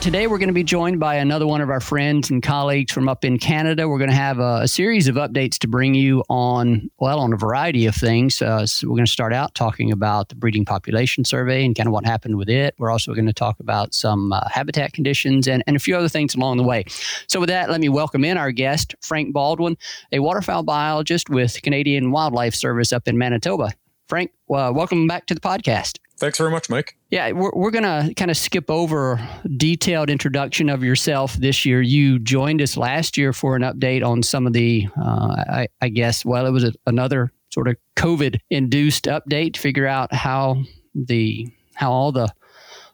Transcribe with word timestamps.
Today, 0.00 0.28
we're 0.28 0.38
going 0.38 0.48
to 0.48 0.54
be 0.54 0.62
joined 0.62 1.00
by 1.00 1.16
another 1.16 1.44
one 1.44 1.60
of 1.60 1.70
our 1.70 1.80
friends 1.80 2.30
and 2.30 2.40
colleagues 2.40 2.92
from 2.92 3.08
up 3.08 3.24
in 3.24 3.36
Canada. 3.36 3.88
We're 3.88 3.98
going 3.98 4.10
to 4.10 4.16
have 4.16 4.38
a, 4.38 4.60
a 4.62 4.68
series 4.68 5.08
of 5.08 5.16
updates 5.16 5.58
to 5.58 5.68
bring 5.68 5.94
you 5.94 6.22
on, 6.28 6.88
well, 7.00 7.18
on 7.18 7.32
a 7.32 7.36
variety 7.36 7.84
of 7.86 7.96
things. 7.96 8.40
Uh, 8.40 8.64
so 8.64 8.86
we're 8.86 8.94
going 8.94 9.06
to 9.06 9.10
start 9.10 9.32
out 9.32 9.56
talking 9.56 9.90
about 9.90 10.28
the 10.28 10.36
breeding 10.36 10.64
population 10.64 11.24
survey 11.24 11.64
and 11.64 11.74
kind 11.74 11.88
of 11.88 11.92
what 11.92 12.06
happened 12.06 12.36
with 12.36 12.48
it. 12.48 12.76
We're 12.78 12.92
also 12.92 13.12
going 13.12 13.26
to 13.26 13.32
talk 13.32 13.58
about 13.58 13.92
some 13.92 14.32
uh, 14.32 14.48
habitat 14.48 14.92
conditions 14.92 15.48
and, 15.48 15.64
and 15.66 15.74
a 15.74 15.80
few 15.80 15.96
other 15.96 16.08
things 16.08 16.36
along 16.36 16.58
the 16.58 16.62
way. 16.62 16.84
So, 17.26 17.40
with 17.40 17.48
that, 17.48 17.68
let 17.68 17.80
me 17.80 17.88
welcome 17.88 18.24
in 18.24 18.38
our 18.38 18.52
guest, 18.52 18.94
Frank 19.00 19.32
Baldwin, 19.32 19.76
a 20.12 20.20
waterfowl 20.20 20.62
biologist 20.62 21.28
with 21.28 21.60
Canadian 21.62 22.12
Wildlife 22.12 22.54
Service 22.54 22.92
up 22.92 23.08
in 23.08 23.18
Manitoba. 23.18 23.72
Frank, 24.06 24.30
uh, 24.48 24.70
welcome 24.72 25.08
back 25.08 25.26
to 25.26 25.34
the 25.34 25.40
podcast. 25.40 25.98
Thanks 26.18 26.38
very 26.38 26.52
much, 26.52 26.70
Mike. 26.70 26.97
Yeah, 27.10 27.32
we're, 27.32 27.52
we're 27.54 27.70
going 27.70 27.84
to 27.84 28.12
kind 28.14 28.30
of 28.30 28.36
skip 28.36 28.70
over 28.70 29.18
detailed 29.56 30.10
introduction 30.10 30.68
of 30.68 30.84
yourself 30.84 31.34
this 31.34 31.64
year. 31.64 31.80
You 31.80 32.18
joined 32.18 32.60
us 32.60 32.76
last 32.76 33.16
year 33.16 33.32
for 33.32 33.56
an 33.56 33.62
update 33.62 34.04
on 34.04 34.22
some 34.22 34.46
of 34.46 34.52
the, 34.52 34.88
uh, 34.94 35.42
I, 35.48 35.68
I, 35.80 35.88
guess, 35.88 36.22
well, 36.22 36.44
it 36.44 36.50
was 36.50 36.64
a, 36.64 36.72
another 36.86 37.32
sort 37.48 37.68
of 37.68 37.76
COVID 37.96 38.38
induced 38.50 39.04
update 39.04 39.54
to 39.54 39.60
figure 39.60 39.86
out 39.86 40.12
how 40.12 40.62
the 40.94 41.48
how 41.74 41.92
all 41.92 42.12
the 42.12 42.28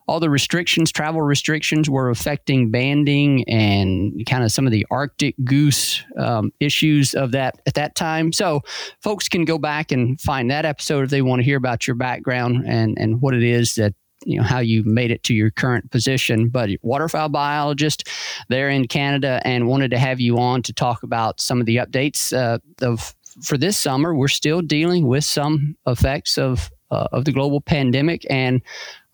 all 0.06 0.20
the 0.20 0.28
restrictions, 0.28 0.92
travel 0.92 1.22
restrictions, 1.22 1.88
were 1.88 2.10
affecting 2.10 2.70
banding 2.70 3.42
and 3.48 4.24
kind 4.26 4.44
of 4.44 4.52
some 4.52 4.66
of 4.66 4.72
the 4.72 4.86
Arctic 4.90 5.34
goose 5.44 6.04
um, 6.18 6.52
issues 6.60 7.14
of 7.14 7.32
that 7.32 7.58
at 7.66 7.74
that 7.74 7.94
time. 7.94 8.30
So, 8.30 8.60
folks 9.02 9.28
can 9.30 9.46
go 9.46 9.56
back 9.56 9.92
and 9.92 10.20
find 10.20 10.50
that 10.50 10.66
episode 10.66 11.04
if 11.04 11.10
they 11.10 11.22
want 11.22 11.40
to 11.40 11.44
hear 11.44 11.56
about 11.56 11.86
your 11.86 11.96
background 11.96 12.64
and 12.66 12.98
and 12.98 13.22
what 13.22 13.34
it 13.34 13.42
is 13.42 13.76
that 13.76 13.94
you 14.24 14.38
know 14.38 14.44
how 14.44 14.58
you 14.58 14.82
made 14.84 15.10
it 15.10 15.22
to 15.22 15.34
your 15.34 15.50
current 15.50 15.90
position 15.90 16.48
but 16.48 16.70
waterfowl 16.82 17.28
biologist 17.28 18.08
there 18.48 18.70
in 18.70 18.86
canada 18.86 19.40
and 19.44 19.68
wanted 19.68 19.90
to 19.90 19.98
have 19.98 20.20
you 20.20 20.38
on 20.38 20.62
to 20.62 20.72
talk 20.72 21.02
about 21.02 21.40
some 21.40 21.60
of 21.60 21.66
the 21.66 21.76
updates 21.76 22.36
uh, 22.36 22.58
of 22.82 23.14
for 23.42 23.58
this 23.58 23.76
summer. 23.76 24.14
We're 24.14 24.28
still 24.28 24.60
dealing 24.60 25.06
with 25.06 25.24
some 25.24 25.76
effects 25.86 26.38
of 26.38 26.70
uh, 26.90 27.08
of 27.12 27.24
the 27.24 27.32
global 27.32 27.60
pandemic 27.60 28.26
and 28.30 28.62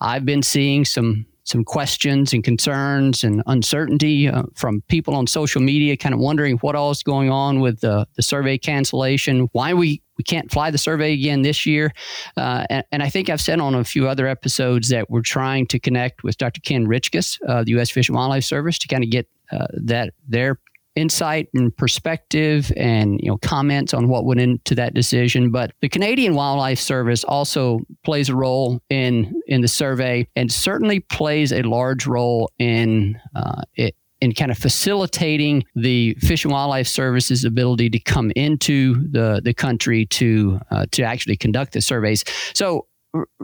I've 0.00 0.24
been 0.24 0.42
seeing 0.42 0.84
some 0.84 1.24
some 1.50 1.64
questions 1.64 2.32
and 2.32 2.44
concerns 2.44 3.24
and 3.24 3.42
uncertainty 3.46 4.28
uh, 4.28 4.44
from 4.54 4.82
people 4.88 5.14
on 5.14 5.26
social 5.26 5.60
media, 5.60 5.96
kind 5.96 6.14
of 6.14 6.20
wondering 6.20 6.56
what 6.58 6.76
all 6.76 6.90
is 6.90 7.02
going 7.02 7.30
on 7.30 7.60
with 7.60 7.80
the, 7.80 8.06
the 8.14 8.22
survey 8.22 8.56
cancellation, 8.56 9.48
why 9.52 9.74
we, 9.74 10.00
we 10.16 10.24
can't 10.24 10.50
fly 10.50 10.70
the 10.70 10.78
survey 10.78 11.12
again 11.12 11.42
this 11.42 11.66
year. 11.66 11.92
Uh, 12.36 12.64
and, 12.70 12.84
and, 12.92 13.02
I 13.02 13.08
think 13.08 13.28
I've 13.28 13.40
said 13.40 13.58
on 13.58 13.74
a 13.74 13.84
few 13.84 14.08
other 14.08 14.26
episodes 14.26 14.88
that 14.90 15.10
we're 15.10 15.22
trying 15.22 15.66
to 15.68 15.80
connect 15.80 16.22
with 16.22 16.38
Dr. 16.38 16.60
Ken 16.60 16.86
Richkus, 16.86 17.38
uh, 17.48 17.64
the 17.64 17.72
U.S. 17.72 17.90
Fish 17.90 18.08
and 18.08 18.16
Wildlife 18.16 18.44
Service, 18.44 18.78
to 18.78 18.88
kind 18.88 19.02
of 19.02 19.10
get 19.10 19.28
uh, 19.50 19.66
that 19.72 20.14
their 20.28 20.60
insight 20.96 21.48
and 21.54 21.76
perspective 21.76 22.72
and 22.76 23.20
you 23.20 23.30
know 23.30 23.38
comments 23.38 23.94
on 23.94 24.08
what 24.08 24.24
went 24.24 24.40
into 24.40 24.74
that 24.74 24.92
decision 24.92 25.50
but 25.50 25.72
the 25.80 25.88
Canadian 25.88 26.34
Wildlife 26.34 26.80
Service 26.80 27.24
also 27.24 27.80
plays 28.04 28.28
a 28.28 28.34
role 28.34 28.80
in 28.90 29.40
in 29.46 29.60
the 29.60 29.68
survey 29.68 30.26
and 30.36 30.50
certainly 30.50 31.00
plays 31.00 31.52
a 31.52 31.62
large 31.62 32.06
role 32.06 32.50
in 32.58 33.20
uh, 33.34 33.62
it 33.74 33.94
in 34.20 34.32
kind 34.34 34.50
of 34.50 34.58
facilitating 34.58 35.64
the 35.74 36.14
Fish 36.20 36.44
and 36.44 36.52
Wildlife 36.52 36.86
Service's 36.86 37.44
ability 37.44 37.90
to 37.90 37.98
come 37.98 38.30
into 38.36 39.08
the 39.10 39.40
the 39.42 39.54
country 39.54 40.06
to 40.06 40.60
uh, 40.70 40.86
to 40.92 41.02
actually 41.02 41.36
conduct 41.36 41.72
the 41.72 41.80
surveys. 41.80 42.24
So 42.54 42.86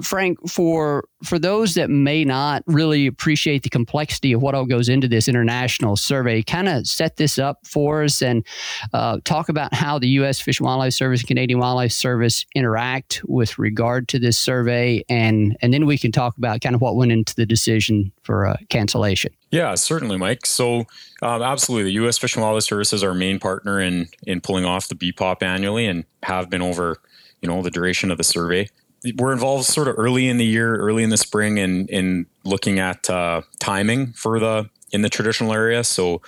Frank, 0.00 0.38
for 0.48 1.08
for 1.24 1.38
those 1.38 1.74
that 1.74 1.90
may 1.90 2.24
not 2.24 2.62
really 2.66 3.06
appreciate 3.06 3.64
the 3.64 3.68
complexity 3.68 4.32
of 4.32 4.40
what 4.40 4.54
all 4.54 4.64
goes 4.64 4.88
into 4.88 5.08
this 5.08 5.26
international 5.26 5.96
survey, 5.96 6.42
kind 6.42 6.68
of 6.68 6.86
set 6.86 7.16
this 7.16 7.36
up 7.38 7.66
for 7.66 8.04
us 8.04 8.22
and 8.22 8.46
uh, 8.92 9.18
talk 9.24 9.48
about 9.48 9.74
how 9.74 9.98
the 9.98 10.08
U.S. 10.08 10.40
Fish 10.40 10.60
and 10.60 10.66
Wildlife 10.66 10.92
Service 10.92 11.20
and 11.20 11.28
Canadian 11.28 11.58
Wildlife 11.58 11.90
Service 11.90 12.46
interact 12.54 13.22
with 13.26 13.58
regard 13.58 14.06
to 14.08 14.20
this 14.20 14.38
survey, 14.38 15.04
and 15.08 15.56
and 15.60 15.74
then 15.74 15.84
we 15.84 15.98
can 15.98 16.12
talk 16.12 16.38
about 16.38 16.60
kind 16.60 16.76
of 16.76 16.80
what 16.80 16.94
went 16.94 17.10
into 17.10 17.34
the 17.34 17.46
decision 17.46 18.12
for 18.22 18.46
uh, 18.46 18.56
cancellation. 18.68 19.32
Yeah, 19.50 19.74
certainly, 19.74 20.16
Mike. 20.16 20.46
So, 20.46 20.84
um, 21.22 21.42
absolutely, 21.42 21.84
the 21.84 21.94
U.S. 21.94 22.18
Fish 22.18 22.36
and 22.36 22.42
Wildlife 22.42 22.64
Service 22.64 22.92
is 22.92 23.02
our 23.02 23.14
main 23.14 23.40
partner 23.40 23.80
in 23.80 24.08
in 24.28 24.40
pulling 24.40 24.64
off 24.64 24.88
the 24.88 24.94
BPOP 24.94 25.42
annually, 25.42 25.86
and 25.86 26.04
have 26.22 26.50
been 26.50 26.62
over 26.62 26.98
you 27.42 27.48
know 27.48 27.62
the 27.62 27.70
duration 27.70 28.12
of 28.12 28.18
the 28.18 28.24
survey 28.24 28.68
we're 29.16 29.32
involved 29.32 29.64
sort 29.64 29.88
of 29.88 29.98
early 29.98 30.28
in 30.28 30.38
the 30.38 30.44
year, 30.44 30.76
early 30.76 31.02
in 31.02 31.10
the 31.10 31.16
spring, 31.16 31.58
in 31.58 31.86
in 31.88 32.26
looking 32.44 32.78
at 32.78 33.08
uh, 33.10 33.42
timing 33.58 34.12
for 34.12 34.38
the 34.38 34.68
in 34.92 35.02
the 35.02 35.08
traditional 35.08 35.52
area. 35.52 35.84
So, 35.84 36.22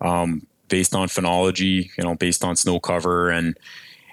um, 0.00 0.46
based 0.68 0.94
on 0.94 1.08
phenology, 1.08 1.90
you 1.96 2.04
know, 2.04 2.14
based 2.14 2.44
on 2.44 2.56
snow 2.56 2.80
cover 2.80 3.30
and 3.30 3.58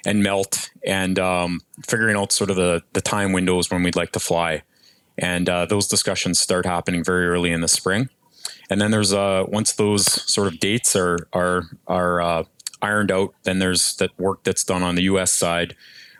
and 0.06 0.24
melt, 0.24 0.69
and 0.85 1.19
um, 1.19 1.62
figuring 1.88 2.16
out 2.16 2.31
sort 2.31 2.50
of 2.50 2.56
the 2.56 2.84
the 2.94 3.02
time 3.02 3.31
windows 3.31 3.69
when 3.69 3.84
we'd 3.84 3.96
like 3.96 4.12
to 4.13 4.19
fly, 4.19 4.63
and 5.18 5.50
uh, 5.50 5.66
those 5.66 5.88
discussions 5.88 6.40
start 6.40 6.66
happening 6.66 7.03
very 7.03 7.28
early 7.28 7.51
in 7.51 7.62
the 7.62 7.68
spring. 7.68 8.09
And 8.69 8.80
then 8.80 8.91
there's 8.91 9.13
uh 9.13 9.46
once 9.47 9.74
those 9.74 10.06
sort 10.31 10.47
of 10.47 10.59
dates 10.59 10.96
are 10.96 11.28
are 11.34 11.63
are 11.88 12.22
uh, 12.22 12.44
ironed 12.81 13.12
out, 13.12 13.34
then 13.44 13.59
there's 13.59 13.96
that 13.97 14.18
work 14.19 14.44
that's 14.44 14.63
done 14.63 14.84
on 14.84 14.96
the 14.96 15.03
U.S. 15.03 15.31
side 15.31 15.75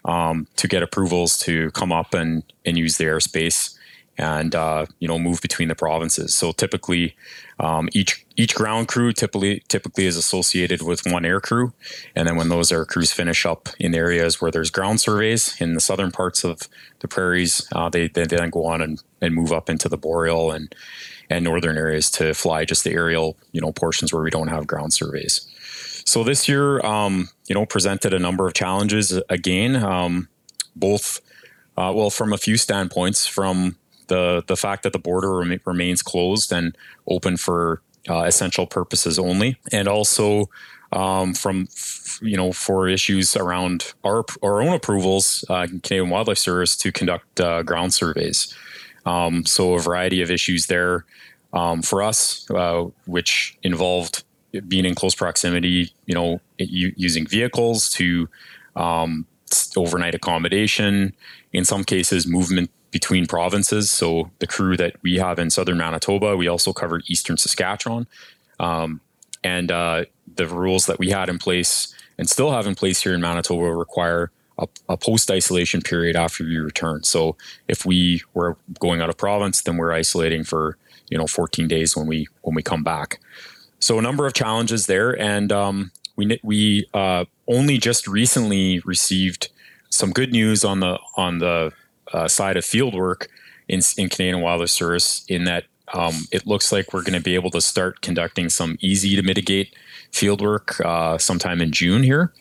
um, 0.06 0.48
to 0.56 0.68
get 0.68 0.84
approvals 0.84 1.38
to 1.40 1.72
come 1.72 1.92
up 1.92 2.14
and, 2.14 2.44
and 2.66 2.78
use 2.78 2.98
the 2.98 3.06
airspace 3.06 3.78
and 4.20 4.54
uh, 4.54 4.86
you 5.00 5.08
know 5.08 5.18
move 5.18 5.42
between 5.42 5.70
the 5.70 5.76
provinces. 5.76 6.36
So 6.36 6.52
typically, 6.52 7.16
um, 7.60 7.88
each 7.94 8.26
each 8.36 8.54
ground 8.54 8.90
crew 8.90 9.14
typically 9.14 9.64
typically 9.70 10.06
is 10.06 10.18
associated 10.18 10.82
with 10.82 11.08
one 11.08 11.26
air 11.26 11.40
crew, 11.40 11.72
and 12.16 12.28
then 12.28 12.36
when 12.36 12.50
those 12.50 12.72
air 12.72 12.86
crews 12.86 13.14
finish 13.14 13.46
up 13.46 13.70
in 13.80 13.96
areas 13.96 14.42
where 14.42 14.52
there's 14.52 14.70
ground 14.70 15.00
surveys 15.00 15.60
in 15.62 15.74
the 15.74 15.80
southern 15.80 16.12
parts 16.12 16.44
of 16.44 16.68
the 17.00 17.08
prairies, 17.08 17.66
uh, 17.72 17.88
they, 17.88 18.10
they 18.10 18.26
then 18.26 18.50
go 18.50 18.66
on 18.66 18.82
and, 18.82 19.02
and 19.22 19.34
move 19.34 19.54
up 19.54 19.70
into 19.70 19.88
the 19.88 19.98
boreal 19.98 20.52
and 20.52 20.76
and 21.30 21.46
northern 21.46 21.78
areas 21.78 22.12
to 22.12 22.34
fly 22.34 22.66
just 22.66 22.84
the 22.84 22.92
aerial 22.92 23.38
you 23.54 23.62
know 23.62 23.72
portions 23.72 24.12
where 24.12 24.24
we 24.24 24.30
don't 24.30 24.50
have 24.50 24.68
ground 24.68 24.92
surveys. 24.92 25.48
So 26.06 26.24
this 26.24 26.48
year, 26.48 26.84
um, 26.86 27.30
you 27.48 27.56
know, 27.56 27.66
presented 27.66 28.14
a 28.14 28.20
number 28.20 28.48
of 28.48 28.54
challenges 28.54 29.12
again, 29.30 29.76
um, 29.76 30.30
both, 30.76 31.22
uh, 31.78 31.92
well, 31.96 32.10
from 32.10 32.34
a 32.34 32.38
few 32.38 32.58
standpoints, 32.58 33.26
from 33.26 33.78
the 34.08 34.44
the 34.48 34.58
fact 34.58 34.84
that 34.84 34.94
the 34.94 35.00
border 35.00 35.38
rem- 35.38 35.62
remains 35.66 36.02
closed 36.02 36.52
and 36.52 36.78
open 37.08 37.38
for 37.38 37.82
uh, 38.10 38.24
essential 38.24 38.68
purposes 38.68 39.18
only, 39.18 39.58
and 39.72 39.88
also 39.88 40.50
um, 40.92 41.34
from 41.34 41.68
you 42.22 42.36
know 42.36 42.52
for 42.52 42.88
issues 42.88 43.36
around 43.36 43.94
our 44.04 44.26
our 44.44 44.62
own 44.62 44.74
approvals, 44.74 45.46
uh, 45.50 45.68
Canadian 45.84 46.10
Wildlife 46.10 46.38
Service 46.38 46.76
to 46.78 46.92
conduct 46.92 47.40
uh, 47.40 47.64
ground 47.64 47.94
surveys. 47.94 48.54
Um, 49.06 49.46
so 49.46 49.74
a 49.74 49.80
variety 49.80 50.22
of 50.22 50.30
issues 50.30 50.68
there 50.68 51.06
um, 51.54 51.82
for 51.82 52.04
us, 52.04 52.50
uh, 52.52 52.86
which 53.06 53.58
involved 53.64 54.24
being 54.68 54.86
in 54.86 54.96
close 54.96 55.16
proximity, 55.16 55.92
you 56.06 56.16
know, 56.16 56.42
using 56.58 57.28
vehicles 57.28 57.90
to 57.92 58.28
um, 58.76 59.26
overnight 59.76 60.16
accommodation, 60.16 61.16
in 61.54 61.66
some 61.66 61.84
cases, 61.84 62.28
movement 62.28 62.70
between 62.92 63.26
provinces. 63.26 63.92
So 63.92 64.32
the 64.40 64.48
crew 64.48 64.76
that 64.78 64.96
we 65.02 65.18
have 65.18 65.40
in 65.40 65.50
southern 65.50 65.78
Manitoba, 65.78 66.36
we 66.36 66.48
also 66.48 66.74
covered 66.74 67.04
eastern 67.08 67.38
Saskatchewan. 67.38 68.08
Um, 68.60 69.02
and 69.44 69.72
uh, 69.72 70.06
the 70.36 70.48
rules 70.48 70.86
that 70.88 71.00
we 71.00 71.12
had 71.12 71.30
in 71.30 71.38
place 71.38 71.94
and 72.18 72.30
still 72.30 72.52
have 72.52 72.68
in 72.68 72.76
place 72.76 73.02
here 73.02 73.14
in 73.14 73.22
Manitoba 73.22 73.74
require 73.74 74.32
a, 74.58 74.68
a 74.90 74.98
post 74.98 75.32
isolation 75.32 75.82
period 75.82 76.16
after 76.16 76.44
we 76.44 76.58
return. 76.58 77.04
So 77.04 77.38
if 77.68 77.86
we 77.86 78.22
were 78.34 78.58
going 78.80 79.02
out 79.02 79.10
of 79.10 79.18
province, 79.18 79.62
then 79.62 79.78
we're 79.78 79.94
isolating 79.94 80.44
for 80.44 80.78
you 81.10 81.18
know 81.18 81.28
14 81.28 81.68
days 81.68 81.96
when 81.96 82.08
we 82.08 82.28
when 82.42 82.56
we 82.56 82.62
come 82.62 82.84
back. 82.84 83.20
So 83.80 83.98
a 83.98 84.02
number 84.02 84.28
of 84.28 84.34
challenges 84.34 84.86
there, 84.88 85.20
and 85.20 85.52
um, 85.52 85.92
we 86.16 86.40
we 86.44 86.88
uh, 86.94 87.26
only 87.48 87.78
just 87.78 88.08
recently 88.08 88.80
received 88.86 89.50
some 89.90 90.12
good 90.12 90.32
news 90.32 90.64
on 90.64 90.82
the 90.82 91.00
on 91.16 91.40
the 91.40 91.72
uh, 92.14 92.28
side 92.28 92.58
of 92.58 92.66
field 92.66 92.94
work 92.94 93.30
in, 93.68 93.82
in 93.98 94.10
Canadian 94.10 94.42
Wildlife 94.42 94.70
Service 94.70 95.26
in 95.28 95.46
that 95.46 95.66
um, 95.94 96.28
it 96.32 96.46
looks 96.46 96.72
like 96.72 96.94
we're 96.94 97.04
going 97.04 97.14
to 97.14 97.22
be 97.22 97.36
able 97.36 97.52
to 97.52 97.62
start 97.62 98.02
conducting 98.02 98.50
some 98.50 98.78
easy 98.82 99.16
to 99.16 99.22
mitigate 99.22 99.74
field 100.12 100.42
work 100.42 100.80
uh, 100.82 101.18
sometime 101.18 101.62
in 101.62 101.72
June 101.72 102.04
here. 102.04 102.34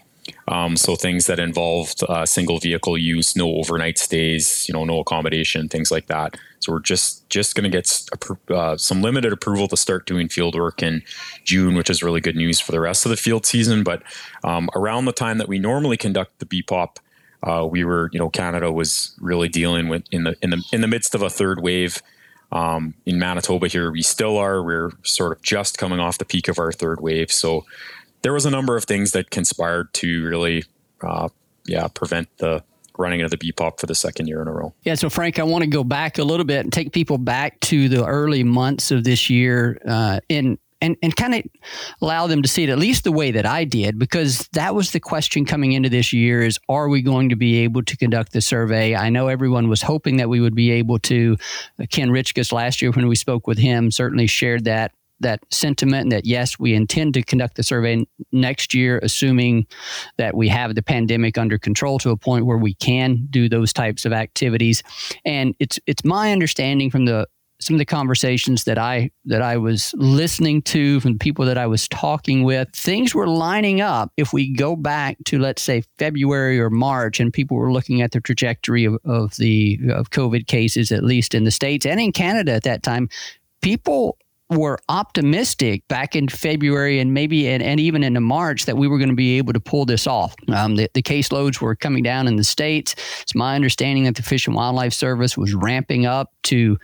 Um, 0.46 0.76
so 0.76 0.96
things 0.96 1.26
that 1.26 1.38
involved 1.38 2.02
uh, 2.08 2.26
single 2.26 2.58
vehicle 2.58 2.96
use, 2.96 3.36
no 3.36 3.54
overnight 3.56 3.98
stays, 3.98 4.68
you 4.68 4.72
know, 4.72 4.84
no 4.84 5.00
accommodation, 5.00 5.68
things 5.68 5.90
like 5.90 6.06
that. 6.06 6.36
So 6.60 6.72
we're 6.72 6.80
just 6.80 7.28
just 7.28 7.54
going 7.54 7.70
to 7.70 7.76
get 7.76 7.90
uh, 8.50 8.76
some 8.76 9.02
limited 9.02 9.32
approval 9.32 9.68
to 9.68 9.76
start 9.76 10.06
doing 10.06 10.28
field 10.28 10.54
work 10.54 10.82
in 10.82 11.02
June, 11.44 11.74
which 11.74 11.90
is 11.90 12.02
really 12.02 12.20
good 12.20 12.36
news 12.36 12.60
for 12.60 12.72
the 12.72 12.80
rest 12.80 13.06
of 13.06 13.10
the 13.10 13.16
field 13.16 13.46
season. 13.46 13.84
But 13.84 14.02
um, 14.44 14.68
around 14.74 15.04
the 15.04 15.12
time 15.12 15.38
that 15.38 15.48
we 15.48 15.58
normally 15.58 15.96
conduct 15.96 16.38
the 16.38 16.46
BPOP, 16.46 16.96
uh, 17.42 17.66
we 17.70 17.84
were, 17.84 18.10
you 18.12 18.18
know, 18.18 18.28
Canada 18.28 18.72
was 18.72 19.14
really 19.20 19.48
dealing 19.48 19.88
with 19.88 20.04
in 20.10 20.24
the 20.24 20.36
in 20.42 20.50
the 20.50 20.62
in 20.72 20.80
the 20.80 20.88
midst 20.88 21.14
of 21.14 21.22
a 21.22 21.30
third 21.30 21.62
wave. 21.62 22.02
Um, 22.50 22.94
in 23.04 23.18
Manitoba 23.18 23.68
here, 23.68 23.90
we 23.90 24.02
still 24.02 24.38
are. 24.38 24.62
We're 24.62 24.90
sort 25.02 25.32
of 25.32 25.42
just 25.42 25.76
coming 25.76 26.00
off 26.00 26.18
the 26.18 26.24
peak 26.24 26.48
of 26.48 26.58
our 26.58 26.72
third 26.72 27.00
wave. 27.00 27.30
So 27.30 27.66
there 28.22 28.32
was 28.32 28.46
a 28.46 28.50
number 28.50 28.76
of 28.76 28.84
things 28.84 29.12
that 29.12 29.30
conspired 29.30 29.92
to 29.94 30.24
really, 30.26 30.64
uh, 31.02 31.28
yeah, 31.66 31.88
prevent 31.88 32.28
the 32.38 32.62
running 32.98 33.22
of 33.22 33.30
the 33.30 33.36
BPOP 33.36 33.78
for 33.78 33.86
the 33.86 33.94
second 33.94 34.26
year 34.26 34.42
in 34.42 34.48
a 34.48 34.52
row. 34.52 34.74
Yeah, 34.82 34.96
so 34.96 35.08
Frank, 35.08 35.38
I 35.38 35.44
want 35.44 35.62
to 35.62 35.70
go 35.70 35.84
back 35.84 36.18
a 36.18 36.24
little 36.24 36.44
bit 36.44 36.64
and 36.64 36.72
take 36.72 36.92
people 36.92 37.16
back 37.16 37.60
to 37.60 37.88
the 37.88 38.04
early 38.04 38.42
months 38.42 38.90
of 38.90 39.04
this 39.04 39.30
year 39.30 39.80
uh, 39.86 40.20
in 40.28 40.58
and, 40.80 40.96
and 41.02 41.14
kind 41.16 41.34
of 41.34 41.42
allow 42.00 42.26
them 42.26 42.42
to 42.42 42.48
see 42.48 42.62
it 42.62 42.68
at 42.68 42.78
least 42.78 43.04
the 43.04 43.12
way 43.12 43.32
that 43.32 43.44
I 43.44 43.64
did, 43.64 43.98
because 43.98 44.48
that 44.52 44.74
was 44.74 44.92
the 44.92 45.00
question 45.00 45.44
coming 45.44 45.72
into 45.72 45.88
this 45.88 46.12
year 46.12 46.42
is 46.42 46.58
are 46.68 46.88
we 46.88 47.02
going 47.02 47.30
to 47.30 47.36
be 47.36 47.58
able 47.58 47.82
to 47.82 47.96
conduct 47.96 48.32
the 48.32 48.40
survey? 48.40 48.94
I 48.94 49.10
know 49.10 49.28
everyone 49.28 49.68
was 49.68 49.82
hoping 49.82 50.18
that 50.18 50.28
we 50.28 50.40
would 50.40 50.54
be 50.54 50.70
able 50.70 50.98
to. 51.00 51.36
Ken 51.90 52.10
Richkus 52.10 52.52
last 52.52 52.80
year 52.80 52.92
when 52.92 53.08
we 53.08 53.16
spoke 53.16 53.46
with 53.46 53.58
him 53.58 53.90
certainly 53.90 54.26
shared 54.26 54.64
that 54.64 54.92
that 55.20 55.40
sentiment 55.50 56.10
that 56.10 56.26
yes, 56.26 56.58
we 56.58 56.74
intend 56.74 57.14
to 57.14 57.22
conduct 57.22 57.56
the 57.56 57.62
survey 57.62 58.06
next 58.32 58.74
year, 58.74 59.00
assuming 59.02 59.66
that 60.16 60.36
we 60.36 60.48
have 60.48 60.74
the 60.74 60.82
pandemic 60.82 61.38
under 61.38 61.58
control 61.58 61.98
to 61.98 62.10
a 62.10 62.16
point 62.16 62.46
where 62.46 62.58
we 62.58 62.74
can 62.74 63.26
do 63.30 63.48
those 63.48 63.72
types 63.72 64.04
of 64.04 64.12
activities. 64.12 64.82
And 65.24 65.54
it's 65.58 65.78
it's 65.86 66.04
my 66.04 66.32
understanding 66.32 66.90
from 66.90 67.04
the 67.04 67.26
some 67.60 67.74
of 67.74 67.78
the 67.78 67.84
conversations 67.84 68.64
that 68.64 68.78
I 68.78 69.10
that 69.24 69.42
I 69.42 69.56
was 69.56 69.92
listening 69.96 70.62
to 70.62 71.00
from 71.00 71.18
people 71.18 71.44
that 71.46 71.58
I 71.58 71.66
was 71.66 71.88
talking 71.88 72.44
with, 72.44 72.68
things 72.74 73.14
were 73.14 73.26
lining 73.26 73.80
up. 73.80 74.12
If 74.16 74.32
we 74.32 74.52
go 74.52 74.76
back 74.76 75.16
to 75.26 75.38
let's 75.38 75.62
say 75.62 75.82
February 75.98 76.60
or 76.60 76.70
March, 76.70 77.20
and 77.20 77.32
people 77.32 77.56
were 77.56 77.72
looking 77.72 78.00
at 78.00 78.12
the 78.12 78.20
trajectory 78.20 78.84
of, 78.84 78.96
of 79.04 79.36
the 79.36 79.78
of 79.90 80.10
COVID 80.10 80.46
cases, 80.46 80.92
at 80.92 81.04
least 81.04 81.34
in 81.34 81.44
the 81.44 81.50
states 81.50 81.84
and 81.84 82.00
in 82.00 82.12
Canada 82.12 82.52
at 82.52 82.62
that 82.62 82.82
time, 82.82 83.08
people 83.60 84.18
were 84.50 84.78
optimistic 84.88 85.86
back 85.88 86.16
in 86.16 86.28
February 86.28 86.98
and 87.00 87.12
maybe 87.12 87.48
and, 87.48 87.62
and 87.62 87.78
even 87.78 88.02
into 88.02 88.20
March 88.20 88.64
that 88.64 88.76
we 88.76 88.88
were 88.88 88.98
going 88.98 89.10
to 89.10 89.14
be 89.14 89.36
able 89.36 89.52
to 89.52 89.60
pull 89.60 89.84
this 89.84 90.06
off. 90.06 90.34
Um, 90.48 90.76
the, 90.76 90.90
the 90.94 91.02
caseloads 91.02 91.60
were 91.60 91.76
coming 91.76 92.02
down 92.02 92.26
in 92.26 92.36
the 92.36 92.44
states. 92.44 92.94
It's 93.20 93.34
my 93.34 93.54
understanding 93.54 94.04
that 94.04 94.16
the 94.16 94.22
Fish 94.22 94.46
and 94.46 94.56
Wildlife 94.56 94.94
Service 94.94 95.36
was 95.36 95.54
ramping 95.54 96.06
up 96.06 96.32
to 96.44 96.78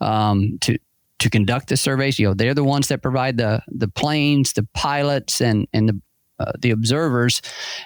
um, 0.00 0.58
to 0.62 0.78
to 1.18 1.28
conduct 1.28 1.68
the 1.68 1.76
surveys. 1.76 2.18
You 2.18 2.28
know, 2.28 2.34
they're 2.34 2.54
the 2.54 2.64
ones 2.64 2.88
that 2.88 3.02
provide 3.02 3.36
the 3.36 3.62
the 3.68 3.88
planes, 3.88 4.54
the 4.54 4.66
pilots, 4.74 5.40
and 5.40 5.68
and 5.72 5.88
the 5.88 6.00
uh, 6.40 6.52
the 6.58 6.70
observers, 6.70 7.42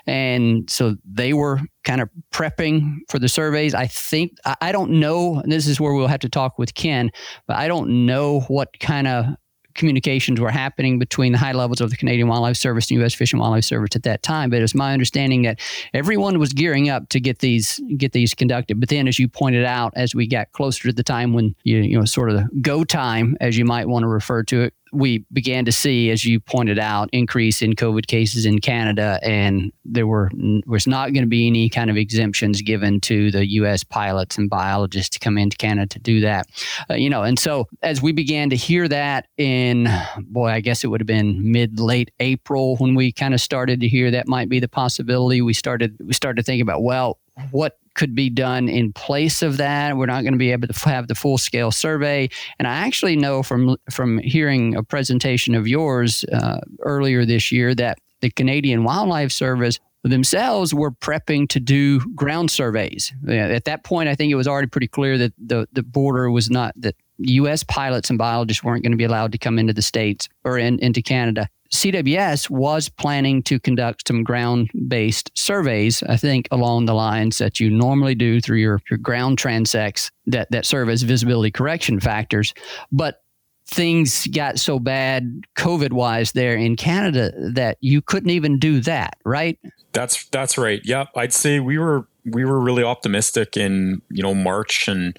and 0.06 0.68
so 0.70 0.96
they 1.04 1.32
were 1.32 1.60
kind 1.82 2.00
of 2.00 2.08
prepping 2.32 2.98
for 3.08 3.18
the 3.18 3.28
surveys. 3.28 3.74
I 3.74 3.86
think 3.86 4.38
I, 4.44 4.56
I 4.60 4.72
don't 4.72 4.92
know. 4.92 5.42
this 5.44 5.66
is 5.66 5.80
where 5.80 5.92
we'll 5.92 6.06
have 6.06 6.20
to 6.20 6.28
talk 6.28 6.58
with 6.58 6.74
Ken, 6.74 7.10
but 7.46 7.56
I 7.56 7.68
don't 7.68 8.06
know 8.06 8.40
what 8.48 8.78
kind 8.80 9.06
of 9.06 9.26
communications 9.74 10.40
were 10.40 10.50
happening 10.50 10.98
between 10.98 11.32
the 11.32 11.38
high 11.38 11.52
levels 11.52 11.80
of 11.80 11.90
the 11.90 11.96
Canadian 11.96 12.28
Wildlife 12.28 12.56
Service 12.56 12.90
and 12.90 13.00
U.S. 13.00 13.14
Fish 13.14 13.32
and 13.32 13.40
Wildlife 13.40 13.64
Service 13.64 13.90
at 13.94 14.04
that 14.04 14.22
time. 14.22 14.50
But 14.50 14.62
it's 14.62 14.74
my 14.74 14.92
understanding 14.92 15.42
that 15.42 15.60
everyone 15.92 16.38
was 16.38 16.52
gearing 16.52 16.88
up 16.88 17.08
to 17.10 17.20
get 17.20 17.40
these 17.40 17.80
get 17.96 18.12
these 18.12 18.34
conducted. 18.34 18.80
But 18.80 18.88
then, 18.88 19.08
as 19.08 19.18
you 19.18 19.28
pointed 19.28 19.64
out, 19.64 19.92
as 19.96 20.14
we 20.14 20.26
got 20.26 20.52
closer 20.52 20.88
to 20.88 20.92
the 20.92 21.02
time 21.02 21.32
when 21.32 21.54
you 21.64 21.78
you 21.78 21.98
know 21.98 22.04
sort 22.04 22.30
of 22.30 22.36
the 22.36 22.48
go 22.60 22.84
time, 22.84 23.36
as 23.40 23.58
you 23.58 23.64
might 23.64 23.88
want 23.88 24.04
to 24.04 24.08
refer 24.08 24.42
to 24.44 24.62
it, 24.62 24.74
we 24.94 25.24
began 25.32 25.64
to 25.64 25.72
see, 25.72 26.10
as 26.10 26.24
you 26.24 26.40
pointed 26.40 26.78
out, 26.78 27.08
increase 27.12 27.62
in 27.62 27.74
COVID 27.74 28.06
cases 28.06 28.46
in 28.46 28.60
Canada, 28.60 29.18
and 29.22 29.72
there 29.84 30.06
were 30.06 30.30
was 30.66 30.86
not 30.86 31.12
going 31.12 31.24
to 31.24 31.28
be 31.28 31.46
any 31.46 31.68
kind 31.68 31.90
of 31.90 31.96
exemptions 31.96 32.62
given 32.62 33.00
to 33.02 33.30
the 33.30 33.46
U.S. 33.52 33.84
pilots 33.84 34.38
and 34.38 34.48
biologists 34.48 35.10
to 35.10 35.18
come 35.18 35.36
into 35.36 35.56
Canada 35.56 35.86
to 35.88 35.98
do 35.98 36.20
that. 36.20 36.46
Uh, 36.90 36.94
you 36.94 37.10
know, 37.10 37.22
and 37.22 37.38
so 37.38 37.66
as 37.82 38.00
we 38.00 38.12
began 38.12 38.50
to 38.50 38.56
hear 38.56 38.88
that 38.88 39.26
in, 39.36 39.88
boy, 40.20 40.48
I 40.48 40.60
guess 40.60 40.84
it 40.84 40.88
would 40.88 41.00
have 41.00 41.06
been 41.06 41.50
mid 41.50 41.80
late 41.80 42.10
April 42.20 42.76
when 42.76 42.94
we 42.94 43.12
kind 43.12 43.34
of 43.34 43.40
started 43.40 43.80
to 43.80 43.88
hear 43.88 44.10
that 44.10 44.28
might 44.28 44.48
be 44.48 44.60
the 44.60 44.68
possibility. 44.68 45.42
We 45.42 45.54
started 45.54 45.96
we 46.04 46.14
started 46.14 46.36
to 46.36 46.42
think 46.42 46.62
about 46.62 46.82
well, 46.82 47.18
what 47.50 47.78
could 47.94 48.14
be 48.14 48.30
done 48.30 48.68
in 48.68 48.92
place 48.92 49.42
of 49.42 49.56
that. 49.56 49.96
We're 49.96 50.06
not 50.06 50.22
going 50.22 50.32
to 50.32 50.38
be 50.38 50.52
able 50.52 50.68
to 50.68 50.88
have 50.88 51.08
the 51.08 51.14
full 51.14 51.38
scale 51.38 51.70
survey. 51.70 52.28
And 52.58 52.68
I 52.68 52.74
actually 52.74 53.16
know 53.16 53.42
from 53.42 53.76
from 53.90 54.18
hearing 54.18 54.74
a 54.74 54.82
presentation 54.82 55.54
of 55.54 55.66
yours 55.66 56.24
uh, 56.32 56.60
earlier 56.80 57.24
this 57.24 57.52
year 57.52 57.74
that 57.76 57.98
the 58.20 58.30
Canadian 58.30 58.84
Wildlife 58.84 59.32
Service 59.32 59.78
themselves 60.04 60.74
were 60.74 60.90
prepping 60.90 61.48
to 61.48 61.58
do 61.58 62.00
ground 62.14 62.50
surveys. 62.50 63.12
At 63.28 63.64
that 63.64 63.84
point, 63.84 64.08
I 64.08 64.14
think 64.14 64.30
it 64.30 64.34
was 64.34 64.46
already 64.46 64.68
pretty 64.68 64.88
clear 64.88 65.16
that 65.16 65.32
the, 65.38 65.66
the 65.72 65.82
border 65.82 66.30
was 66.30 66.50
not 66.50 66.74
that 66.76 66.94
U.S. 67.18 67.64
pilots 67.64 68.10
and 68.10 68.18
biologists 68.18 68.62
weren't 68.62 68.82
going 68.82 68.92
to 68.92 68.98
be 68.98 69.04
allowed 69.04 69.32
to 69.32 69.38
come 69.38 69.58
into 69.58 69.72
the 69.72 69.82
states 69.82 70.28
or 70.44 70.58
in, 70.58 70.78
into 70.80 71.00
Canada. 71.00 71.48
CWS 71.74 72.48
was 72.48 72.88
planning 72.88 73.42
to 73.42 73.58
conduct 73.58 74.06
some 74.06 74.22
ground 74.22 74.70
based 74.86 75.30
surveys, 75.34 76.02
I 76.04 76.16
think, 76.16 76.46
along 76.52 76.86
the 76.86 76.94
lines 76.94 77.38
that 77.38 77.58
you 77.58 77.68
normally 77.68 78.14
do 78.14 78.40
through 78.40 78.58
your, 78.58 78.80
your 78.88 78.98
ground 78.98 79.38
transects 79.38 80.10
that, 80.26 80.50
that 80.52 80.66
serve 80.66 80.88
as 80.88 81.02
visibility 81.02 81.50
correction 81.50 81.98
factors. 81.98 82.54
But 82.92 83.22
things 83.66 84.28
got 84.28 84.60
so 84.60 84.78
bad 84.78 85.42
COVID 85.56 85.92
wise 85.92 86.32
there 86.32 86.54
in 86.54 86.76
Canada 86.76 87.32
that 87.52 87.78
you 87.80 88.00
couldn't 88.00 88.30
even 88.30 88.58
do 88.58 88.80
that, 88.80 89.16
right? 89.24 89.58
That's 89.92 90.26
that's 90.28 90.56
right. 90.56 90.80
Yeah, 90.84 91.06
I'd 91.16 91.32
say 91.32 91.58
we 91.58 91.78
were 91.78 92.06
we 92.24 92.44
were 92.44 92.60
really 92.60 92.84
optimistic 92.84 93.56
in, 93.56 94.00
you 94.10 94.22
know, 94.22 94.34
March 94.34 94.86
and 94.86 95.16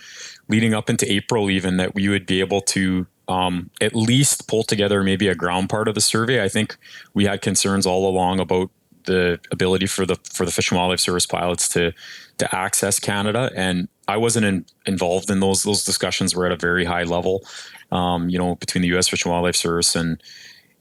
leading 0.48 0.74
up 0.74 0.90
into 0.90 1.12
April 1.12 1.50
even 1.50 1.78
that 1.78 1.96
we 1.96 2.08
would 2.08 2.26
be 2.26 2.40
able 2.40 2.62
to 2.62 3.08
um, 3.28 3.70
at 3.82 3.96
least 3.96 4.48
pull 4.48 4.64
together 4.64 5.04
maybe 5.04 5.28
a 5.28 5.36
ground 5.36 5.70
part 5.70 5.88
of 5.88 5.96
the 5.96 6.02
survey. 6.02 6.44
I 6.44 6.50
think 6.50 6.78
we 7.14 7.26
had 7.26 7.42
concerns 7.42 7.86
all 7.86 8.08
along 8.08 8.40
about 8.40 8.70
the 9.06 9.40
ability 9.52 9.86
for 9.86 10.06
the 10.06 10.18
for 10.34 10.46
the 10.46 10.52
Fish 10.52 10.72
and 10.72 10.78
Wildlife 10.78 11.00
Service 11.00 11.26
pilots 11.26 11.70
to 11.70 11.94
to 12.38 12.56
access 12.56 13.00
Canada, 13.00 13.52
and 13.56 13.88
I 14.08 14.18
wasn't 14.18 14.46
in, 14.46 14.66
involved 14.86 15.30
in 15.30 15.40
those 15.40 15.64
those 15.64 15.84
discussions. 15.84 16.36
Were 16.36 16.46
at 16.46 16.52
a 16.52 16.58
very 16.58 16.86
high 16.86 17.04
level, 17.04 17.46
um, 17.92 18.30
you 18.30 18.38
know, 18.38 18.56
between 18.56 18.82
the 18.82 18.90
U.S. 18.90 19.08
Fish 19.08 19.26
and 19.26 19.32
Wildlife 19.32 19.56
Service 19.56 19.96
and 19.96 20.22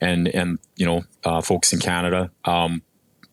and 0.01 0.29
and 0.29 0.59
you 0.77 0.87
know 0.87 1.05
uh, 1.25 1.41
folks 1.41 1.73
in 1.73 1.81
Canada. 1.81 2.31
Um, 2.45 2.83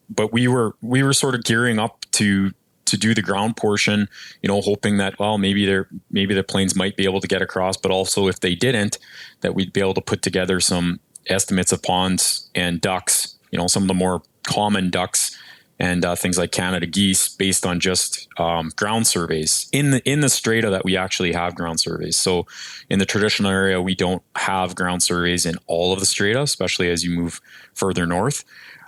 but 0.09 0.33
we 0.33 0.47
were 0.47 0.75
we 0.81 1.03
were 1.03 1.13
sort 1.13 1.35
of 1.35 1.43
gearing 1.43 1.79
up 1.79 2.05
to 2.11 2.51
to 2.91 2.97
do 2.97 3.13
the 3.13 3.21
ground 3.21 3.57
portion, 3.57 4.07
you 4.41 4.47
know, 4.47 4.61
hoping 4.61 4.97
that 4.97 5.17
well 5.19 5.37
maybe 5.37 5.65
they 5.65 5.79
maybe 6.11 6.33
the 6.33 6.43
planes 6.43 6.75
might 6.75 6.95
be 6.95 7.05
able 7.05 7.21
to 7.21 7.27
get 7.27 7.41
across, 7.41 7.77
but 7.77 7.91
also 7.91 8.27
if 8.27 8.39
they 8.39 8.55
didn't, 8.55 8.99
that 9.41 9.55
we'd 9.55 9.73
be 9.73 9.81
able 9.81 9.95
to 9.95 10.01
put 10.01 10.21
together 10.21 10.59
some 10.59 10.99
estimates 11.27 11.71
of 11.71 11.81
ponds 11.81 12.49
and 12.55 12.81
ducks, 12.81 13.35
you 13.51 13.57
know, 13.57 13.67
some 13.67 13.83
of 13.83 13.87
the 13.87 13.93
more 13.93 14.21
common 14.43 14.89
ducks 14.89 15.37
and 15.81 16.05
uh, 16.05 16.15
things 16.15 16.37
like 16.37 16.51
Canada 16.51 16.85
geese 16.85 17.27
based 17.27 17.65
on 17.65 17.79
just 17.79 18.27
um, 18.37 18.71
ground 18.75 19.07
surveys 19.07 19.67
in 19.71 19.89
the 19.89 20.09
in 20.09 20.19
the 20.19 20.29
strata 20.29 20.69
that 20.69 20.85
we 20.85 20.95
actually 20.95 21.33
have 21.33 21.55
ground 21.55 21.79
surveys. 21.79 22.15
So 22.15 22.45
in 22.91 22.99
the 22.99 23.05
traditional 23.05 23.49
area, 23.49 23.81
we 23.81 23.95
don't 23.95 24.21
have 24.35 24.75
ground 24.75 25.01
surveys 25.01 25.43
in 25.43 25.55
all 25.65 25.91
of 25.91 25.99
the 25.99 26.05
strata, 26.05 26.41
especially 26.43 26.91
as 26.91 27.03
you 27.03 27.09
move 27.09 27.41
further 27.73 28.05
north. 28.05 28.43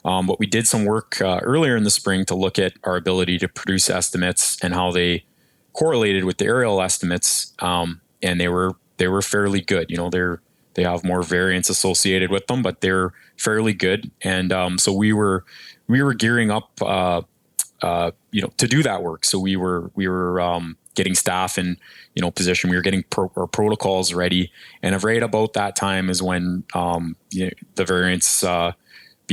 Um, 0.05 0.27
but 0.27 0.39
we 0.39 0.45
did 0.45 0.67
some 0.67 0.85
work 0.85 1.21
uh, 1.21 1.39
earlier 1.43 1.77
in 1.77 1.83
the 1.83 1.89
spring 1.89 2.25
to 2.25 2.35
look 2.35 2.59
at 2.59 2.73
our 2.83 2.97
ability 2.97 3.37
to 3.39 3.47
produce 3.47 3.89
estimates 3.89 4.57
and 4.61 4.73
how 4.73 4.91
they 4.91 5.25
correlated 5.71 6.25
with 6.25 6.37
the 6.37 6.45
aerial 6.45 6.81
estimates, 6.81 7.53
um, 7.59 8.01
and 8.21 8.39
they 8.39 8.47
were 8.47 8.73
they 8.97 9.07
were 9.07 9.21
fairly 9.21 9.61
good. 9.61 9.89
You 9.89 9.97
know, 9.97 10.09
they're 10.09 10.41
they 10.75 10.83
have 10.83 11.03
more 11.03 11.23
variance 11.23 11.69
associated 11.69 12.31
with 12.31 12.47
them, 12.47 12.61
but 12.61 12.81
they're 12.81 13.11
fairly 13.37 13.73
good. 13.73 14.11
And 14.21 14.51
um, 14.51 14.77
so 14.77 14.91
we 14.91 15.13
were 15.13 15.45
we 15.87 16.01
were 16.01 16.13
gearing 16.13 16.51
up, 16.51 16.71
uh, 16.81 17.21
uh, 17.81 18.11
you 18.31 18.41
know, 18.41 18.51
to 18.57 18.67
do 18.67 18.83
that 18.83 19.03
work. 19.03 19.25
So 19.25 19.39
we 19.39 19.55
were 19.55 19.91
we 19.95 20.07
were 20.07 20.41
um, 20.41 20.77
getting 20.95 21.15
staff 21.15 21.57
in 21.57 21.77
you 22.15 22.21
know 22.21 22.31
position. 22.31 22.69
We 22.69 22.75
were 22.75 22.81
getting 22.81 23.03
pro- 23.09 23.31
our 23.35 23.47
protocols 23.47 24.13
ready, 24.13 24.51
and 24.81 25.01
right 25.03 25.23
about 25.23 25.53
that 25.53 25.75
time 25.75 26.09
is 26.09 26.21
when 26.21 26.63
um, 26.73 27.15
you 27.31 27.45
know, 27.45 27.51
the 27.75 27.85
variants 27.85 28.43
uh, 28.43 28.73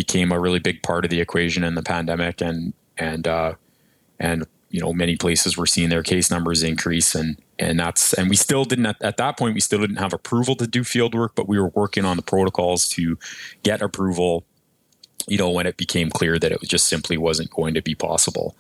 became 0.00 0.33
a 0.33 0.40
really 0.40 0.59
big 0.59 0.83
part 0.83 1.04
of 1.04 1.11
the 1.11 1.21
equation 1.21 1.64
in 1.64 1.75
the 1.75 1.83
pandemic, 1.83 2.40
and 2.40 2.73
and 2.97 3.26
uh, 3.26 3.54
and 4.19 4.47
you 4.71 4.80
know 4.80 4.92
many 4.92 5.16
places 5.16 5.57
were 5.57 5.66
seeing 5.66 5.90
their 5.90 6.02
case 6.02 6.30
numbers 6.30 6.62
increase, 6.62 7.14
and 7.14 7.37
and 7.59 7.78
that's 7.78 8.12
and 8.14 8.30
we 8.30 8.37
still 8.37 8.64
didn't 8.64 8.87
at, 8.87 9.02
at 9.02 9.16
that 9.16 9.38
point 9.38 9.54
we 9.54 9.61
still 9.61 9.80
didn't 9.80 9.97
have 9.97 10.12
approval 10.12 10.54
to 10.57 10.66
do 10.66 10.85
field 10.85 11.14
work, 11.14 11.35
but 11.35 11.49
we 11.49 11.59
were 11.59 11.69
working 11.69 12.04
on 12.04 12.16
the 12.16 12.23
protocols 12.23 12.88
to 12.88 13.19
get 13.62 13.83
approval 13.83 14.45
you 15.26 15.38
know, 15.38 15.50
when 15.50 15.66
it 15.66 15.76
became 15.76 16.11
clear 16.11 16.38
that 16.38 16.52
it 16.52 16.61
just 16.62 16.87
simply 16.87 17.16
wasn't 17.16 17.50
going 17.50 17.75
to 17.75 17.83
be 17.83 17.95
possible. 17.95 18.57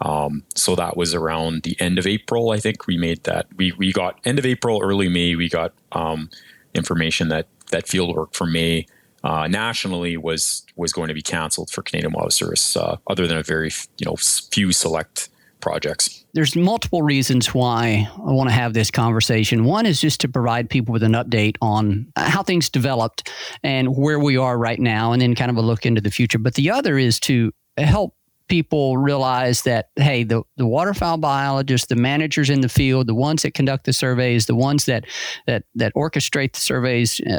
Um, 0.00 0.44
so 0.54 0.76
that 0.76 0.96
was 0.96 1.14
around 1.14 1.62
the 1.62 1.76
end 1.80 1.98
of 1.98 2.06
April. 2.06 2.50
I 2.50 2.58
think 2.58 2.86
we 2.86 2.96
made 2.96 3.24
that. 3.24 3.46
We 3.56 3.72
we 3.72 3.92
got 3.92 4.18
end 4.24 4.38
of 4.38 4.46
April, 4.46 4.80
early 4.82 5.08
May. 5.08 5.34
We 5.34 5.48
got 5.48 5.72
um, 5.92 6.30
information 6.74 7.28
that 7.28 7.46
that 7.70 7.88
field 7.88 8.14
work 8.14 8.34
for 8.34 8.46
May 8.46 8.86
uh, 9.24 9.48
nationally 9.48 10.16
was 10.16 10.64
was 10.76 10.92
going 10.92 11.08
to 11.08 11.14
be 11.14 11.22
canceled 11.22 11.70
for 11.70 11.82
Canadian 11.82 12.12
Wildlife 12.12 12.34
Service, 12.34 12.76
uh, 12.76 12.98
other 13.08 13.26
than 13.26 13.38
a 13.38 13.42
very 13.42 13.70
you 13.98 14.04
know 14.04 14.16
few 14.16 14.70
select 14.70 15.30
projects. 15.60 16.24
There's 16.34 16.54
multiple 16.54 17.00
reasons 17.00 17.54
why 17.54 18.06
I 18.16 18.32
want 18.32 18.50
to 18.50 18.54
have 18.54 18.74
this 18.74 18.90
conversation. 18.90 19.64
One 19.64 19.86
is 19.86 19.98
just 19.98 20.20
to 20.20 20.28
provide 20.28 20.68
people 20.68 20.92
with 20.92 21.02
an 21.02 21.12
update 21.12 21.56
on 21.62 22.06
how 22.16 22.42
things 22.42 22.68
developed 22.68 23.30
and 23.62 23.96
where 23.96 24.18
we 24.18 24.36
are 24.36 24.58
right 24.58 24.78
now, 24.78 25.12
and 25.12 25.22
then 25.22 25.34
kind 25.34 25.50
of 25.50 25.56
a 25.56 25.62
look 25.62 25.86
into 25.86 26.02
the 26.02 26.10
future. 26.10 26.38
But 26.38 26.54
the 26.54 26.70
other 26.70 26.98
is 26.98 27.18
to 27.20 27.50
help 27.78 28.14
people 28.46 28.98
realize 28.98 29.62
that 29.62 29.88
hey 29.96 30.22
the, 30.22 30.42
the 30.58 30.66
waterfowl 30.66 31.16
biologists 31.16 31.86
the 31.86 31.96
managers 31.96 32.50
in 32.50 32.60
the 32.60 32.68
field 32.68 33.06
the 33.06 33.14
ones 33.14 33.40
that 33.40 33.54
conduct 33.54 33.86
the 33.86 33.92
surveys 33.92 34.44
the 34.44 34.54
ones 34.54 34.84
that 34.84 35.06
that 35.46 35.64
that 35.74 35.94
orchestrate 35.94 36.52
the 36.52 36.60
surveys 36.60 37.22
uh, 37.22 37.38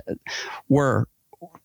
were 0.67 1.07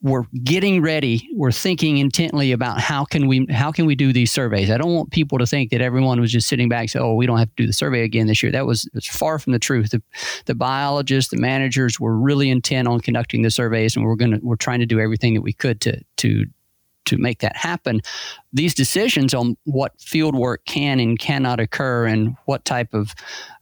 we're 0.02 0.24
getting 0.42 0.80
ready 0.80 1.28
we're 1.34 1.52
thinking 1.52 1.98
intently 1.98 2.52
about 2.52 2.80
how 2.80 3.04
can 3.04 3.26
we 3.26 3.46
how 3.50 3.70
can 3.70 3.84
we 3.84 3.94
do 3.94 4.12
these 4.12 4.32
surveys? 4.32 4.70
I 4.70 4.78
don't 4.78 4.94
want 4.94 5.10
people 5.10 5.38
to 5.38 5.46
think 5.46 5.70
that 5.70 5.80
everyone 5.80 6.20
was 6.20 6.32
just 6.32 6.48
sitting 6.48 6.68
back 6.68 6.80
and 6.80 6.90
say 6.90 6.98
oh 6.98 7.14
we 7.14 7.26
don't 7.26 7.38
have 7.38 7.48
to 7.48 7.62
do 7.62 7.66
the 7.66 7.72
survey 7.72 8.02
again 8.02 8.26
this 8.26 8.42
year. 8.42 8.50
That 8.50 8.66
was, 8.66 8.88
was 8.94 9.06
far 9.06 9.38
from 9.38 9.52
the 9.52 9.58
truth. 9.58 9.90
The, 9.90 10.02
the 10.46 10.54
biologists 10.54 11.30
the 11.30 11.36
managers 11.36 12.00
were 12.00 12.16
really 12.16 12.50
intent 12.50 12.88
on 12.88 13.00
conducting 13.00 13.42
the 13.42 13.50
surveys 13.50 13.94
and 13.94 14.04
we're 14.04 14.16
going 14.16 14.32
to 14.32 14.40
we're 14.42 14.56
trying 14.56 14.80
to 14.80 14.86
do 14.86 15.00
everything 15.00 15.34
that 15.34 15.42
we 15.42 15.52
could 15.52 15.80
to 15.82 16.00
to 16.18 16.46
to 17.06 17.16
make 17.16 17.40
that 17.40 17.56
happen. 17.56 18.00
These 18.52 18.74
decisions 18.74 19.32
on 19.32 19.56
what 19.64 20.00
field 20.00 20.34
work 20.34 20.64
can 20.64 20.98
and 20.98 21.18
cannot 21.18 21.60
occur, 21.60 22.06
and 22.06 22.36
what 22.46 22.64
type 22.64 22.92
of, 22.94 23.14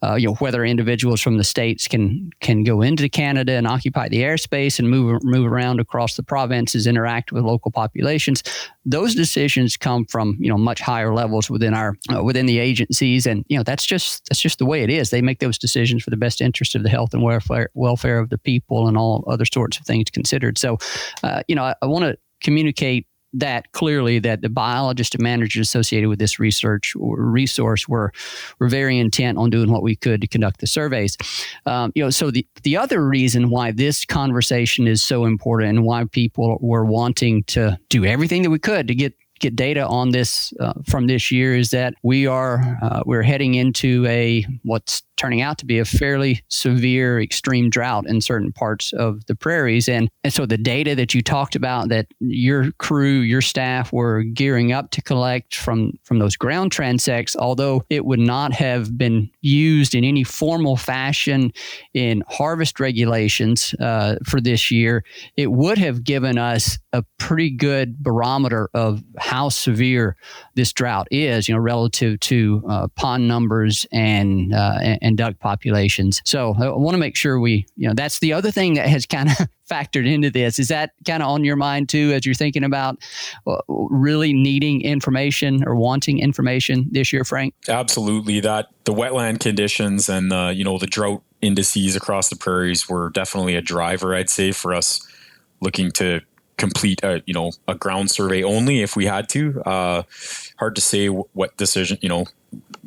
uh, 0.03 0.15
you 0.15 0.29
know, 0.29 0.35
whether 0.37 0.65
individuals 0.65 1.21
from 1.21 1.37
the 1.37 1.45
states 1.45 1.87
can 1.87 2.31
can 2.41 2.65
go 2.65 2.81
into 2.81 3.09
Canada 3.09 3.53
and 3.53 3.67
occupy 3.67 4.09
the 4.09 4.23
airspace 4.23 4.79
and 4.79 4.89
move 4.89 5.23
move 5.25 5.51
around 5.51 5.79
across 5.81 6.17
the 6.17 6.23
provinces, 6.23 6.87
interact 6.87 7.33
with 7.33 7.45
local 7.45 7.71
populations. 7.71 8.43
Those 8.87 9.15
decisions 9.15 9.77
come 9.77 10.07
from 10.07 10.39
you 10.41 10.49
know 10.49 10.59
much 10.59 10.81
higher 10.81 11.13
levels 11.13 11.51
within 11.51 11.75
our 11.75 11.97
uh, 12.15 12.23
within 12.23 12.47
the 12.47 12.59
agencies, 12.59 13.27
and 13.27 13.45
you 13.49 13.59
know 13.59 13.63
that's 13.63 13.85
just 13.85 14.27
that's 14.29 14.41
just 14.41 14.59
the 14.59 14.67
way 14.67 14.83
it 14.83 14.91
is. 14.91 15.11
They 15.11 15.23
make 15.23 15.41
those 15.41 15.59
decisions 15.59 16.03
for 16.03 16.11
the 16.11 16.17
best 16.17 16.41
interest 16.41 16.75
of 16.75 16.83
the 16.83 16.89
health 16.89 17.13
and 17.13 17.23
welfare 17.23 17.69
welfare 17.75 18.19
of 18.19 18.31
the 18.31 18.39
people 18.39 18.89
and 18.89 18.97
all 18.97 19.25
other 19.27 19.45
sorts 19.45 19.79
of 19.79 19.85
things 19.85 20.09
considered. 20.11 20.57
So, 20.57 20.79
uh, 21.23 21.43
you 21.47 21.55
know, 21.55 21.65
I, 21.65 21.75
I 21.83 21.87
want 21.87 22.05
to 22.05 22.17
communicate 22.41 23.07
that 23.33 23.73
clearly 23.73 24.19
that 24.19 24.41
the 24.41 24.49
biologists 24.49 25.15
and 25.15 25.23
managers 25.23 25.69
associated 25.69 26.09
with 26.09 26.19
this 26.19 26.39
research 26.39 26.95
resource 26.97 27.89
were 27.89 28.13
were 28.59 28.69
very 28.69 28.99
intent 28.99 29.39
on 29.39 29.51
doing 29.51 29.71
what 29.71 29.83
we 29.83 29.97
could 29.97 30.21
to 30.21 30.27
conduct 30.27 30.61
the 30.61 30.67
surveys. 30.67 31.17
Um, 31.67 31.93
you 31.95 32.03
know, 32.03 32.11
so 32.11 32.31
the 32.31 32.47
the 32.63 32.77
other 32.77 33.07
reason 33.07 33.51
why 33.51 33.73
this 33.73 34.05
conversation 34.05 34.87
is 34.87 35.03
so 35.03 35.25
important 35.25 35.71
and 35.71 35.85
why 35.85 36.05
people 36.05 36.59
were 36.61 36.85
wanting 36.85 37.45
to 37.45 37.79
do 37.89 38.05
everything 38.05 38.43
that 38.43 38.51
we 38.51 38.59
could 38.59 38.89
to 38.89 38.95
get 38.95 39.15
get 39.41 39.55
data 39.55 39.87
on 39.87 40.11
this 40.11 40.53
uh, 40.61 40.73
from 40.89 41.07
this 41.07 41.31
year 41.31 41.55
is 41.55 41.71
that 41.71 41.95
we 42.03 42.27
are 42.27 42.79
uh, 42.83 43.03
we're 43.07 43.23
heading 43.23 43.55
into 43.55 44.05
a 44.07 44.45
what's 44.63 45.03
turning 45.19 45.43
out 45.43 45.59
to 45.59 45.67
be 45.67 45.79
a 45.79 45.85
fairly 45.85 46.43
severe 46.49 47.21
extreme 47.21 47.69
drought 47.69 48.07
in 48.09 48.21
certain 48.21 48.53
parts 48.53 48.93
of 48.95 49.27
the 49.27 49.35
prairies. 49.35 49.89
And 49.89 50.09
and 50.25 50.33
so 50.33 50.47
the 50.47 50.59
data 50.59 50.95
that 50.95 51.15
you 51.15 51.23
talked 51.23 51.57
about 51.57 51.89
that 51.89 52.07
your 52.21 52.71
crew 52.73 53.21
your 53.21 53.41
staff 53.41 53.93
were 53.93 54.23
gearing 54.23 54.73
up 54.73 54.91
to 54.91 55.03
collect 55.03 55.55
from 55.55 55.93
from 56.05 56.19
those 56.19 56.37
ground 56.37 56.71
transects 56.71 57.35
although 57.35 57.83
it 57.89 58.05
would 58.05 58.19
not 58.19 58.53
have 58.53 58.99
been 58.99 59.31
used 59.41 59.95
in 59.95 60.05
any 60.05 60.23
formal 60.23 60.77
fashion 60.77 61.51
in 61.95 62.23
harvest 62.29 62.79
regulations 62.79 63.75
uh, 63.81 64.17
for 64.27 64.41
this 64.41 64.71
year 64.71 65.03
it 65.37 65.51
would 65.51 65.79
have 65.79 66.05
given 66.05 66.37
us 66.37 66.79
a 66.93 67.03
pretty 67.19 67.51
good 67.51 67.99
barometer 67.99 68.69
of 68.75 69.03
how 69.19 69.49
severe 69.49 70.17
this 70.57 70.73
drought 70.73 71.09
is 71.11 71.49
you 71.49 71.55
know 71.55 71.61
relative 71.61 72.21
to 72.21 72.63
uh, 72.69 72.87
pond 72.97 73.27
numbers 73.27 73.87
and, 73.93 74.55
uh, 74.55 74.79
and 75.01 75.08
and 75.09 75.17
duck 75.17 75.39
populations. 75.41 76.23
So 76.25 76.55
I 76.59 76.69
want 76.69 76.95
to 76.95 76.99
make 76.99 77.17
sure 77.17 77.41
we, 77.41 77.67
you 77.77 77.89
know, 77.89 77.95
that's 77.95 78.21
the 78.21 78.33
other 78.35 78.51
thing 78.51 78.75
that 78.75 78.87
has 78.89 79.07
kind 79.07 79.31
of 79.31 79.49
factored 79.71 80.07
into 80.07 80.31
this. 80.31 80.59
Is 80.59 80.69
that 80.69 80.93
kind 81.07 81.23
of 81.23 81.29
on 81.31 81.45
your 81.45 81.57
mind 81.57 81.89
too 81.89 82.13
as 82.15 82.25
you're 82.25 82.35
thinking 82.35 82.63
about 82.63 82.99
uh, 83.47 83.57
really 83.67 84.33
needing 84.33 84.83
information 84.83 85.65
or 85.67 85.75
wanting 85.75 86.19
information 86.19 86.87
this 86.91 87.13
year, 87.13 87.25
Frank? 87.25 87.55
Absolutely. 87.69 88.41
That 88.41 88.69
the 88.85 88.93
wetland 88.93 89.41
conditions 89.41 90.09
and 90.09 90.31
the, 90.31 90.53
you 90.55 90.65
know, 90.65 90.79
the 90.79 90.87
drought 90.87 91.23
indices 91.41 91.97
across 91.97 92.29
the 92.29 92.37
prairies 92.37 92.89
were 92.89 93.11
definitely 93.11 93.57
a 93.57 93.63
driver, 93.63 94.15
I'd 94.15 94.31
say, 94.31 94.53
for 94.53 94.75
us 94.75 95.07
looking 95.61 95.91
to 95.93 96.21
complete 96.57 97.01
a 97.05 97.23
you 97.25 97.33
know 97.33 97.53
a 97.69 97.75
ground 97.75 98.11
survey 98.11 98.43
only 98.43 98.83
if 98.83 98.97
we 98.97 99.07
had 99.07 99.29
to. 99.29 99.63
Uh, 99.63 100.03
hard 100.59 100.75
to 100.75 100.81
say 100.81 101.07
what 101.07 101.57
decision 101.57 101.97
you 102.03 102.09
know 102.09 102.27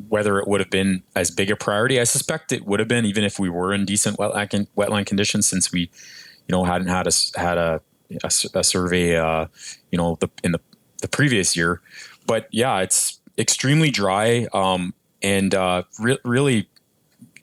whether 0.08 0.38
it 0.38 0.48
would 0.48 0.60
have 0.60 0.70
been 0.70 1.02
as 1.14 1.30
big 1.30 1.50
a 1.50 1.56
priority. 1.56 2.00
I 2.00 2.04
suspect 2.04 2.52
it 2.52 2.66
would 2.66 2.80
have 2.80 2.88
been 2.88 3.04
even 3.04 3.24
if 3.24 3.38
we 3.38 3.48
were 3.48 3.72
in 3.72 3.84
decent 3.84 4.16
wetland 4.18 5.06
conditions, 5.06 5.46
since 5.46 5.72
we 5.72 5.82
you 5.82 6.52
know 6.52 6.64
hadn't 6.64 6.88
had 6.88 7.06
a 7.06 7.12
had 7.38 7.58
a 7.58 7.80
a, 8.22 8.30
a 8.54 8.64
survey 8.64 9.16
uh, 9.16 9.46
you 9.90 9.98
know 9.98 10.16
the 10.20 10.28
in 10.42 10.52
the 10.52 10.60
the 11.00 11.08
previous 11.08 11.56
year. 11.56 11.80
But 12.26 12.48
yeah, 12.50 12.80
it's 12.80 13.20
extremely 13.38 13.90
dry 13.90 14.46
um, 14.52 14.94
and 15.22 15.54
uh, 15.54 15.82
re- 15.98 16.18
really 16.24 16.68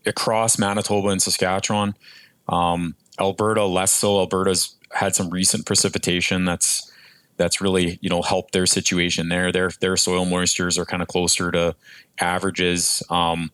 across 0.05 0.57
Manitoba 0.57 1.09
and 1.09 1.21
Saskatchewan. 1.21 1.95
Um, 2.47 2.95
Alberta 3.19 3.65
less 3.65 3.91
so. 3.91 4.19
Alberta's 4.19 4.75
had 4.93 5.15
some 5.15 5.29
recent 5.29 5.65
precipitation 5.65 6.45
that's 6.45 6.88
that's 7.39 7.61
really 7.61 7.97
you 8.01 8.09
know 8.09 8.21
helped 8.21 8.51
their 8.51 8.67
situation 8.67 9.29
there. 9.29 9.51
Their 9.51 9.71
their 9.79 9.97
soil 9.97 10.25
moistures 10.25 10.77
are 10.77 10.85
kind 10.85 11.01
of 11.01 11.07
closer 11.07 11.51
to 11.51 11.75
averages, 12.19 13.01
um, 13.09 13.49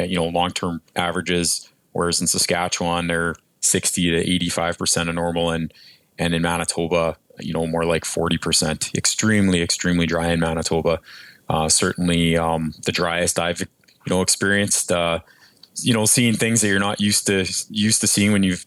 you 0.00 0.16
know, 0.16 0.26
long 0.26 0.50
term 0.50 0.80
averages. 0.96 1.68
Whereas 1.92 2.20
in 2.20 2.26
Saskatchewan, 2.26 3.06
they're 3.06 3.36
60 3.60 4.10
to 4.10 4.16
85 4.16 4.78
percent 4.78 5.08
of 5.08 5.14
normal, 5.14 5.50
and 5.50 5.72
and 6.18 6.34
in 6.34 6.42
Manitoba, 6.42 7.16
you 7.38 7.52
know, 7.52 7.66
more 7.66 7.84
like 7.84 8.04
40 8.04 8.38
percent. 8.38 8.90
Extremely, 8.96 9.62
extremely 9.62 10.06
dry 10.06 10.28
in 10.32 10.40
Manitoba. 10.40 10.98
Uh, 11.48 11.68
certainly, 11.68 12.36
um, 12.36 12.74
the 12.86 12.92
driest 12.92 13.38
I've 13.38 13.60
you 13.60 13.66
know 14.08 14.22
experienced. 14.22 14.90
Uh, 14.90 15.20
you 15.82 15.92
know, 15.92 16.06
seeing 16.06 16.34
things 16.34 16.62
that 16.62 16.68
you're 16.68 16.80
not 16.80 16.98
used 16.98 17.26
to 17.26 17.44
used 17.68 18.00
to 18.00 18.06
seeing 18.06 18.32
when 18.32 18.42
you've 18.42 18.64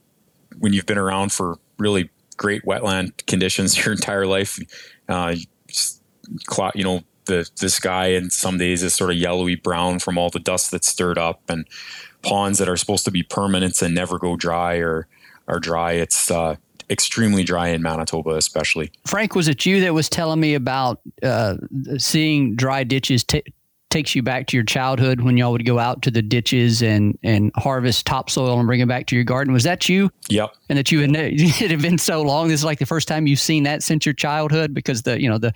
when 0.60 0.72
you've 0.72 0.86
been 0.86 1.00
around 1.00 1.32
for 1.32 1.58
really 1.80 2.12
great 2.42 2.64
wetland 2.64 3.26
conditions 3.28 3.78
your 3.86 3.94
entire 3.94 4.26
life. 4.26 4.60
Uh, 5.08 5.36
you 6.74 6.84
know, 6.84 7.02
the 7.26 7.48
the 7.60 7.70
sky 7.70 8.08
and 8.08 8.34
some 8.34 8.58
days 8.58 8.82
is 8.82 8.96
sort 8.96 9.12
of 9.12 9.16
yellowy 9.16 9.56
brown 9.56 10.00
from 10.00 10.18
all 10.18 10.32
the 10.32 10.40
dust 10.40 10.72
that's 10.72 10.88
stirred 10.88 11.20
up, 11.20 11.42
and 11.48 11.68
ponds 12.24 12.58
that 12.58 12.68
are 12.68 12.78
supposed 12.78 13.06
to 13.06 13.12
be 13.12 13.22
permanent 13.22 13.80
and 13.82 13.94
never 13.94 14.18
go 14.18 14.36
dry 14.36 14.76
or 14.78 15.08
are 15.48 15.60
dry. 15.60 15.94
It's 15.94 16.32
uh, 16.32 16.56
extremely 16.90 17.44
dry 17.44 17.68
in 17.68 17.84
Manitoba, 17.84 18.32
especially. 18.32 18.92
Frank, 19.06 19.36
was 19.36 19.48
it 19.48 19.66
you 19.66 19.80
that 19.82 19.94
was 19.94 20.10
telling 20.10 20.40
me 20.40 20.56
about 20.56 21.00
uh, 21.22 21.58
seeing 21.98 22.56
dry 22.56 22.84
ditches 22.84 23.24
t- 23.24 23.44
takes 23.92 24.16
you 24.16 24.24
back 24.24 24.48
to 24.48 24.58
your 24.58 24.64
childhood 24.64 25.22
when 25.22 25.38
y'all 25.38 25.52
would 25.52 25.66
go 25.66 25.78
out 25.78 26.02
to 26.02 26.10
the 26.10 26.22
ditches 26.22 26.82
and 26.82 27.18
and 27.22 27.52
harvest 27.56 28.08
topsoil 28.08 28.58
and 28.58 28.66
bring 28.66 28.80
it 28.80 28.88
back 28.88 29.06
to 29.08 29.16
your 29.16 29.24
garden. 29.24 29.54
Was 29.54 29.64
that 29.64 29.88
you? 29.88 30.10
Yep. 30.30 30.56
And 30.70 30.80
that 30.80 30.92
you 30.92 31.02
had 31.02 31.16
it 31.16 31.72
had 31.72 31.82
been 31.82 31.98
so 31.98 32.22
long. 32.22 32.48
This 32.48 32.62
is 32.62 32.66
like 32.66 32.80
the 32.80 32.86
first 32.86 33.08
time 33.08 33.28
you've 33.28 33.40
seen 33.40 33.64
that 33.64 33.84
since 33.84 34.06
your 34.06 34.14
childhood 34.14 34.74
because 34.74 35.04
the 35.04 35.22
you 35.22 35.30
know 35.30 35.38
the 35.38 35.54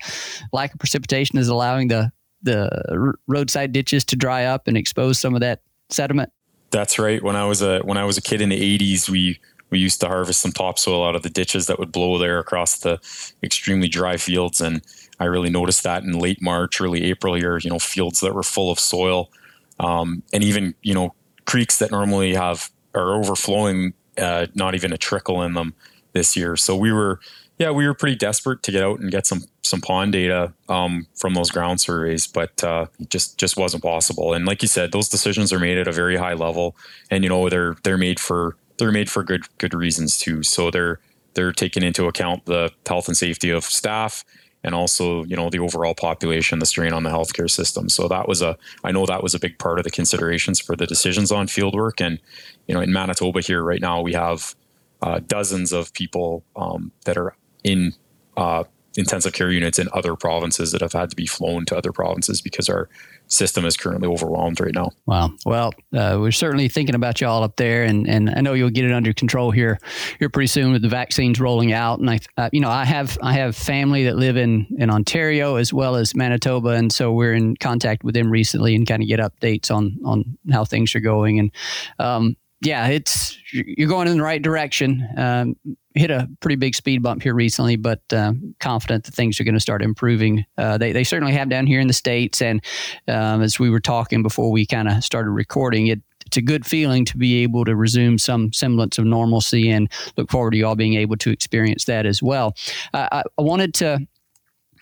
lack 0.52 0.72
of 0.72 0.78
precipitation 0.78 1.38
is 1.38 1.48
allowing 1.48 1.88
the 1.88 2.12
the 2.42 3.14
roadside 3.26 3.72
ditches 3.72 4.04
to 4.04 4.16
dry 4.16 4.44
up 4.44 4.68
and 4.68 4.76
expose 4.76 5.18
some 5.18 5.34
of 5.34 5.40
that 5.40 5.62
sediment. 5.90 6.30
That's 6.70 6.98
right. 6.98 7.22
When 7.22 7.36
I 7.36 7.44
was 7.44 7.62
a 7.62 7.80
when 7.80 7.96
I 7.96 8.04
was 8.04 8.18
a 8.18 8.22
kid 8.22 8.40
in 8.40 8.50
the 8.50 8.78
80s, 8.78 9.08
we 9.08 9.40
we 9.70 9.78
used 9.78 10.00
to 10.00 10.06
harvest 10.06 10.40
some 10.40 10.52
topsoil 10.52 11.04
out 11.04 11.16
of 11.16 11.22
the 11.22 11.30
ditches 11.30 11.66
that 11.66 11.78
would 11.78 11.90
blow 11.90 12.18
there 12.18 12.38
across 12.38 12.78
the 12.78 13.00
extremely 13.42 13.88
dry 13.88 14.16
fields 14.16 14.60
and 14.60 14.82
I 15.18 15.24
really 15.24 15.50
noticed 15.50 15.82
that 15.84 16.02
in 16.02 16.18
late 16.18 16.42
March, 16.42 16.80
early 16.80 17.04
April 17.04 17.34
here, 17.34 17.58
you 17.58 17.70
know, 17.70 17.78
fields 17.78 18.20
that 18.20 18.34
were 18.34 18.42
full 18.42 18.70
of 18.70 18.78
soil, 18.78 19.30
um, 19.78 20.22
and 20.32 20.44
even, 20.44 20.74
you 20.82 20.94
know, 20.94 21.14
creeks 21.46 21.78
that 21.78 21.90
normally 21.90 22.34
have 22.34 22.70
are 22.94 23.14
overflowing, 23.14 23.94
uh, 24.18 24.46
not 24.54 24.74
even 24.74 24.92
a 24.92 24.98
trickle 24.98 25.42
in 25.42 25.54
them 25.54 25.74
this 26.12 26.36
year. 26.36 26.56
So 26.56 26.76
we 26.76 26.92
were, 26.92 27.20
yeah, 27.58 27.70
we 27.70 27.86
were 27.86 27.94
pretty 27.94 28.16
desperate 28.16 28.62
to 28.64 28.72
get 28.72 28.82
out 28.82 29.00
and 29.00 29.10
get 29.10 29.26
some 29.26 29.44
some 29.62 29.80
pond 29.80 30.12
data 30.12 30.52
um, 30.68 31.06
from 31.16 31.34
those 31.34 31.50
ground 31.50 31.80
surveys, 31.80 32.26
but 32.26 32.62
uh, 32.62 32.86
just 33.08 33.38
just 33.38 33.56
wasn't 33.56 33.82
possible. 33.82 34.32
And 34.32 34.46
like 34.46 34.62
you 34.62 34.68
said, 34.68 34.92
those 34.92 35.08
decisions 35.08 35.52
are 35.52 35.58
made 35.58 35.78
at 35.78 35.88
a 35.88 35.92
very 35.92 36.16
high 36.16 36.34
level, 36.34 36.76
and 37.10 37.24
you 37.24 37.30
know 37.30 37.48
they're 37.48 37.76
they're 37.82 37.98
made 37.98 38.20
for 38.20 38.56
they're 38.78 38.92
made 38.92 39.10
for 39.10 39.22
good 39.22 39.44
good 39.58 39.74
reasons 39.74 40.18
too. 40.18 40.42
So 40.42 40.70
they're 40.70 41.00
they're 41.34 41.52
taking 41.52 41.82
into 41.82 42.06
account 42.06 42.46
the 42.46 42.72
health 42.86 43.08
and 43.08 43.16
safety 43.16 43.50
of 43.50 43.64
staff 43.64 44.24
and 44.66 44.74
also 44.74 45.24
you 45.24 45.36
know 45.36 45.48
the 45.48 45.60
overall 45.60 45.94
population, 45.94 46.58
the 46.58 46.66
strain 46.66 46.92
on 46.92 47.04
the 47.04 47.10
healthcare 47.10 47.48
system. 47.48 47.88
So 47.88 48.08
that 48.08 48.28
was 48.28 48.42
a 48.42 48.58
I 48.84 48.92
know 48.92 49.06
that 49.06 49.22
was 49.22 49.34
a 49.34 49.38
big 49.38 49.58
part 49.58 49.78
of 49.78 49.84
the 49.84 49.90
considerations 49.90 50.60
for 50.60 50.76
the 50.76 50.86
decisions 50.86 51.32
on 51.32 51.46
fieldwork. 51.46 52.04
And 52.04 52.20
you 52.66 52.74
know 52.74 52.80
in 52.80 52.92
Manitoba 52.92 53.40
here 53.40 53.62
right 53.62 53.80
now 53.80 54.02
we 54.02 54.12
have 54.12 54.54
uh, 55.00 55.20
dozens 55.26 55.72
of 55.72 55.92
people 55.94 56.44
um, 56.56 56.90
that 57.04 57.16
are 57.16 57.36
in 57.62 57.94
uh, 58.36 58.64
intensive 58.96 59.32
care 59.32 59.50
units 59.50 59.78
in 59.78 59.88
other 59.92 60.16
provinces 60.16 60.72
that 60.72 60.80
have 60.80 60.92
had 60.92 61.10
to 61.10 61.16
be 61.16 61.26
flown 61.26 61.64
to 61.66 61.76
other 61.76 61.92
provinces 61.92 62.40
because 62.42 62.68
our 62.68 62.88
system 63.28 63.64
is 63.64 63.76
currently 63.76 64.08
overwhelmed 64.08 64.60
right 64.60 64.74
now. 64.74 64.90
Wow. 65.06 65.30
Well, 65.44 65.72
uh, 65.92 66.18
we're 66.20 66.32
certainly 66.32 66.68
thinking 66.68 66.94
about 66.94 67.20
y'all 67.20 67.42
up 67.42 67.56
there, 67.56 67.84
and, 67.84 68.08
and 68.08 68.30
I 68.30 68.40
know 68.40 68.54
you'll 68.54 68.70
get 68.70 68.84
it 68.84 68.92
under 68.92 69.12
control 69.12 69.50
here 69.50 69.78
here 70.18 70.28
pretty 70.28 70.46
soon 70.46 70.72
with 70.72 70.82
the 70.82 70.88
vaccines 70.88 71.40
rolling 71.40 71.72
out. 71.72 71.98
And 71.98 72.10
I, 72.10 72.18
uh, 72.36 72.50
you 72.52 72.60
know, 72.60 72.70
I 72.70 72.84
have 72.84 73.18
I 73.22 73.34
have 73.34 73.56
family 73.56 74.04
that 74.04 74.16
live 74.16 74.36
in 74.36 74.66
in 74.78 74.90
Ontario 74.90 75.56
as 75.56 75.72
well 75.72 75.96
as 75.96 76.14
Manitoba, 76.14 76.70
and 76.70 76.92
so 76.92 77.12
we're 77.12 77.34
in 77.34 77.56
contact 77.56 78.04
with 78.04 78.14
them 78.14 78.30
recently 78.30 78.74
and 78.74 78.86
kind 78.86 79.02
of 79.02 79.08
get 79.08 79.20
updates 79.20 79.70
on 79.70 79.98
on 80.04 80.38
how 80.52 80.64
things 80.64 80.94
are 80.94 81.00
going. 81.00 81.38
And 81.38 81.50
um, 81.98 82.36
yeah, 82.62 82.88
it's 82.88 83.36
you're 83.52 83.88
going 83.88 84.08
in 84.08 84.16
the 84.16 84.22
right 84.22 84.40
direction. 84.40 85.06
Um, 85.16 85.56
hit 85.94 86.10
a 86.10 86.28
pretty 86.40 86.56
big 86.56 86.74
speed 86.74 87.02
bump 87.02 87.22
here 87.22 87.34
recently, 87.34 87.76
but 87.76 88.00
uh, 88.12 88.32
confident 88.60 89.04
that 89.04 89.14
things 89.14 89.40
are 89.40 89.44
going 89.44 89.54
to 89.54 89.60
start 89.60 89.82
improving. 89.82 90.44
Uh, 90.58 90.76
they, 90.78 90.92
they 90.92 91.04
certainly 91.04 91.32
have 91.32 91.48
down 91.48 91.66
here 91.66 91.80
in 91.80 91.86
the 91.86 91.92
states, 91.92 92.40
and 92.40 92.62
um, 93.08 93.42
as 93.42 93.58
we 93.58 93.70
were 93.70 93.80
talking 93.80 94.22
before 94.22 94.50
we 94.50 94.66
kind 94.66 94.88
of 94.88 95.04
started 95.04 95.30
recording, 95.30 95.88
it 95.88 96.00
it's 96.24 96.36
a 96.36 96.42
good 96.42 96.66
feeling 96.66 97.04
to 97.04 97.16
be 97.16 97.42
able 97.44 97.64
to 97.64 97.76
resume 97.76 98.18
some 98.18 98.52
semblance 98.52 98.98
of 98.98 99.04
normalcy, 99.04 99.70
and 99.70 99.90
look 100.16 100.30
forward 100.30 100.52
to 100.52 100.56
you 100.56 100.66
all 100.66 100.76
being 100.76 100.94
able 100.94 101.16
to 101.18 101.30
experience 101.30 101.84
that 101.84 102.04
as 102.06 102.22
well. 102.22 102.54
Uh, 102.94 103.08
I, 103.12 103.22
I 103.38 103.42
wanted 103.42 103.74
to. 103.74 103.98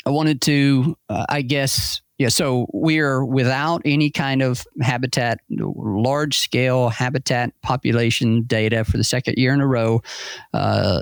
I 0.06 0.10
wanted 0.10 0.42
to, 0.42 0.98
uh, 1.08 1.24
I 1.30 1.40
guess, 1.40 2.02
yeah, 2.18 2.28
so 2.28 2.66
we're 2.73 3.25
without 3.25 3.83
any 3.85 4.11
kind 4.11 4.40
of 4.40 4.64
habitat, 4.80 5.40
large 5.50 6.38
scale 6.38 6.88
habitat 6.88 7.52
population 7.62 8.44
data 8.47 8.85
for 8.85 8.97
the 8.97 9.04
second 9.04 9.37
year 9.37 9.52
in 9.52 9.61
a 9.61 9.66
row. 9.66 10.00
Uh, 10.52 11.00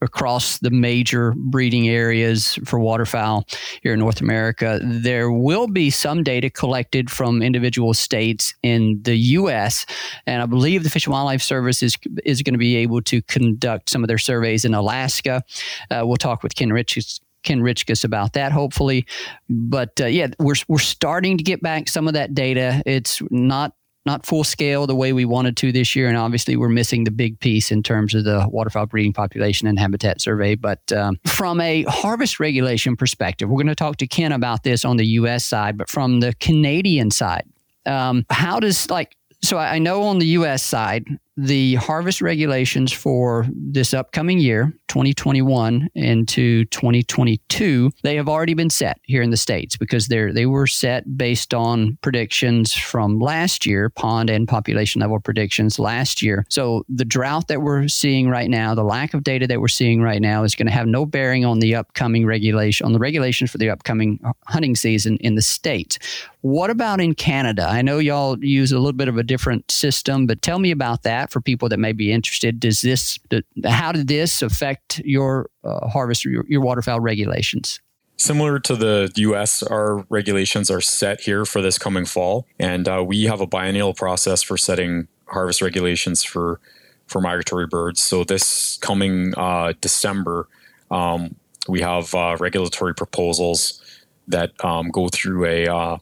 across 0.00 0.58
the 0.58 0.70
major 0.70 1.34
breeding 1.36 1.88
areas 1.88 2.56
for 2.64 2.78
waterfowl 2.78 3.44
here 3.82 3.92
in 3.94 3.98
North 3.98 4.20
America. 4.20 4.78
There 4.80 5.32
will 5.32 5.66
be 5.66 5.90
some 5.90 6.22
data 6.22 6.50
collected 6.50 7.10
from 7.10 7.42
individual 7.42 7.92
states 7.92 8.54
in 8.62 9.00
the 9.02 9.16
U.S., 9.16 9.84
and 10.24 10.40
I 10.40 10.46
believe 10.46 10.84
the 10.84 10.90
Fish 10.90 11.06
and 11.06 11.12
Wildlife 11.12 11.42
Service 11.42 11.82
is, 11.82 11.96
is 12.24 12.42
going 12.42 12.54
to 12.54 12.58
be 12.58 12.76
able 12.76 13.02
to 13.02 13.22
conduct 13.22 13.90
some 13.90 14.04
of 14.04 14.08
their 14.08 14.18
surveys 14.18 14.64
in 14.64 14.72
Alaska. 14.72 15.42
Uh, 15.90 16.02
we'll 16.04 16.16
talk 16.16 16.44
with 16.44 16.54
Ken 16.54 16.72
Rich 16.72 17.20
Ken 17.42 17.60
Richkus 17.60 18.04
about 18.04 18.34
that, 18.34 18.52
hopefully. 18.52 19.06
But 19.48 20.00
uh, 20.00 20.06
yeah, 20.06 20.28
we're 20.38 20.54
we're 20.68 20.78
starting 20.78 21.38
to 21.38 21.44
get 21.44 21.62
back 21.62 21.88
some 21.88 22.08
of 22.08 22.14
that 22.14 22.34
data. 22.34 22.82
It's 22.86 23.22
not 23.30 23.74
not 24.04 24.26
full 24.26 24.42
scale 24.42 24.86
the 24.86 24.96
way 24.96 25.12
we 25.12 25.24
wanted 25.24 25.56
to 25.58 25.70
this 25.70 25.94
year, 25.94 26.08
and 26.08 26.16
obviously 26.16 26.56
we're 26.56 26.68
missing 26.68 27.04
the 27.04 27.10
big 27.10 27.38
piece 27.38 27.70
in 27.70 27.82
terms 27.82 28.14
of 28.14 28.24
the 28.24 28.46
waterfowl 28.50 28.86
breeding 28.86 29.12
population 29.12 29.68
and 29.68 29.78
habitat 29.78 30.20
survey. 30.20 30.54
But 30.54 30.90
um, 30.92 31.18
from 31.26 31.60
a 31.60 31.84
harvest 31.84 32.40
regulation 32.40 32.96
perspective, 32.96 33.48
we're 33.48 33.56
going 33.56 33.66
to 33.68 33.74
talk 33.74 33.98
to 33.98 34.06
Ken 34.06 34.32
about 34.32 34.64
this 34.64 34.84
on 34.84 34.96
the 34.96 35.06
U.S. 35.06 35.44
side, 35.44 35.78
but 35.78 35.88
from 35.88 36.20
the 36.20 36.34
Canadian 36.40 37.10
side, 37.10 37.44
um, 37.86 38.26
how 38.30 38.58
does 38.58 38.90
like 38.90 39.16
so 39.42 39.58
I 39.58 39.78
know 39.78 40.04
on 40.04 40.18
the 40.18 40.26
U.S. 40.26 40.62
side, 40.62 41.06
the 41.36 41.76
harvest 41.76 42.20
regulations 42.20 42.92
for 42.92 43.46
this 43.50 43.94
upcoming 43.94 44.38
year, 44.38 44.72
2021 44.88 45.88
into 45.94 46.64
2022, 46.66 47.90
they 48.02 48.16
have 48.16 48.28
already 48.28 48.52
been 48.52 48.68
set 48.68 48.98
here 49.04 49.22
in 49.22 49.30
the 49.30 49.36
states 49.36 49.76
because 49.76 50.08
they 50.08 50.30
they 50.32 50.46
were 50.46 50.66
set 50.66 51.16
based 51.16 51.54
on 51.54 51.96
predictions 52.02 52.74
from 52.74 53.18
last 53.18 53.64
year, 53.64 53.88
pond 53.88 54.28
and 54.28 54.46
population 54.46 55.00
level 55.00 55.18
predictions 55.20 55.78
last 55.78 56.20
year. 56.20 56.44
So 56.50 56.84
the 56.88 57.04
drought 57.04 57.48
that 57.48 57.62
we're 57.62 57.88
seeing 57.88 58.28
right 58.28 58.50
now, 58.50 58.74
the 58.74 58.84
lack 58.84 59.14
of 59.14 59.24
data 59.24 59.46
that 59.46 59.60
we're 59.60 59.68
seeing 59.68 60.02
right 60.02 60.20
now, 60.20 60.42
is 60.44 60.54
going 60.54 60.66
to 60.66 60.72
have 60.72 60.86
no 60.86 61.06
bearing 61.06 61.44
on 61.46 61.60
the 61.60 61.74
upcoming 61.74 62.26
regulation 62.26 62.84
on 62.84 62.92
the 62.92 62.98
regulations 62.98 63.50
for 63.50 63.58
the 63.58 63.70
upcoming 63.70 64.20
hunting 64.46 64.76
season 64.76 65.16
in 65.18 65.34
the 65.34 65.42
states. 65.42 65.98
What 66.42 66.70
about 66.70 67.00
in 67.00 67.14
Canada? 67.14 67.66
I 67.68 67.82
know 67.82 67.98
y'all 67.98 68.36
use 68.44 68.72
a 68.72 68.76
little 68.76 68.92
bit 68.92 69.06
of 69.06 69.16
a 69.16 69.22
different 69.22 69.70
system, 69.70 70.26
but 70.26 70.42
tell 70.42 70.58
me 70.58 70.72
about 70.72 71.04
that 71.04 71.21
for 71.30 71.40
people 71.40 71.68
that 71.68 71.78
may 71.78 71.92
be 71.92 72.12
interested. 72.12 72.58
Does 72.60 72.80
this, 72.80 73.18
how 73.64 73.92
did 73.92 74.08
this 74.08 74.42
affect 74.42 75.00
your 75.04 75.48
uh, 75.64 75.88
harvest, 75.88 76.24
your, 76.24 76.44
your 76.48 76.60
waterfowl 76.60 77.00
regulations? 77.00 77.80
Similar 78.16 78.60
to 78.60 78.76
the 78.76 79.10
US, 79.16 79.62
our 79.62 80.04
regulations 80.08 80.70
are 80.70 80.80
set 80.80 81.22
here 81.22 81.44
for 81.44 81.60
this 81.60 81.78
coming 81.78 82.04
fall, 82.04 82.46
and 82.58 82.86
uh, 82.86 83.02
we 83.04 83.24
have 83.24 83.40
a 83.40 83.46
biennial 83.46 83.94
process 83.94 84.42
for 84.42 84.56
setting 84.56 85.08
harvest 85.26 85.60
regulations 85.62 86.22
for 86.22 86.60
for 87.08 87.20
migratory 87.20 87.66
birds. 87.66 88.00
So 88.00 88.22
this 88.24 88.78
coming 88.78 89.34
uh, 89.36 89.72
December, 89.80 90.48
um, 90.90 91.34
we 91.68 91.80
have 91.80 92.14
uh, 92.14 92.36
regulatory 92.38 92.94
proposals 92.94 93.82
that 94.28 94.52
um, 94.64 94.88
go 94.88 95.08
through 95.08 95.46
a 95.46 95.66
uh, 95.66 95.98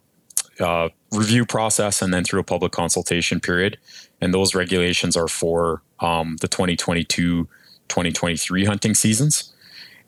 uh, 0.60 0.88
review 1.12 1.44
process 1.44 2.02
and 2.02 2.14
then 2.14 2.24
through 2.24 2.40
a 2.40 2.44
public 2.44 2.72
consultation 2.72 3.40
period. 3.40 3.78
And 4.20 4.32
those 4.32 4.54
regulations 4.54 5.16
are 5.16 5.28
for 5.28 5.82
um, 6.00 6.36
the 6.40 6.48
2022 6.48 7.48
2023 7.88 8.64
hunting 8.64 8.94
seasons. 8.94 9.52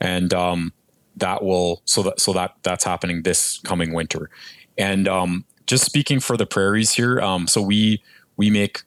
And 0.00 0.32
um, 0.32 0.72
that 1.16 1.42
will, 1.42 1.82
so 1.84 2.04
that, 2.04 2.20
so 2.20 2.32
that 2.32 2.54
that's 2.62 2.84
happening 2.84 3.22
this 3.22 3.58
coming 3.64 3.92
winter. 3.92 4.30
And 4.78 5.08
um, 5.08 5.44
just 5.66 5.84
speaking 5.84 6.20
for 6.20 6.36
the 6.36 6.46
prairies 6.46 6.92
here, 6.92 7.20
um, 7.20 7.48
so 7.48 7.60
we, 7.60 8.00
we 8.36 8.50
make 8.50 8.82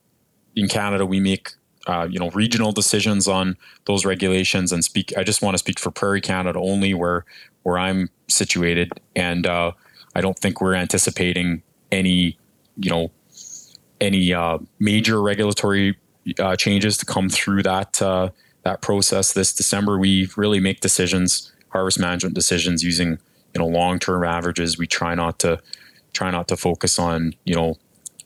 in 0.55 0.69
Canada, 0.69 1.05
we 1.05 1.19
make 1.19 1.51
uh, 1.87 2.07
you 2.09 2.17
know 2.17 2.31
regional 2.31 2.71
decisions 2.71 3.27
on 3.27 3.55
those 3.85 4.05
regulations 4.05 4.71
and 4.71 4.83
speak 4.83 5.13
i 5.17 5.23
just 5.23 5.43
want 5.43 5.53
to 5.53 5.59
speak 5.59 5.77
for 5.77 5.91
prairie 5.91 6.19
canada 6.19 6.57
only 6.57 6.95
where 6.95 7.25
where 7.61 7.77
i'm 7.77 8.09
situated 8.27 8.91
and 9.15 9.45
uh, 9.45 9.71
I 10.15 10.21
don't 10.21 10.39
think 10.39 10.61
we're 10.61 10.75
anticipating 10.75 11.61
any, 11.95 12.37
you 12.77 12.89
know, 12.89 13.11
any 14.01 14.33
uh, 14.33 14.59
major 14.79 15.21
regulatory 15.21 15.97
uh, 16.39 16.55
changes 16.55 16.97
to 16.97 17.05
come 17.05 17.29
through 17.29 17.63
that 17.63 18.01
uh, 18.01 18.29
that 18.63 18.81
process 18.81 19.33
this 19.33 19.53
December. 19.53 19.97
We 19.97 20.29
really 20.35 20.59
make 20.59 20.81
decisions, 20.81 21.51
harvest 21.69 21.99
management 21.99 22.35
decisions 22.35 22.83
using 22.83 23.19
you 23.53 23.59
know 23.59 23.67
long 23.67 23.99
term 23.99 24.23
averages. 24.23 24.77
We 24.77 24.87
try 24.87 25.15
not 25.15 25.39
to 25.39 25.61
try 26.13 26.31
not 26.31 26.47
to 26.49 26.57
focus 26.57 26.99
on 26.99 27.33
you 27.45 27.55
know 27.55 27.77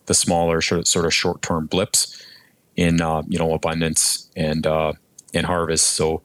the 0.05 0.13
smaller 0.13 0.61
sort 0.61 1.05
of 1.05 1.13
short 1.13 1.41
term 1.41 1.67
blips 1.67 2.25
in 2.75 3.01
uh, 3.01 3.23
you 3.27 3.37
know 3.37 3.53
abundance 3.53 4.29
and 4.35 4.65
uh, 4.65 4.93
in 5.33 5.45
harvest. 5.45 5.87
So 5.87 6.23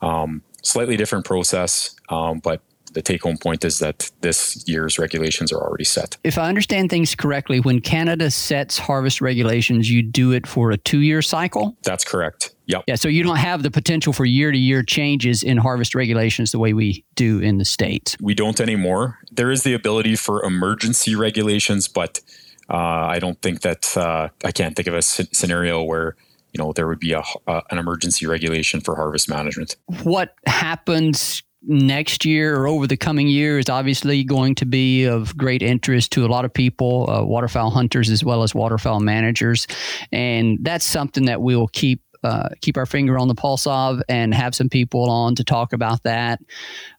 um, 0.00 0.42
slightly 0.62 0.96
different 0.96 1.24
process, 1.24 1.94
um, 2.08 2.40
but 2.40 2.62
the 2.92 3.02
take 3.02 3.22
home 3.22 3.36
point 3.36 3.64
is 3.64 3.78
that 3.78 4.10
this 4.20 4.64
year's 4.66 4.98
regulations 4.98 5.52
are 5.52 5.60
already 5.60 5.84
set. 5.84 6.16
If 6.24 6.38
I 6.38 6.48
understand 6.48 6.90
things 6.90 7.14
correctly, 7.14 7.60
when 7.60 7.80
Canada 7.80 8.30
sets 8.30 8.78
harvest 8.78 9.20
regulations, 9.20 9.90
you 9.90 10.02
do 10.02 10.32
it 10.32 10.46
for 10.46 10.70
a 10.70 10.76
two 10.76 11.00
year 11.00 11.22
cycle? 11.22 11.76
That's 11.82 12.04
correct. 12.04 12.54
Yep. 12.66 12.84
Yeah. 12.86 12.94
So 12.94 13.08
you 13.08 13.22
don't 13.22 13.36
have 13.36 13.62
the 13.62 13.70
potential 13.70 14.12
for 14.12 14.24
year 14.24 14.52
to 14.52 14.58
year 14.58 14.82
changes 14.82 15.42
in 15.42 15.56
harvest 15.56 15.94
regulations 15.94 16.52
the 16.52 16.58
way 16.58 16.72
we 16.72 17.04
do 17.16 17.40
in 17.40 17.58
the 17.58 17.64
States. 17.64 18.16
We 18.20 18.34
don't 18.34 18.60
anymore. 18.60 19.18
There 19.32 19.50
is 19.50 19.64
the 19.64 19.74
ability 19.74 20.16
for 20.16 20.44
emergency 20.44 21.16
regulations, 21.16 21.88
but 21.88 22.20
uh, 22.68 22.76
I 22.76 23.18
don't 23.18 23.40
think 23.42 23.62
that 23.62 23.96
uh, 23.96 24.28
I 24.44 24.52
can't 24.52 24.76
think 24.76 24.86
of 24.86 24.94
a 24.94 25.02
scenario 25.02 25.82
where 25.82 26.14
you 26.52 26.58
know 26.58 26.72
there 26.72 26.86
would 26.86 27.00
be 27.00 27.12
a, 27.12 27.22
uh, 27.46 27.60
an 27.70 27.78
emergency 27.78 28.26
regulation 28.26 28.80
for 28.80 28.94
harvest 28.94 29.28
management. 29.28 29.76
What 30.04 30.34
happens 30.46 31.42
next 31.62 32.24
year 32.24 32.56
or 32.56 32.66
over 32.66 32.86
the 32.86 32.96
coming 32.96 33.28
year 33.28 33.58
is 33.58 33.68
obviously 33.68 34.24
going 34.24 34.54
to 34.56 34.66
be 34.66 35.04
of 35.04 35.36
great 35.36 35.62
interest 35.62 36.12
to 36.12 36.24
a 36.24 36.28
lot 36.28 36.44
of 36.44 36.52
people, 36.52 37.08
uh, 37.10 37.24
waterfowl 37.24 37.70
hunters 37.70 38.10
as 38.10 38.24
well 38.24 38.42
as 38.42 38.54
waterfowl 38.54 39.00
managers, 39.00 39.66
and 40.12 40.58
that's 40.62 40.84
something 40.84 41.26
that 41.26 41.40
we'll 41.42 41.68
keep. 41.68 42.00
Uh, 42.22 42.50
keep 42.60 42.76
our 42.76 42.84
finger 42.84 43.18
on 43.18 43.28
the 43.28 43.34
pulse 43.34 43.66
of 43.66 44.02
and 44.06 44.34
have 44.34 44.54
some 44.54 44.68
people 44.68 45.08
on 45.08 45.34
to 45.34 45.42
talk 45.42 45.72
about 45.72 46.02
that. 46.02 46.38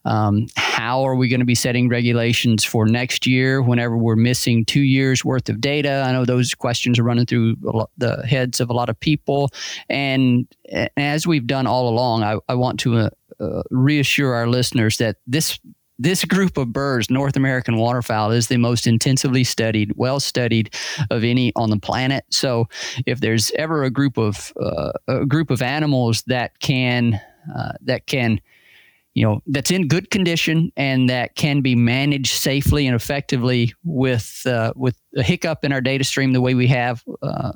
Um, 0.04 0.48
how 0.56 1.06
are 1.06 1.14
we 1.14 1.28
going 1.28 1.38
to 1.38 1.46
be 1.46 1.54
setting 1.54 1.88
regulations 1.88 2.64
for 2.64 2.86
next 2.86 3.24
year 3.24 3.62
whenever 3.62 3.96
we're 3.96 4.16
missing 4.16 4.64
two 4.64 4.80
years 4.80 5.24
worth 5.24 5.48
of 5.48 5.60
data? 5.60 6.02
I 6.04 6.10
know 6.10 6.24
those 6.24 6.54
questions 6.54 6.98
are 6.98 7.04
running 7.04 7.26
through 7.26 7.54
the 7.98 8.26
heads 8.26 8.58
of 8.58 8.68
a 8.68 8.72
lot 8.72 8.88
of 8.88 8.98
people. 8.98 9.50
And, 9.88 10.48
and 10.68 10.90
as 10.96 11.24
we've 11.24 11.46
done 11.46 11.68
all 11.68 11.88
along, 11.88 12.24
I, 12.24 12.38
I 12.48 12.56
want 12.56 12.80
to 12.80 12.96
uh, 12.96 13.10
uh, 13.42 13.62
reassure 13.70 14.34
our 14.34 14.46
listeners 14.46 14.96
that 14.98 15.16
this 15.26 15.58
this 15.98 16.24
group 16.24 16.56
of 16.56 16.72
birds, 16.72 17.10
North 17.10 17.36
American 17.36 17.76
waterfowl, 17.76 18.32
is 18.32 18.48
the 18.48 18.56
most 18.56 18.86
intensively 18.86 19.44
studied, 19.44 19.92
well 19.94 20.18
studied 20.18 20.74
of 21.10 21.22
any 21.22 21.52
on 21.54 21.70
the 21.70 21.78
planet. 21.78 22.24
So, 22.30 22.68
if 23.06 23.20
there's 23.20 23.52
ever 23.52 23.84
a 23.84 23.90
group 23.90 24.18
of 24.18 24.52
uh, 24.60 24.92
a 25.06 25.26
group 25.26 25.50
of 25.50 25.62
animals 25.62 26.22
that 26.26 26.58
can 26.60 27.20
uh, 27.54 27.72
that 27.82 28.06
can 28.06 28.40
you 29.14 29.24
know 29.24 29.42
that's 29.46 29.70
in 29.70 29.88
good 29.88 30.10
condition 30.10 30.72
and 30.76 31.08
that 31.08 31.34
can 31.34 31.60
be 31.60 31.74
managed 31.74 32.34
safely 32.34 32.86
and 32.86 32.96
effectively 32.96 33.72
with 33.84 34.42
uh, 34.46 34.72
with 34.74 34.96
a 35.16 35.22
hiccup 35.22 35.64
in 35.64 35.72
our 35.72 35.80
data 35.80 36.04
stream 36.04 36.32
the 36.32 36.40
way 36.40 36.54
we 36.54 36.66
have 36.66 37.04
uh, 37.22 37.52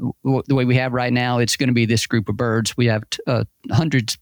the 0.47 0.55
way 0.55 0.65
we 0.65 0.77
have 0.77 0.93
right 0.93 1.13
now 1.13 1.39
it's 1.39 1.57
going 1.57 1.69
to 1.69 1.75
be 1.75 1.87
this 1.87 2.07
group 2.07 2.29
of 2.29 2.37
birds 2.37 2.77
we 2.77 2.87
have 2.87 3.05
uh, 3.27 3.45
hundreds 3.71 4.19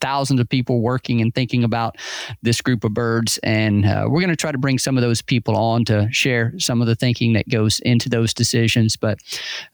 thousands 0.00 0.40
of 0.40 0.48
people 0.48 0.80
working 0.80 1.20
and 1.20 1.34
thinking 1.34 1.64
about 1.64 1.96
this 2.42 2.60
group 2.60 2.84
of 2.84 2.94
birds. 2.94 3.38
And 3.42 3.84
uh, 3.84 4.06
we're 4.08 4.20
going 4.20 4.30
to 4.30 4.36
try 4.36 4.52
to 4.52 4.58
bring 4.58 4.78
some 4.78 4.96
of 4.96 5.02
those 5.02 5.22
people 5.22 5.56
on 5.56 5.84
to 5.86 6.08
share 6.10 6.52
some 6.58 6.80
of 6.80 6.86
the 6.86 6.94
thinking 6.94 7.32
that 7.34 7.48
goes 7.48 7.80
into 7.80 8.08
those 8.08 8.34
decisions. 8.34 8.96
But 8.96 9.18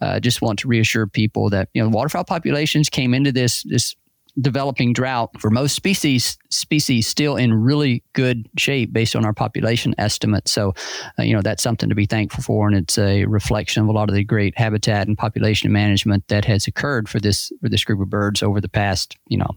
uh, 0.00 0.20
just 0.20 0.42
want 0.42 0.58
to 0.60 0.68
reassure 0.68 1.06
people 1.06 1.50
that 1.50 1.68
you 1.74 1.82
know 1.82 1.88
waterfowl 1.88 2.24
populations 2.24 2.88
came 2.88 3.14
into 3.14 3.32
this 3.32 3.62
this 3.64 3.94
developing 4.40 4.92
drought 4.92 5.30
for 5.40 5.50
most 5.50 5.74
species 5.74 6.38
species 6.50 7.06
still 7.06 7.36
in 7.36 7.52
really 7.54 8.02
good 8.12 8.48
shape 8.56 8.92
based 8.92 9.16
on 9.16 9.24
our 9.24 9.32
population 9.32 9.94
estimates. 9.98 10.50
So 10.50 10.74
uh, 11.18 11.22
you 11.22 11.34
know 11.34 11.42
that's 11.42 11.62
something 11.62 11.88
to 11.88 11.94
be 11.94 12.06
thankful 12.06 12.42
for. 12.42 12.68
And 12.68 12.76
it's 12.76 12.98
a 12.98 13.24
reflection 13.24 13.82
of 13.82 13.88
a 13.88 13.92
lot 13.92 14.08
of 14.08 14.14
the 14.14 14.24
great 14.24 14.56
habitat 14.58 15.06
and 15.06 15.16
population 15.16 15.72
management 15.72 16.28
that 16.28 16.44
has 16.44 16.66
occurred 16.66 17.08
for 17.08 17.20
this 17.20 17.50
for 17.60 17.68
this 17.68 17.84
group 17.84 18.00
of 18.00 18.10
birds 18.10 18.42
over 18.42 18.60
the 18.60 18.68
past 18.68 19.16
you 19.28 19.38
know 19.38 19.50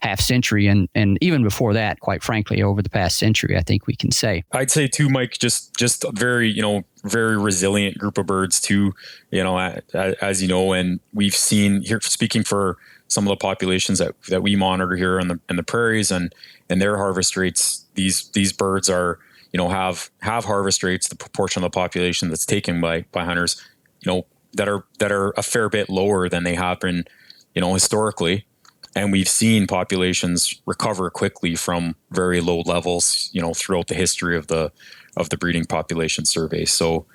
half 0.00 0.20
century 0.20 0.66
and 0.66 0.88
and 0.94 1.18
even 1.20 1.42
before 1.42 1.72
that 1.74 2.00
quite 2.00 2.22
frankly 2.22 2.62
over 2.62 2.82
the 2.82 2.90
past 2.90 3.18
century 3.18 3.56
i 3.56 3.62
think 3.62 3.86
we 3.86 3.96
can 3.96 4.10
say. 4.10 4.44
I'd 4.52 4.70
say 4.70 4.88
too 4.88 5.08
mike 5.08 5.38
just 5.38 5.76
just 5.76 6.04
very 6.14 6.48
you 6.48 6.62
know 6.62 6.84
very 7.04 7.36
resilient 7.36 7.98
group 7.98 8.16
of 8.16 8.26
birds 8.26 8.60
too 8.60 8.92
you 9.30 9.42
know 9.42 9.58
as 9.94 10.40
you 10.40 10.48
know 10.48 10.72
and 10.72 11.00
we've 11.12 11.34
seen 11.34 11.82
here 11.82 12.00
speaking 12.00 12.44
for 12.44 12.78
some 13.12 13.26
of 13.26 13.30
the 13.30 13.36
populations 13.36 13.98
that, 13.98 14.14
that 14.28 14.42
we 14.42 14.56
monitor 14.56 14.96
here 14.96 15.18
in 15.18 15.28
the 15.28 15.40
in 15.48 15.56
the 15.56 15.62
prairies 15.62 16.10
and 16.10 16.34
and 16.68 16.80
their 16.80 16.96
harvest 16.96 17.36
rates 17.36 17.84
these 17.94 18.28
these 18.30 18.52
birds 18.52 18.88
are 18.88 19.18
you 19.52 19.58
know 19.58 19.68
have 19.68 20.10
have 20.20 20.44
harvest 20.44 20.82
rates 20.82 21.08
the 21.08 21.16
proportion 21.16 21.62
of 21.62 21.70
the 21.70 21.74
population 21.74 22.28
that's 22.28 22.46
taken 22.46 22.80
by 22.80 23.04
by 23.12 23.24
hunters 23.24 23.60
you 24.00 24.10
know 24.10 24.26
that 24.54 24.68
are 24.68 24.84
that 24.98 25.12
are 25.12 25.30
a 25.36 25.42
fair 25.42 25.68
bit 25.68 25.88
lower 25.88 26.28
than 26.28 26.44
they 26.44 26.54
have 26.54 26.80
been 26.80 27.04
you 27.54 27.60
know 27.60 27.72
historically. 27.74 28.46
And 28.94 29.10
we've 29.10 29.28
seen 29.28 29.66
populations 29.66 30.60
recover 30.66 31.08
quickly 31.08 31.54
from 31.54 31.96
very 32.10 32.40
low 32.40 32.60
levels 32.60 33.30
you 33.32 33.40
know 33.40 33.54
throughout 33.54 33.88
the 33.88 33.94
history 33.94 34.36
of 34.36 34.48
the 34.48 34.72
of 35.16 35.28
the 35.28 35.36
breeding 35.36 35.64
population 35.64 36.24
survey. 36.24 36.64
So 36.64 37.06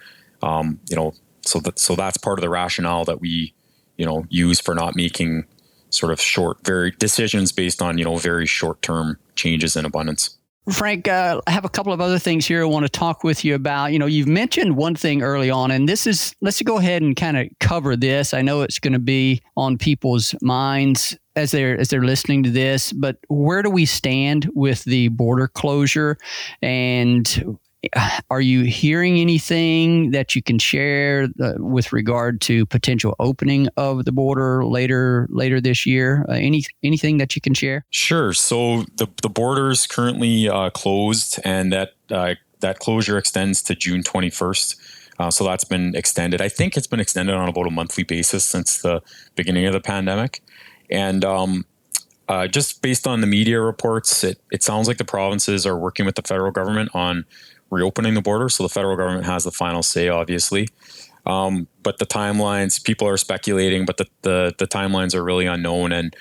um, 0.41 0.79
you 0.89 0.95
know 0.95 1.13
so 1.41 1.59
that 1.59 1.79
so 1.79 1.95
that's 1.95 2.17
part 2.17 2.39
of 2.39 2.41
the 2.41 2.49
rationale 2.49 3.05
that 3.05 3.21
we 3.21 3.53
you 3.97 4.05
know 4.05 4.25
use 4.29 4.59
for 4.59 4.73
not 4.73 4.95
making 4.95 5.45
sort 5.89 6.11
of 6.11 6.19
short, 6.19 6.63
very 6.65 6.91
decisions 6.91 7.51
based 7.51 7.81
on 7.81 7.97
you 7.97 8.05
know 8.05 8.17
very 8.17 8.45
short 8.45 8.81
term 8.81 9.17
changes 9.35 9.75
in 9.75 9.85
abundance. 9.85 10.37
Frank, 10.71 11.07
uh, 11.07 11.39
I 11.47 11.51
have 11.51 11.63
a 11.63 11.69
couple 11.69 11.93
of 11.93 12.01
other 12.01 12.19
things 12.19 12.45
here 12.45 12.61
I 12.61 12.65
want 12.65 12.85
to 12.85 12.89
talk 12.89 13.23
with 13.23 13.45
you 13.45 13.55
about. 13.55 13.93
You 13.93 13.99
know, 13.99 14.05
you've 14.05 14.27
mentioned 14.27 14.75
one 14.75 14.95
thing 14.95 15.21
early 15.21 15.49
on, 15.49 15.71
and 15.71 15.87
this 15.87 16.05
is 16.05 16.35
let's 16.41 16.61
go 16.61 16.77
ahead 16.77 17.01
and 17.01 17.15
kind 17.15 17.37
of 17.37 17.47
cover 17.61 17.95
this. 17.95 18.33
I 18.33 18.41
know 18.41 18.63
it's 18.63 18.79
going 18.79 18.93
to 18.93 18.99
be 18.99 19.41
on 19.55 19.77
people's 19.77 20.35
minds 20.41 21.17
as 21.37 21.51
they're 21.51 21.79
as 21.79 21.87
they're 21.87 22.03
listening 22.03 22.43
to 22.43 22.49
this, 22.49 22.91
but 22.91 23.17
where 23.29 23.61
do 23.61 23.69
we 23.69 23.85
stand 23.85 24.49
with 24.55 24.83
the 24.83 25.07
border 25.07 25.47
closure, 25.47 26.17
and 26.61 27.57
are 28.29 28.41
you 28.41 28.63
hearing 28.63 29.17
anything 29.17 30.11
that 30.11 30.35
you 30.35 30.41
can 30.41 30.59
share 30.59 31.27
uh, 31.41 31.53
with 31.57 31.93
regard 31.93 32.41
to 32.41 32.65
potential 32.65 33.15
opening 33.19 33.67
of 33.77 34.05
the 34.05 34.11
border 34.11 34.65
later 34.65 35.27
later 35.29 35.61
this 35.61 35.85
year? 35.85 36.25
Uh, 36.27 36.33
any 36.33 36.63
anything 36.83 37.17
that 37.17 37.35
you 37.35 37.41
can 37.41 37.53
share? 37.53 37.85
Sure. 37.89 38.33
So 38.33 38.83
the 38.97 39.07
the 39.21 39.29
border 39.29 39.69
is 39.69 39.87
currently 39.87 40.49
uh, 40.49 40.69
closed, 40.71 41.39
and 41.43 41.71
that 41.73 41.93
uh, 42.09 42.35
that 42.59 42.79
closure 42.79 43.17
extends 43.17 43.61
to 43.63 43.75
June 43.75 44.03
twenty 44.03 44.29
first. 44.29 44.79
Uh, 45.19 45.31
so 45.31 45.43
that's 45.43 45.63
been 45.63 45.95
extended. 45.95 46.41
I 46.41 46.49
think 46.49 46.77
it's 46.77 46.85
been 46.85 46.99
extended 46.99 47.33
on 47.33 47.49
about 47.49 47.65
a 47.65 47.71
monthly 47.71 48.03
basis 48.03 48.43
since 48.45 48.83
the 48.83 49.01
beginning 49.35 49.65
of 49.65 49.73
the 49.73 49.79
pandemic, 49.79 50.43
and 50.91 51.25
um, 51.25 51.65
just 52.51 52.83
based 52.83 53.07
on 53.07 53.21
the 53.21 53.25
media 53.25 53.59
reports, 53.59 54.23
it, 54.23 54.39
it 54.51 54.61
sounds 54.61 54.87
like 54.87 54.97
the 54.97 55.05
provinces 55.05 55.65
are 55.65 55.75
working 55.75 56.05
with 56.05 56.13
the 56.13 56.21
federal 56.21 56.51
government 56.51 56.91
on 56.93 57.25
reopening 57.69 58.13
the 58.13 58.21
border. 58.21 58.49
So 58.49 58.63
the 58.63 58.69
federal 58.69 58.95
government 58.95 59.25
has 59.25 59.43
the 59.43 59.51
final 59.51 59.83
say, 59.83 60.07
obviously. 60.07 60.67
Um, 61.25 61.67
but 61.83 61.97
the 61.97 62.05
timelines, 62.05 62.81
people 62.81 63.07
are 63.07 63.17
speculating, 63.17 63.85
but 63.85 63.97
the, 63.97 64.07
the, 64.21 64.55
the 64.57 64.67
timelines 64.67 65.13
are 65.13 65.23
really 65.23 65.45
unknown 65.45 65.91
and 65.91 66.15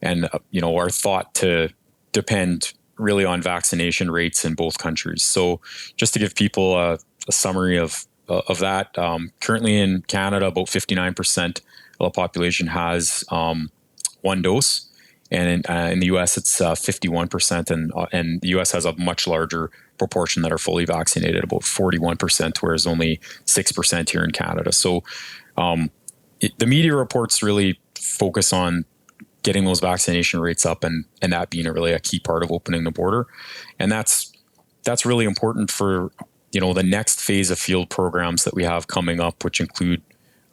and 0.00 0.24
uh, 0.32 0.38
you 0.50 0.60
know 0.60 0.76
are 0.76 0.90
thought 0.90 1.34
to 1.34 1.68
depend 2.12 2.72
really 2.96 3.24
on 3.24 3.40
vaccination 3.40 4.10
rates 4.10 4.44
in 4.44 4.54
both 4.54 4.78
countries. 4.78 5.22
So 5.22 5.60
just 5.96 6.12
to 6.14 6.18
give 6.18 6.34
people 6.34 6.76
a, 6.76 6.98
a 7.28 7.32
summary 7.32 7.78
of 7.78 8.06
uh, 8.28 8.42
of 8.48 8.58
that, 8.60 8.96
um, 8.98 9.32
currently 9.40 9.78
in 9.78 10.02
Canada, 10.02 10.46
about 10.46 10.68
fifty 10.68 10.94
nine 10.94 11.14
percent 11.14 11.60
of 11.98 12.06
the 12.06 12.10
population 12.10 12.68
has 12.68 13.24
um, 13.30 13.70
one 14.22 14.42
dose 14.42 14.92
and 15.32 15.48
in, 15.48 15.74
uh, 15.74 15.88
in 15.90 16.00
the 16.00 16.06
U.S. 16.06 16.36
it's 16.36 16.60
uh, 16.60 16.74
51%, 16.74 17.70
and 17.70 17.90
uh, 17.96 18.06
and 18.12 18.40
the 18.42 18.48
U.S. 18.48 18.70
has 18.72 18.84
a 18.84 18.92
much 18.96 19.26
larger 19.26 19.70
proportion 19.98 20.42
that 20.42 20.52
are 20.52 20.58
fully 20.58 20.84
vaccinated, 20.84 21.44
about 21.44 21.62
41%, 21.62 22.58
whereas 22.58 22.86
only 22.86 23.20
six 23.44 23.72
percent 23.72 24.10
here 24.10 24.24
in 24.24 24.30
Canada. 24.30 24.72
So, 24.72 25.02
um, 25.56 25.90
it, 26.40 26.58
the 26.58 26.66
media 26.66 26.94
reports 26.94 27.42
really 27.42 27.78
focus 27.94 28.52
on 28.52 28.84
getting 29.42 29.64
those 29.64 29.80
vaccination 29.80 30.40
rates 30.40 30.66
up, 30.66 30.84
and 30.84 31.04
and 31.20 31.32
that 31.32 31.50
being 31.50 31.66
a 31.66 31.72
really 31.72 31.92
a 31.92 32.00
key 32.00 32.20
part 32.20 32.42
of 32.42 32.50
opening 32.50 32.84
the 32.84 32.90
border, 32.90 33.26
and 33.78 33.90
that's 33.92 34.32
that's 34.84 35.06
really 35.06 35.24
important 35.24 35.70
for 35.70 36.10
you 36.52 36.60
know 36.60 36.72
the 36.72 36.82
next 36.82 37.20
phase 37.20 37.50
of 37.50 37.58
field 37.58 37.90
programs 37.90 38.44
that 38.44 38.54
we 38.54 38.64
have 38.64 38.88
coming 38.88 39.20
up, 39.20 39.44
which 39.44 39.60
include 39.60 40.02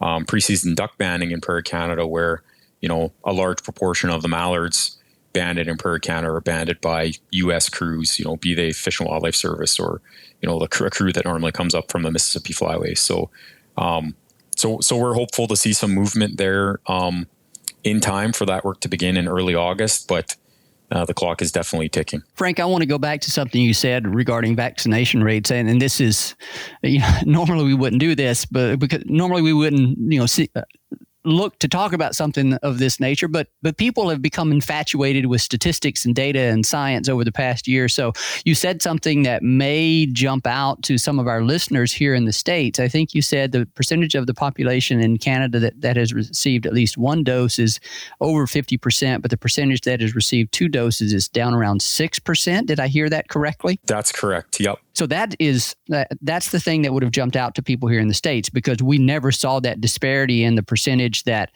um, 0.02 0.26
preseason 0.26 0.76
duck 0.76 0.98
banding 0.98 1.32
in 1.32 1.42
Prairie 1.42 1.64
Canada, 1.64 2.06
where 2.06 2.44
you 2.82 2.90
know, 2.90 3.12
a 3.24 3.34
large 3.34 3.64
proportion 3.64 4.10
of 4.10 4.22
the 4.22 4.28
mallards 4.28 4.98
banded 5.34 5.68
in 5.68 5.78
Prairie 5.78 6.00
Canada 6.00 6.34
are 6.34 6.42
banded 6.42 6.82
by 6.82 7.14
U.S. 7.32 7.70
crews, 7.70 8.20
you 8.20 8.26
know, 8.26 8.38
be 8.38 8.54
they 8.54 8.72
Fish 8.72 9.00
and 9.00 9.10
Wildlife 9.10 9.36
Service 9.36 9.80
or, 9.80 10.02
you 10.42 10.50
know, 10.50 10.60
the 10.60 10.68
crew, 10.68 10.90
crew 10.90 11.14
that 11.14 11.26
normally 11.26 11.52
comes 11.52 11.76
up 11.76 11.92
from 11.92 12.04
the 12.04 12.12
Mississippi 12.12 12.54
Flyway. 12.54 12.98
So, 12.98 13.30
um, 13.78 14.16
so, 14.56 14.80
so 14.80 14.98
we're 14.98 15.14
hopeful 15.14 15.48
to 15.48 15.56
see 15.56 15.74
some 15.74 15.94
movement 15.94 16.38
there 16.38 16.80
um, 16.88 17.28
in 17.84 18.02
time 18.02 18.34
for 18.34 18.46
that 18.46 18.66
work 18.66 18.82
to 18.82 18.88
begin 18.88 19.18
in 19.18 19.28
early 19.28 19.56
August, 19.56 20.08
but 20.08 20.36
uh, 20.92 21.06
the 21.06 21.14
clock 21.14 21.42
is 21.42 21.52
definitely 21.52 21.90
ticking. 21.90 22.24
Frank, 22.34 22.60
I 22.60 22.66
want 22.66 22.82
to 22.82 22.88
go 22.88 22.98
back 22.98 23.22
to 23.22 23.32
something 23.32 23.62
you 23.62 23.74
said 23.74 24.14
regarding 24.14 24.56
vaccination 24.56 25.24
rates, 25.24 25.52
and, 25.52 25.70
and 25.70 25.82
this 25.82 26.02
is, 26.02 26.36
you 26.82 27.00
know, 27.26 27.46
normally 27.46 27.66
we 27.66 27.74
wouldn't 27.74 28.00
do 28.00 28.16
this, 28.16 28.46
but 28.46 28.80
because 28.80 29.04
normally 29.06 29.42
we 29.42 29.54
wouldn't, 29.54 29.98
you 30.00 30.20
know, 30.20 30.26
see, 30.26 30.50
uh, 30.56 30.62
look 31.30 31.60
to 31.60 31.68
talk 31.68 31.94
about 31.94 32.16
something 32.16 32.54
of 32.56 32.80
this 32.80 33.00
nature, 33.00 33.28
but 33.28 33.48
but 33.62 33.78
people 33.78 34.10
have 34.10 34.22
become 34.22 34.52
infatuated 34.52 35.28
with 35.28 35.42
statistics 35.42 36.06
and 36.06 36.16
data 36.16 36.40
and 36.40 36.66
science 36.66 37.08
over 37.08 37.24
the 37.24 37.32
past 37.32 37.68
year. 37.68 37.88
So 37.88 38.14
you 38.46 38.56
said 38.56 38.82
something 38.82 39.24
that 39.24 39.44
may 39.44 40.08
jump 40.08 40.48
out 40.48 40.82
to 40.84 40.98
some 40.98 41.20
of 41.20 41.28
our 41.28 41.44
listeners 41.44 41.92
here 41.92 42.14
in 42.14 42.26
the 42.26 42.34
states. 42.34 42.80
I 42.80 42.88
think 42.88 43.14
you 43.14 43.22
said 43.22 43.52
the 43.52 43.66
percentage 43.76 44.16
of 44.16 44.28
the 44.28 44.34
population 44.34 45.00
in 45.00 45.18
Canada 45.18 45.60
that, 45.60 45.82
that 45.82 45.98
has 45.98 46.14
received 46.14 46.66
at 46.66 46.74
least 46.74 46.98
one 46.98 47.24
dose 47.24 47.60
is 47.60 47.80
over 48.20 48.48
fifty 48.48 48.78
percent, 48.78 49.22
but 49.22 49.32
the 49.32 49.38
percentage 49.38 49.82
that 49.82 50.02
has 50.02 50.16
received 50.16 50.52
two 50.52 50.68
doses 50.68 51.14
is 51.14 51.30
down 51.30 51.54
around 51.54 51.82
six 51.82 52.20
percent. 52.20 52.68
Did 52.68 52.80
I 52.80 52.88
hear 52.88 53.10
that 53.10 53.30
correctly? 53.30 53.80
That's 53.86 54.12
correct. 54.12 54.60
Yep. 54.60 54.80
So 54.94 55.06
that 55.08 55.36
is 55.40 55.76
that's 56.22 56.52
the 56.52 56.60
thing 56.60 56.82
that 56.82 56.94
would 56.94 57.04
have 57.04 57.14
jumped 57.14 57.38
out 57.38 57.56
to 57.56 57.62
people 57.62 57.88
here 57.88 58.02
in 58.02 58.10
the 58.10 58.14
states 58.14 58.50
because 58.50 58.84
we 58.84 58.98
never 58.98 59.32
saw 59.32 59.60
that 59.62 59.80
disparity 59.80 60.44
in 60.44 60.56
the 60.56 60.64
percentage 60.64 61.19
that 61.24 61.52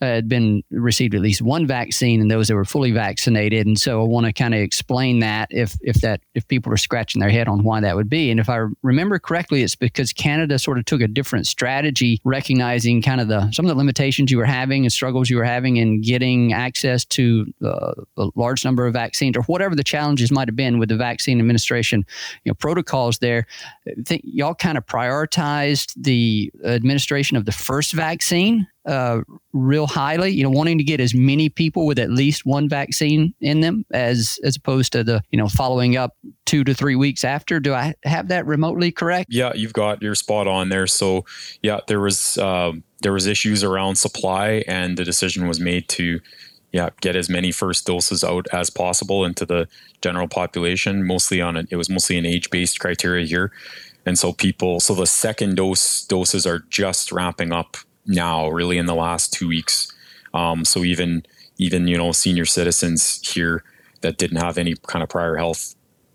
uh, 0.00 0.06
had 0.06 0.28
been 0.28 0.62
received 0.70 1.14
at 1.14 1.20
least 1.20 1.42
one 1.42 1.66
vaccine 1.66 2.20
and 2.20 2.30
those 2.30 2.48
that 2.48 2.54
were 2.54 2.64
fully 2.64 2.92
vaccinated. 2.92 3.66
And 3.66 3.78
so 3.78 4.00
I 4.02 4.04
want 4.04 4.26
to 4.26 4.32
kind 4.32 4.54
of 4.54 4.60
explain 4.60 5.20
that 5.20 5.48
if 5.50 5.76
if 5.80 6.00
that 6.00 6.20
if 6.34 6.46
people 6.48 6.72
are 6.72 6.76
scratching 6.76 7.20
their 7.20 7.30
head 7.30 7.48
on 7.48 7.64
why 7.64 7.80
that 7.80 7.96
would 7.96 8.08
be. 8.08 8.30
And 8.30 8.40
if 8.40 8.48
I 8.48 8.66
remember 8.82 9.18
correctly, 9.18 9.62
it's 9.62 9.76
because 9.76 10.12
Canada 10.12 10.58
sort 10.58 10.78
of 10.78 10.84
took 10.84 11.00
a 11.00 11.08
different 11.08 11.46
strategy, 11.46 12.20
recognizing 12.24 13.02
kind 13.02 13.20
of 13.20 13.28
the 13.28 13.50
some 13.50 13.64
of 13.64 13.68
the 13.68 13.74
limitations 13.74 14.30
you 14.30 14.38
were 14.38 14.44
having 14.44 14.84
and 14.84 14.92
struggles 14.92 15.30
you 15.30 15.36
were 15.36 15.44
having 15.44 15.76
in 15.76 16.00
getting 16.00 16.52
access 16.52 17.04
to 17.04 17.52
uh, 17.64 17.92
a 18.16 18.28
large 18.34 18.64
number 18.64 18.86
of 18.86 18.92
vaccines 18.92 19.36
or 19.36 19.42
whatever 19.42 19.74
the 19.74 19.84
challenges 19.84 20.30
might 20.30 20.48
have 20.48 20.56
been 20.56 20.78
with 20.78 20.88
the 20.88 20.96
vaccine 20.96 21.38
administration, 21.38 22.04
you 22.44 22.50
know, 22.50 22.54
protocols 22.54 23.18
there. 23.18 23.46
I 23.86 23.92
think 24.04 24.22
y'all 24.24 24.54
kind 24.54 24.78
of 24.78 24.86
prioritized 24.86 25.94
the 25.96 26.52
administration 26.64 27.36
of 27.36 27.44
the 27.44 27.52
first 27.52 27.92
vaccine 27.92 28.66
uh, 28.86 29.20
real 29.52 29.86
highly. 29.86 30.30
You 30.30 30.44
know, 30.44 30.50
wanting 30.50 30.78
to 30.78 30.84
get 30.84 31.00
as 31.00 31.14
many 31.14 31.48
people 31.48 31.86
with 31.86 31.98
at 31.98 32.10
least 32.10 32.46
one 32.46 32.68
vaccine 32.68 33.34
in 33.40 33.60
them 33.60 33.84
as 33.92 34.38
as 34.44 34.56
opposed 34.56 34.92
to 34.92 35.04
the 35.04 35.22
you 35.30 35.38
know 35.38 35.48
following 35.48 35.96
up 35.96 36.12
two 36.44 36.64
to 36.64 36.74
three 36.74 36.96
weeks 36.96 37.24
after. 37.24 37.60
Do 37.60 37.74
I 37.74 37.94
have 38.04 38.28
that 38.28 38.46
remotely 38.46 38.92
correct? 38.92 39.28
Yeah, 39.30 39.52
you've 39.54 39.72
got 39.72 40.02
your 40.02 40.14
spot 40.14 40.46
on 40.46 40.68
there. 40.68 40.86
So 40.86 41.24
yeah, 41.62 41.80
there 41.88 42.00
was 42.00 42.38
um, 42.38 42.84
there 43.02 43.12
was 43.12 43.26
issues 43.26 43.62
around 43.62 43.96
supply, 43.96 44.64
and 44.66 44.96
the 44.96 45.04
decision 45.04 45.48
was 45.48 45.60
made 45.60 45.88
to 45.90 46.20
yeah, 46.72 46.90
get 47.00 47.16
as 47.16 47.30
many 47.30 47.52
first 47.52 47.86
doses 47.86 48.22
out 48.22 48.46
as 48.52 48.68
possible 48.70 49.24
into 49.24 49.46
the 49.46 49.66
general 50.02 50.28
population. 50.28 51.06
Mostly 51.06 51.40
on 51.40 51.56
it, 51.56 51.68
it 51.70 51.76
was 51.76 51.88
mostly 51.88 52.18
an 52.18 52.26
age 52.26 52.50
based 52.50 52.80
criteria 52.80 53.26
here, 53.26 53.52
and 54.04 54.18
so 54.18 54.32
people, 54.32 54.80
so 54.80 54.94
the 54.94 55.06
second 55.06 55.56
dose 55.56 56.04
doses 56.04 56.46
are 56.46 56.60
just 56.70 57.12
ramping 57.12 57.52
up 57.52 57.76
now, 58.06 58.48
really 58.48 58.78
in 58.78 58.86
the 58.86 58.94
last 58.94 59.32
two 59.32 59.48
weeks. 59.48 59.92
Um, 60.34 60.64
so 60.64 60.84
even 60.84 61.24
even 61.58 61.86
you 61.88 61.96
know 61.96 62.12
senior 62.12 62.44
citizens 62.44 63.26
here 63.26 63.64
that 64.02 64.18
didn't 64.18 64.38
have 64.38 64.58
any 64.58 64.74
kind 64.86 65.02
of 65.02 65.08
prior 65.08 65.36
health 65.36 65.74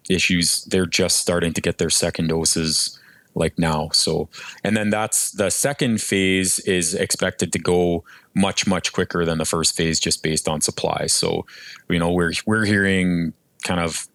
issues, 0.10 0.64
they're 0.66 0.86
just 0.86 1.18
starting 1.18 1.54
to 1.54 1.62
get 1.62 1.78
their 1.78 1.90
second 1.90 2.28
doses 2.28 3.00
like 3.34 3.58
now. 3.58 3.90
So, 3.94 4.30
and 4.64 4.76
then 4.76 4.90
that's 4.90 5.32
the 5.32 5.50
second 5.50 6.02
phase 6.02 6.60
is 6.60 6.94
expected 6.94 7.54
to 7.54 7.60
go 7.60 8.04
much 8.34 8.68
much 8.68 8.94
quicker 8.94 9.26
than 9.26 9.38
the 9.38 9.46
first 9.46 9.76
phase, 9.76 10.00
just 10.00 10.24
based 10.24 10.48
on 10.48 10.62
supply. 10.62 11.08
So, 11.08 11.46
you 11.90 12.00
know, 12.00 12.12
we're 12.12 12.34
we're 12.46 12.66
hearing 12.66 13.34
kind 13.64 13.80
of 13.80 14.08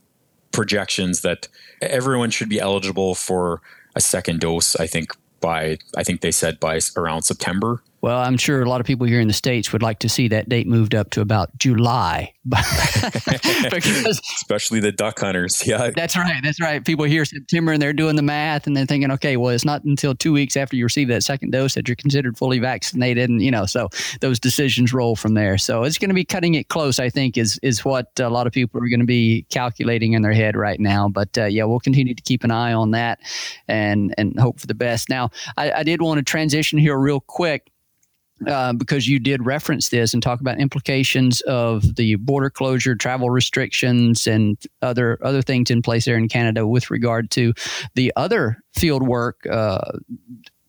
projections 0.53 1.21
that 1.23 1.49
everyone 1.83 2.31
should 2.31 2.49
be 2.49 2.61
eligible 2.61 3.15
for 3.15 3.61
a 3.95 4.01
second 4.01 4.41
dose. 4.41 4.77
I 4.77 4.87
think 4.87 5.13
by 5.41 5.79
I 5.97 6.03
think 6.03 6.21
they 6.21 6.31
said 6.31 6.61
by 6.61 6.79
around 6.97 7.23
September 7.23 7.83
well, 8.07 8.21
I'm 8.21 8.37
sure 8.37 8.63
a 8.63 8.69
lot 8.69 8.81
of 8.81 8.87
people 8.87 9.05
here 9.05 9.19
in 9.19 9.27
the 9.27 9.35
States 9.35 9.73
would 9.73 9.83
like 9.83 9.99
to 9.99 10.09
see 10.09 10.29
that 10.29 10.49
date 10.49 10.69
moved 10.69 10.95
up 10.95 11.11
to 11.11 11.21
about 11.21 11.59
July. 11.59 12.33
because, 12.45 14.21
Especially 14.37 14.79
the 14.79 14.93
duck 14.93 15.19
hunters. 15.19 15.67
Yeah. 15.67 15.91
That's 15.91 16.17
right. 16.17 16.41
That's 16.41 16.61
right. 16.61 16.85
People 16.85 17.07
hear 17.07 17.25
September 17.25 17.73
and 17.73 17.83
they're 17.83 17.93
doing 17.93 18.15
the 18.15 18.23
math 18.23 18.69
and 18.69 18.77
they're 18.77 18.87
thinking, 18.87 19.11
okay, 19.11 19.37
well, 19.37 19.53
it's 19.53 19.65
not 19.65 19.83
until 19.83 20.15
two 20.15 20.33
weeks 20.33 20.57
after 20.57 20.77
you 20.77 20.85
receive 20.85 21.09
that 21.09 21.25
second 21.25 21.51
dose 21.51 21.75
that 21.75 21.89
you're 21.89 21.97
considered 21.97 22.39
fully 22.39 22.61
vaccinated. 22.61 23.29
And, 23.29 23.43
you 23.43 23.51
know, 23.51 23.67
so 23.67 23.89
those 24.21 24.39
decisions 24.39 24.93
roll 24.93 25.17
from 25.17 25.35
there. 25.35 25.59
So 25.59 25.83
it's 25.83 25.99
going 25.99 26.11
to 26.11 26.15
be 26.15 26.25
cutting 26.25 26.55
it 26.55 26.69
close, 26.69 27.01
I 27.01 27.11
think, 27.11 27.37
is, 27.37 27.59
is 27.65 27.85
what 27.85 28.13
a 28.21 28.31
lot 28.31 28.47
of 28.47 28.53
people 28.53 28.81
are 28.81 28.89
going 28.89 29.01
to 29.01 29.05
be 29.07 29.47
calculating 29.51 30.13
in 30.13 30.23
their 30.23 30.33
head 30.33 30.55
right 30.55 30.79
now. 30.79 31.09
But 31.09 31.37
uh, 31.37 31.47
yeah, 31.47 31.65
we'll 31.65 31.81
continue 31.81 32.15
to 32.15 32.23
keep 32.23 32.45
an 32.45 32.53
eye 32.53 32.73
on 32.73 32.93
that 32.93 33.19
and, 33.67 34.15
and 34.17 34.39
hope 34.39 34.61
for 34.61 34.69
the 34.69 34.75
best. 34.75 35.09
Now, 35.09 35.31
I, 35.57 35.73
I 35.73 35.83
did 35.83 36.01
want 36.01 36.19
to 36.19 36.23
transition 36.23 36.79
here 36.79 36.97
real 36.97 37.19
quick 37.19 37.69
uh, 38.47 38.73
because 38.75 39.09
you 39.09 39.19
did 39.19 39.45
reference 39.45 39.89
this 39.89 40.13
and 40.13 40.23
talk 40.23 40.41
about 40.41 40.61
implications 40.61 41.41
of 41.43 41.97
the 41.97 42.17
border 42.17 42.51
closure, 42.51 42.95
travel 42.95 43.31
restrictions, 43.31 44.27
and 44.27 44.59
other 44.83 45.19
other 45.23 45.43
things 45.43 45.71
in 45.71 45.81
place 45.83 46.05
there 46.05 46.19
in 46.19 46.29
Canada 46.29 46.67
with 46.67 46.91
regard 46.91 47.31
to 47.31 47.55
the 47.95 48.13
other 48.17 48.59
field 48.75 49.03
work, 49.03 49.47
uh, 49.51 49.93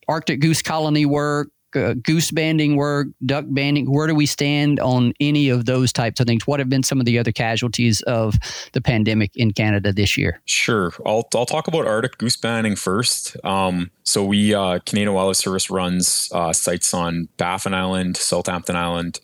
Arctic 0.07 0.39
goose 0.39 0.61
colony 0.61 1.05
work, 1.05 1.49
uh, 1.75 1.93
goose 1.95 2.31
banding 2.31 2.75
work, 2.75 3.07
duck 3.25 3.45
banding? 3.49 3.91
Where 3.91 4.07
do 4.07 4.15
we 4.15 4.25
stand 4.25 4.79
on 4.79 5.13
any 5.19 5.49
of 5.49 5.65
those 5.65 5.91
types 5.91 6.19
of 6.19 6.27
things? 6.27 6.47
What 6.47 6.59
have 6.59 6.69
been 6.69 6.83
some 6.83 6.99
of 6.99 7.05
the 7.05 7.19
other 7.19 7.31
casualties 7.31 8.01
of 8.03 8.35
the 8.73 8.81
pandemic 8.81 9.31
in 9.35 9.51
Canada 9.51 9.91
this 9.91 10.17
year? 10.17 10.41
Sure, 10.45 10.93
I'll 11.05 11.27
I'll 11.35 11.45
talk 11.45 11.67
about 11.67 11.87
Arctic 11.87 12.17
goose 12.17 12.37
banding 12.37 12.75
first. 12.75 13.35
Um, 13.43 13.91
so 14.03 14.23
we 14.23 14.53
uh, 14.53 14.79
Canadian 14.85 15.13
Wildlife 15.13 15.37
Service 15.37 15.69
runs 15.69 16.29
uh, 16.33 16.53
sites 16.53 16.93
on 16.93 17.27
Baffin 17.37 17.73
Island, 17.73 18.17
Southampton 18.17 18.75
Island, 18.75 19.19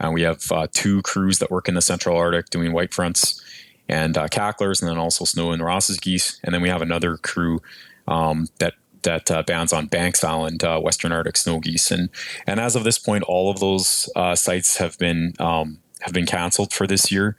and 0.00 0.14
we 0.14 0.22
have 0.22 0.42
uh, 0.50 0.66
two 0.72 1.02
crews 1.02 1.38
that 1.38 1.50
work 1.50 1.68
in 1.68 1.74
the 1.74 1.82
Central 1.82 2.16
Arctic 2.16 2.50
doing 2.50 2.72
white 2.72 2.92
fronts 2.92 3.42
and 3.88 4.16
uh, 4.16 4.28
cacklers, 4.28 4.80
and 4.80 4.90
then 4.90 4.98
also 4.98 5.24
snow 5.24 5.52
and 5.52 5.62
Ross's 5.62 6.00
geese, 6.00 6.40
and 6.42 6.54
then 6.54 6.62
we 6.62 6.68
have 6.68 6.82
another 6.82 7.16
crew 7.18 7.60
um, 8.08 8.48
that 8.58 8.74
that 9.04 9.30
uh, 9.30 9.42
bands 9.42 9.72
on 9.72 9.86
Banks 9.86 10.24
Island, 10.24 10.64
uh, 10.64 10.80
Western 10.80 11.12
Arctic 11.12 11.36
snow 11.36 11.60
geese, 11.60 11.90
and 11.90 12.10
and 12.46 12.60
as 12.60 12.76
of 12.76 12.84
this 12.84 12.98
point, 12.98 13.24
all 13.24 13.50
of 13.50 13.60
those 13.60 14.10
uh, 14.16 14.34
sites 14.34 14.76
have 14.78 14.98
been 14.98 15.34
um, 15.38 15.78
have 16.00 16.12
been 16.12 16.26
canceled 16.26 16.72
for 16.72 16.86
this 16.86 17.10
year. 17.10 17.36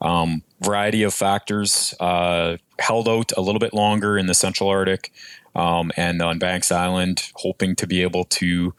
Um, 0.00 0.42
variety 0.60 1.02
of 1.02 1.14
factors 1.14 1.94
uh, 1.98 2.58
held 2.78 3.08
out 3.08 3.32
a 3.36 3.40
little 3.40 3.58
bit 3.58 3.72
longer 3.72 4.18
in 4.18 4.26
the 4.26 4.34
Central 4.34 4.68
Arctic 4.68 5.12
um, 5.54 5.90
and 5.96 6.20
on 6.20 6.38
Banks 6.38 6.70
Island, 6.70 7.30
hoping 7.36 7.74
to 7.76 7.86
be 7.86 8.02
able 8.02 8.24
to 8.24 8.74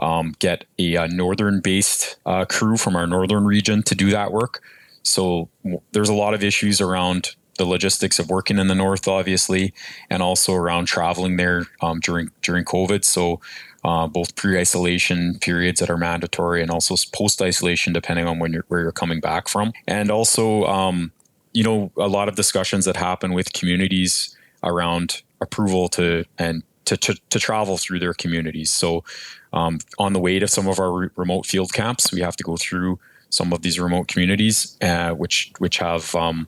um, 0.00 0.34
get 0.38 0.64
a, 0.78 0.94
a 0.94 1.02
uh, 1.02 1.06
northern-based 1.06 2.16
uh, 2.26 2.44
crew 2.46 2.76
from 2.76 2.96
our 2.96 3.06
northern 3.06 3.44
region 3.44 3.82
to 3.84 3.94
do 3.94 4.10
that 4.10 4.32
work. 4.32 4.62
So 5.02 5.48
there's 5.92 6.08
a 6.08 6.14
lot 6.14 6.34
of 6.34 6.42
issues 6.42 6.80
around 6.80 7.36
the 7.58 7.64
logistics 7.64 8.18
of 8.18 8.30
working 8.30 8.58
in 8.58 8.68
the 8.68 8.74
north, 8.74 9.06
obviously, 9.06 9.72
and 10.10 10.22
also 10.22 10.54
around 10.54 10.86
traveling 10.86 11.36
there 11.36 11.66
um, 11.80 12.00
during 12.00 12.30
during 12.42 12.64
COVID. 12.64 13.04
So 13.04 13.40
uh, 13.84 14.06
both 14.06 14.34
pre-isolation 14.34 15.38
periods 15.40 15.80
that 15.80 15.90
are 15.90 15.98
mandatory 15.98 16.62
and 16.62 16.70
also 16.70 16.94
post-isolation, 17.12 17.92
depending 17.92 18.26
on 18.26 18.38
when 18.38 18.52
you're 18.52 18.64
where 18.68 18.80
you're 18.80 18.92
coming 18.92 19.20
back 19.20 19.48
from, 19.48 19.72
and 19.86 20.10
also 20.10 20.64
um, 20.64 21.12
you 21.52 21.62
know 21.62 21.92
a 21.96 22.08
lot 22.08 22.28
of 22.28 22.34
discussions 22.34 22.84
that 22.84 22.96
happen 22.96 23.32
with 23.32 23.52
communities 23.52 24.36
around 24.62 25.22
approval 25.40 25.88
to 25.88 26.24
and 26.38 26.62
to, 26.86 26.96
to, 26.96 27.14
to 27.30 27.38
travel 27.38 27.78
through 27.78 27.98
their 27.98 28.14
communities. 28.14 28.70
So 28.70 29.04
um, 29.52 29.78
on 29.98 30.12
the 30.12 30.20
way 30.20 30.38
to 30.38 30.48
some 30.48 30.68
of 30.68 30.78
our 30.78 30.92
re- 30.92 31.08
remote 31.16 31.46
field 31.46 31.72
camps, 31.72 32.12
we 32.12 32.20
have 32.20 32.36
to 32.36 32.44
go 32.44 32.56
through 32.56 32.98
some 33.30 33.52
of 33.52 33.62
these 33.62 33.80
remote 33.80 34.08
communities, 34.08 34.76
uh, 34.80 35.10
which 35.10 35.52
which 35.58 35.78
have 35.78 36.14
um, 36.14 36.46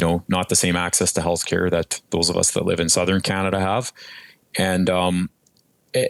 you 0.00 0.06
know, 0.06 0.24
not 0.28 0.48
the 0.48 0.56
same 0.56 0.76
access 0.76 1.12
to 1.12 1.20
healthcare 1.20 1.70
that 1.70 2.00
those 2.10 2.30
of 2.30 2.36
us 2.36 2.52
that 2.52 2.64
live 2.64 2.80
in 2.80 2.88
southern 2.88 3.20
Canada 3.20 3.60
have, 3.60 3.92
and 4.56 4.88
um, 4.88 5.28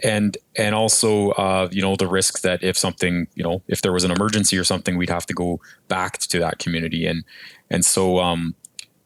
and 0.03 0.37
and 0.55 0.73
also 0.73 1.31
uh, 1.31 1.67
you 1.71 1.81
know 1.81 1.95
the 1.95 2.07
risk 2.07 2.41
that 2.41 2.63
if 2.63 2.77
something 2.77 3.27
you 3.35 3.43
know 3.43 3.61
if 3.67 3.81
there 3.81 3.91
was 3.91 4.03
an 4.03 4.11
emergency 4.11 4.57
or 4.57 4.63
something, 4.63 4.97
we'd 4.97 5.09
have 5.09 5.25
to 5.25 5.33
go 5.33 5.59
back 5.89 6.19
to 6.19 6.39
that 6.39 6.57
community, 6.59 7.05
and 7.05 7.25
and 7.69 7.83
so 7.83 8.19
um, 8.19 8.55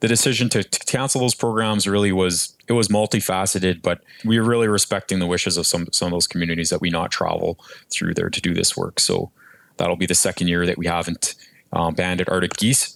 the 0.02 0.08
decision 0.08 0.50
to, 0.50 0.64
to 0.64 0.80
cancel 0.86 1.22
those 1.22 1.36
programs 1.36 1.88
really 1.88 2.12
was 2.12 2.56
it 2.68 2.74
was 2.74 2.88
multifaceted, 2.88 3.82
but 3.82 4.02
we 4.24 4.40
were 4.40 4.46
really 4.46 4.68
respecting 4.68 5.18
the 5.18 5.28
wishes 5.28 5.58
of 5.58 5.66
some 5.66 5.88
some 5.92 6.08
of 6.08 6.12
those 6.12 6.28
communities 6.28 6.70
that 6.70 6.82
we 6.82 6.92
not 6.92 7.10
travel 7.10 7.58
through 7.90 8.14
there 8.14 8.30
to 8.30 8.42
do 8.42 8.54
this 8.54 8.78
work. 8.78 9.00
So 9.00 9.32
that'll 9.78 9.96
be 9.96 10.06
the 10.06 10.16
second 10.16 10.48
year 10.48 10.68
that 10.68 10.78
we 10.78 10.86
haven't 10.86 11.34
um, 11.74 11.96
banded 11.96 12.30
Arctic 12.30 12.58
geese 12.58 12.95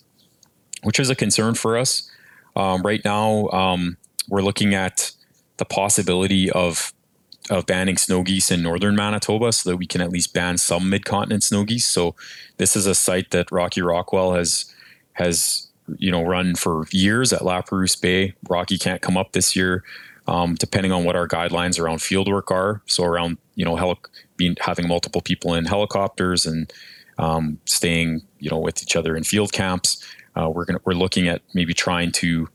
which 0.84 1.00
is 1.00 1.10
a 1.10 1.16
concern 1.16 1.56
for 1.56 1.78
us. 1.78 2.10
Um, 2.56 2.82
right 2.82 3.04
now, 3.04 3.48
um, 3.50 3.98
we're 4.28 4.42
looking 4.42 4.74
at 4.74 5.12
the 5.58 5.66
possibility 5.66 6.50
of 6.52 6.94
of 7.50 7.66
banding 7.66 7.98
snow 7.98 8.22
geese 8.22 8.52
in 8.52 8.62
northern 8.62 8.96
Manitoba, 8.96 9.52
so 9.52 9.72
that 9.72 9.78
we 9.78 9.88
can 9.88 10.02
at 10.02 10.12
least 10.12 10.36
band 10.36 10.60
some 10.60 10.88
mid-continent 10.88 11.44
snow 11.44 11.64
geese. 11.64 11.86
So, 11.86 12.16
this 12.58 12.76
is 12.76 12.86
a 12.86 12.94
site 12.94 13.32
that 13.32 13.52
Rocky 13.52 13.82
Rockwell 13.82 14.34
has 14.34 14.74
has 15.14 15.68
you 15.98 16.12
know 16.12 16.24
run 16.24 16.56
for 16.56 16.86
years 16.92 17.34
at 17.34 17.42
Lapérouse 17.42 18.00
Bay. 18.00 18.34
Rocky 18.48 18.78
can't 18.78 19.02
come 19.02 19.18
up 19.18 19.32
this 19.32 19.56
year, 19.56 19.84
um, 20.28 20.56
depending 20.56 20.92
on 20.92 21.04
what 21.04 21.16
our 21.16 21.28
guidelines 21.28 21.80
around 21.80 22.00
fieldwork 22.00 22.52
are. 22.52 22.82
So 22.86 23.04
around 23.04 23.38
you 23.56 23.66
know 23.66 23.96
being 24.38 24.56
having 24.62 24.88
multiple 24.88 25.22
people 25.22 25.54
in 25.54 25.66
helicopters 25.66 26.46
and 26.46 26.72
um, 27.18 27.60
staying 27.66 28.22
you 28.40 28.50
know 28.50 28.60
with 28.60 28.82
each 28.84 28.96
other 28.96 29.16
in 29.16 29.24
field 29.24 29.52
camps 29.52 30.04
uh, 30.36 30.50
we're 30.50 30.66
gonna 30.66 30.80
we're 30.86 30.94
looking 30.94 31.28
at 31.28 31.42
maybe 31.54 31.74
trying 31.74 32.12
to 32.14 32.48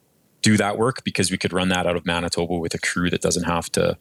do 0.45 0.57
that 0.59 0.77
work 0.77 1.03
because 1.05 1.31
we 1.31 1.39
could 1.39 1.55
run 1.55 1.71
that 1.71 1.87
out 1.87 1.97
of 1.97 2.05
Manitoba 2.05 2.55
with 2.59 2.75
a 2.75 2.79
crew 2.79 3.09
that 3.09 3.23
doesn't 3.23 3.45
have 3.45 3.73
to 3.73 3.97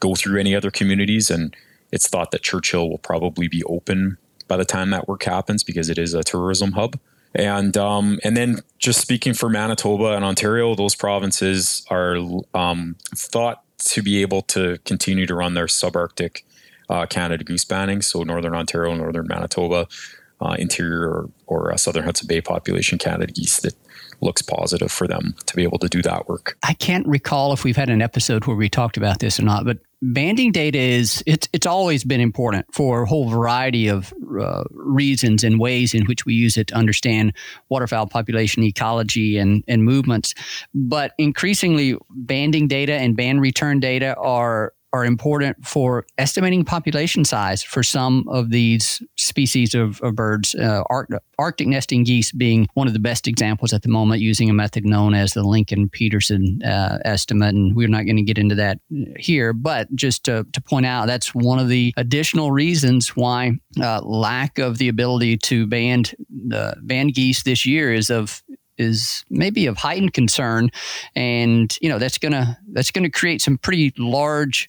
go 0.00 0.16
through 0.16 0.40
any 0.40 0.54
other 0.54 0.70
communities. 0.70 1.30
And 1.30 1.54
it's 1.92 2.08
thought 2.08 2.32
that 2.32 2.42
Churchill 2.42 2.90
will 2.90 2.98
probably 2.98 3.46
be 3.46 3.62
open 3.64 4.18
by 4.48 4.56
the 4.56 4.64
time 4.64 4.90
that 4.90 5.06
work 5.06 5.22
happens 5.22 5.62
because 5.62 5.88
it 5.88 5.96
is 5.96 6.12
a 6.12 6.24
tourism 6.24 6.72
hub. 6.72 6.98
And 7.32 7.76
um, 7.76 8.18
and 8.24 8.36
then 8.36 8.60
just 8.78 9.00
speaking 9.00 9.34
for 9.34 9.48
Manitoba 9.48 10.14
and 10.16 10.24
Ontario, 10.24 10.74
those 10.74 10.96
provinces 10.96 11.84
are 11.90 12.16
um, 12.54 12.96
thought 13.14 13.62
to 13.78 14.02
be 14.02 14.20
able 14.20 14.42
to 14.42 14.78
continue 14.84 15.26
to 15.26 15.34
run 15.34 15.54
their 15.54 15.66
subarctic 15.66 16.42
uh, 16.88 17.06
Canada 17.06 17.44
goose 17.44 17.64
banding. 17.64 18.02
So 18.02 18.22
Northern 18.22 18.54
Ontario, 18.54 18.94
Northern 18.94 19.26
Manitoba, 19.26 19.86
uh, 20.44 20.56
interior 20.58 21.08
or, 21.08 21.30
or 21.46 21.76
southern 21.78 22.04
Hudson 22.04 22.26
Bay 22.26 22.40
population 22.40 22.98
geese 22.98 23.60
that 23.60 23.74
looks 24.20 24.42
positive 24.42 24.90
for 24.90 25.06
them 25.06 25.34
to 25.46 25.56
be 25.56 25.62
able 25.62 25.78
to 25.78 25.88
do 25.88 26.02
that 26.02 26.28
work. 26.28 26.56
I 26.62 26.74
can't 26.74 27.06
recall 27.06 27.52
if 27.52 27.64
we've 27.64 27.76
had 27.76 27.90
an 27.90 28.02
episode 28.02 28.46
where 28.46 28.56
we 28.56 28.68
talked 28.68 28.96
about 28.96 29.18
this 29.18 29.38
or 29.38 29.44
not, 29.44 29.64
but 29.64 29.78
banding 30.02 30.52
data 30.52 30.78
is 30.78 31.22
it's 31.26 31.48
it's 31.52 31.66
always 31.66 32.04
been 32.04 32.20
important 32.20 32.66
for 32.72 33.02
a 33.02 33.06
whole 33.06 33.28
variety 33.28 33.88
of 33.88 34.12
uh, 34.38 34.64
reasons 34.70 35.44
and 35.44 35.58
ways 35.58 35.94
in 35.94 36.04
which 36.06 36.26
we 36.26 36.34
use 36.34 36.56
it 36.56 36.68
to 36.68 36.74
understand 36.74 37.32
waterfowl 37.68 38.06
population 38.06 38.62
ecology 38.62 39.38
and 39.38 39.64
and 39.68 39.84
movements. 39.84 40.34
But 40.74 41.12
increasingly, 41.18 41.96
banding 42.10 42.68
data 42.68 42.94
and 42.94 43.16
band 43.16 43.40
return 43.40 43.80
data 43.80 44.14
are 44.16 44.72
are 44.94 45.04
important 45.04 45.66
for 45.66 46.06
estimating 46.18 46.64
population 46.64 47.24
size 47.24 47.64
for 47.64 47.82
some 47.82 48.24
of 48.28 48.50
these 48.50 49.02
species 49.16 49.74
of, 49.74 50.00
of 50.02 50.14
birds. 50.14 50.54
Uh, 50.54 50.84
Arctic, 51.36 51.66
nesting 51.66 52.04
geese 52.04 52.30
being 52.30 52.68
one 52.74 52.86
of 52.86 52.92
the 52.92 53.00
best 53.00 53.26
examples 53.26 53.72
at 53.72 53.82
the 53.82 53.88
moment, 53.88 54.22
using 54.22 54.48
a 54.48 54.52
method 54.52 54.84
known 54.84 55.12
as 55.12 55.32
the 55.32 55.42
Lincoln-Petersen 55.42 56.62
uh, 56.62 56.98
estimate. 57.04 57.56
And 57.56 57.74
we're 57.74 57.88
not 57.88 58.04
going 58.04 58.16
to 58.18 58.22
get 58.22 58.38
into 58.38 58.54
that 58.54 58.78
here, 59.18 59.52
but 59.52 59.92
just 59.96 60.22
to, 60.24 60.46
to 60.52 60.60
point 60.60 60.86
out, 60.86 61.08
that's 61.08 61.34
one 61.34 61.58
of 61.58 61.68
the 61.68 61.92
additional 61.96 62.52
reasons 62.52 63.16
why 63.16 63.58
uh, 63.82 64.00
lack 64.00 64.60
of 64.60 64.78
the 64.78 64.86
ability 64.86 65.38
to 65.38 65.66
band 65.66 66.14
the 66.30 66.76
band 66.82 67.14
geese 67.14 67.42
this 67.42 67.66
year 67.66 67.92
is 67.92 68.10
of 68.10 68.44
is 68.78 69.24
maybe 69.30 69.66
of 69.66 69.76
heightened 69.76 70.12
concern, 70.12 70.70
and 71.14 71.76
you 71.80 71.88
know 71.88 71.98
that's 71.98 72.18
gonna 72.18 72.58
that's 72.72 72.90
gonna 72.90 73.10
create 73.10 73.40
some 73.40 73.58
pretty 73.58 73.92
large. 73.98 74.66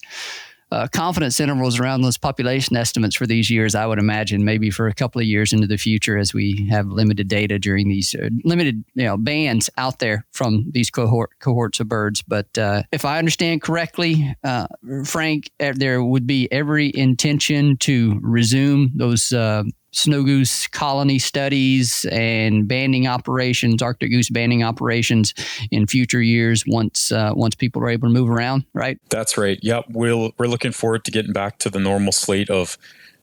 Uh, 0.72 0.88
confidence 0.88 1.38
intervals 1.38 1.78
around 1.78 2.02
those 2.02 2.18
population 2.18 2.76
estimates 2.76 3.14
for 3.14 3.24
these 3.24 3.48
years, 3.48 3.76
I 3.76 3.86
would 3.86 4.00
imagine, 4.00 4.44
maybe 4.44 4.68
for 4.68 4.88
a 4.88 4.94
couple 4.94 5.20
of 5.20 5.26
years 5.26 5.52
into 5.52 5.68
the 5.68 5.76
future, 5.76 6.18
as 6.18 6.34
we 6.34 6.66
have 6.72 6.88
limited 6.88 7.28
data 7.28 7.60
during 7.60 7.88
these 7.88 8.16
uh, 8.16 8.30
limited, 8.42 8.84
you 8.94 9.04
know, 9.04 9.16
bands 9.16 9.70
out 9.78 10.00
there 10.00 10.26
from 10.32 10.66
these 10.72 10.90
cohort 10.90 11.30
cohorts 11.38 11.78
of 11.78 11.88
birds. 11.88 12.20
But 12.20 12.58
uh, 12.58 12.82
if 12.90 13.04
I 13.04 13.18
understand 13.20 13.62
correctly, 13.62 14.34
uh, 14.42 14.66
Frank, 15.04 15.52
uh, 15.60 15.72
there 15.76 16.02
would 16.02 16.26
be 16.26 16.50
every 16.50 16.90
intention 16.92 17.76
to 17.78 18.18
resume 18.20 18.90
those 18.96 19.32
uh, 19.32 19.62
snow 19.96 20.22
goose 20.22 20.66
colony 20.66 21.18
studies 21.18 22.04
and 22.12 22.68
banding 22.68 23.06
operations, 23.06 23.82
Arctic 23.82 24.10
goose 24.10 24.30
banding 24.30 24.62
operations 24.62 25.32
in 25.70 25.86
future 25.86 26.20
years 26.20 26.64
once 26.66 27.10
uh, 27.10 27.32
once 27.34 27.54
people 27.54 27.82
are 27.82 27.88
able 27.88 28.08
to 28.08 28.12
move 28.12 28.30
around, 28.30 28.64
right? 28.74 28.98
That's 29.08 29.38
right. 29.38 29.58
Yep, 29.62 29.86
we'll, 29.90 30.32
we're 30.38 30.46
looking 30.46 30.72
forward 30.72 31.04
to 31.06 31.10
getting 31.10 31.32
back 31.32 31.58
to 31.60 31.70
the 31.70 31.80
normal 31.80 32.12
slate 32.12 32.50
of, 32.50 32.76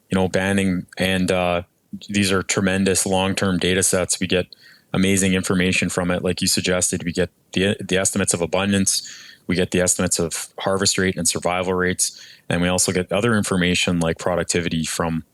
you 0.09 0.15
know, 0.15 0.27
banding, 0.27 0.85
and 0.97 1.31
uh, 1.31 1.61
these 2.09 2.31
are 2.31 2.41
tremendous 2.41 3.05
long 3.05 3.35
term 3.35 3.59
data 3.59 3.83
sets. 3.83 4.19
We 4.19 4.27
get 4.27 4.47
amazing 4.93 5.33
information 5.33 5.89
from 5.89 6.11
it, 6.11 6.23
like 6.23 6.41
you 6.41 6.47
suggested. 6.47 7.03
We 7.03 7.11
get 7.11 7.29
the 7.53 7.75
the 7.79 7.97
estimates 7.97 8.33
of 8.33 8.41
abundance. 8.41 9.09
We 9.45 9.55
get 9.55 9.71
the 9.71 9.81
estimates 9.81 10.19
of 10.19 10.53
harvest 10.57 10.97
rate 10.97 11.17
and 11.17 11.27
survival 11.27 11.73
rates, 11.73 12.19
and 12.49 12.61
we 12.61 12.67
also 12.67 12.91
get 12.91 13.11
other 13.11 13.35
information 13.35 13.99
like 13.99 14.17
productivity 14.17 14.85
from 14.85 15.25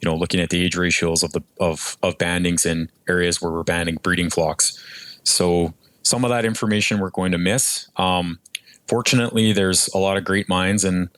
you 0.00 0.08
know, 0.08 0.16
looking 0.16 0.40
at 0.40 0.50
the 0.50 0.62
age 0.64 0.76
ratios 0.76 1.22
of 1.22 1.32
the 1.32 1.42
of 1.60 1.96
of 2.02 2.18
bandings 2.18 2.64
in 2.64 2.90
areas 3.08 3.40
where 3.40 3.50
we're 3.50 3.64
banding 3.64 3.96
breeding 3.96 4.30
flocks. 4.30 4.78
So 5.24 5.74
some 6.02 6.24
of 6.24 6.30
that 6.30 6.44
information 6.44 7.00
we're 7.00 7.10
going 7.10 7.32
to 7.32 7.38
miss. 7.38 7.88
Um, 7.96 8.38
fortunately, 8.86 9.52
there's 9.52 9.88
a 9.88 9.98
lot 9.98 10.16
of 10.16 10.24
great 10.24 10.48
minds 10.48 10.84
and 10.84 11.08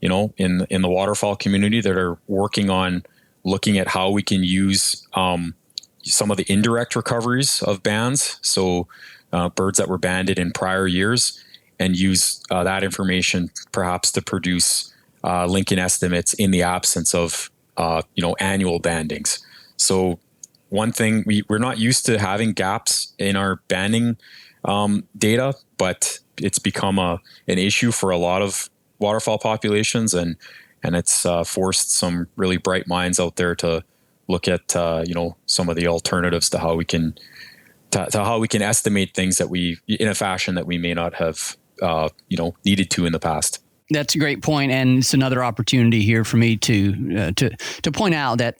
you 0.00 0.08
know 0.08 0.32
in 0.36 0.66
in 0.70 0.82
the 0.82 0.88
waterfowl 0.88 1.36
community 1.36 1.80
that 1.80 1.96
are 1.96 2.18
working 2.28 2.70
on 2.70 3.02
looking 3.44 3.78
at 3.78 3.88
how 3.88 4.10
we 4.10 4.22
can 4.22 4.42
use 4.42 5.06
um, 5.14 5.54
some 6.02 6.30
of 6.30 6.36
the 6.36 6.46
indirect 6.48 6.96
recoveries 6.96 7.62
of 7.62 7.82
bands. 7.82 8.38
So 8.42 8.86
uh, 9.32 9.48
birds 9.50 9.78
that 9.78 9.88
were 9.88 9.98
banded 9.98 10.38
in 10.38 10.52
prior 10.52 10.86
years 10.86 11.42
and 11.78 11.96
use 11.96 12.42
uh, 12.50 12.64
that 12.64 12.82
information 12.82 13.50
perhaps 13.72 14.10
to 14.12 14.22
produce 14.22 14.92
uh, 15.24 15.46
Lincoln 15.46 15.78
estimates 15.78 16.32
in 16.34 16.50
the 16.50 16.62
absence 16.62 17.14
of 17.14 17.50
uh, 17.78 18.02
you 18.14 18.22
know, 18.22 18.34
annual 18.40 18.80
bandings. 18.80 19.38
So 19.76 20.18
one 20.68 20.92
thing 20.92 21.22
we, 21.26 21.44
we're 21.48 21.58
not 21.58 21.78
used 21.78 22.04
to 22.06 22.18
having 22.18 22.52
gaps 22.52 23.14
in 23.18 23.36
our 23.36 23.56
banding 23.68 24.18
um, 24.64 25.04
data, 25.16 25.54
but 25.78 26.18
it's 26.36 26.58
become 26.58 26.98
a 26.98 27.20
an 27.46 27.58
issue 27.58 27.90
for 27.92 28.10
a 28.10 28.18
lot 28.18 28.42
of 28.42 28.68
waterfowl 28.98 29.38
populations, 29.38 30.12
and 30.12 30.36
and 30.82 30.96
it's 30.96 31.24
uh, 31.24 31.44
forced 31.44 31.90
some 31.90 32.26
really 32.36 32.56
bright 32.56 32.86
minds 32.86 33.18
out 33.18 33.36
there 33.36 33.54
to 33.56 33.84
look 34.26 34.48
at 34.48 34.76
uh, 34.76 35.04
you 35.06 35.14
know 35.14 35.36
some 35.46 35.68
of 35.68 35.76
the 35.76 35.86
alternatives 35.86 36.50
to 36.50 36.58
how 36.58 36.74
we 36.74 36.84
can 36.84 37.14
to, 37.92 38.06
to, 38.10 38.24
how 38.24 38.38
we 38.38 38.48
can 38.48 38.60
estimate 38.60 39.14
things 39.14 39.38
that 39.38 39.48
we 39.48 39.78
in 39.86 40.08
a 40.08 40.14
fashion 40.14 40.54
that 40.56 40.66
we 40.66 40.76
may 40.76 40.94
not 40.94 41.14
have 41.14 41.56
uh, 41.80 42.08
you 42.28 42.36
know 42.36 42.54
needed 42.64 42.90
to 42.90 43.06
in 43.06 43.12
the 43.12 43.20
past. 43.20 43.62
That's 43.90 44.14
a 44.14 44.18
great 44.18 44.42
point, 44.42 44.70
and 44.70 44.98
it's 44.98 45.14
another 45.14 45.42
opportunity 45.42 46.02
here 46.02 46.24
for 46.24 46.36
me 46.36 46.56
to 46.58 47.16
uh, 47.18 47.32
to 47.36 47.56
to 47.82 47.92
point 47.92 48.14
out 48.14 48.38
that 48.38 48.58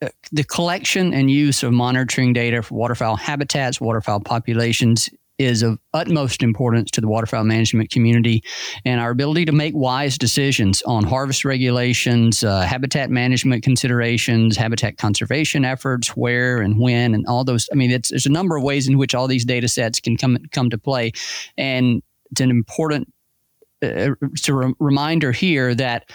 uh, 0.00 0.08
the 0.30 0.44
collection 0.44 1.12
and 1.12 1.30
use 1.30 1.62
of 1.62 1.72
monitoring 1.72 2.32
data 2.32 2.62
for 2.62 2.74
waterfowl 2.74 3.16
habitats, 3.16 3.80
waterfowl 3.80 4.20
populations 4.20 5.08
is 5.40 5.62
of 5.62 5.78
utmost 5.94 6.42
importance 6.42 6.90
to 6.90 7.00
the 7.00 7.08
waterfowl 7.08 7.44
management 7.44 7.90
community 7.90 8.44
and 8.84 9.00
our 9.00 9.10
ability 9.10 9.46
to 9.46 9.52
make 9.52 9.74
wise 9.74 10.18
decisions 10.18 10.82
on 10.82 11.02
harvest 11.02 11.46
regulations, 11.46 12.44
uh, 12.44 12.60
habitat 12.60 13.08
management 13.08 13.62
considerations, 13.62 14.54
habitat 14.54 14.98
conservation 14.98 15.64
efforts, 15.64 16.08
where 16.14 16.60
and 16.60 16.78
when, 16.78 17.14
and 17.14 17.24
all 17.26 17.42
those. 17.42 17.70
I 17.72 17.74
mean, 17.74 17.90
it's, 17.90 18.10
there's 18.10 18.26
a 18.26 18.30
number 18.30 18.54
of 18.54 18.62
ways 18.62 18.86
in 18.86 18.98
which 18.98 19.14
all 19.14 19.26
these 19.26 19.46
data 19.46 19.66
sets 19.66 19.98
can 19.98 20.18
come 20.18 20.38
come 20.52 20.68
to 20.68 20.78
play, 20.78 21.12
and 21.56 22.02
it's 22.30 22.42
an 22.42 22.50
important 22.50 23.10
it's 23.82 24.48
a 24.48 24.54
re- 24.54 24.74
reminder 24.78 25.32
here 25.32 25.74
that 25.74 26.10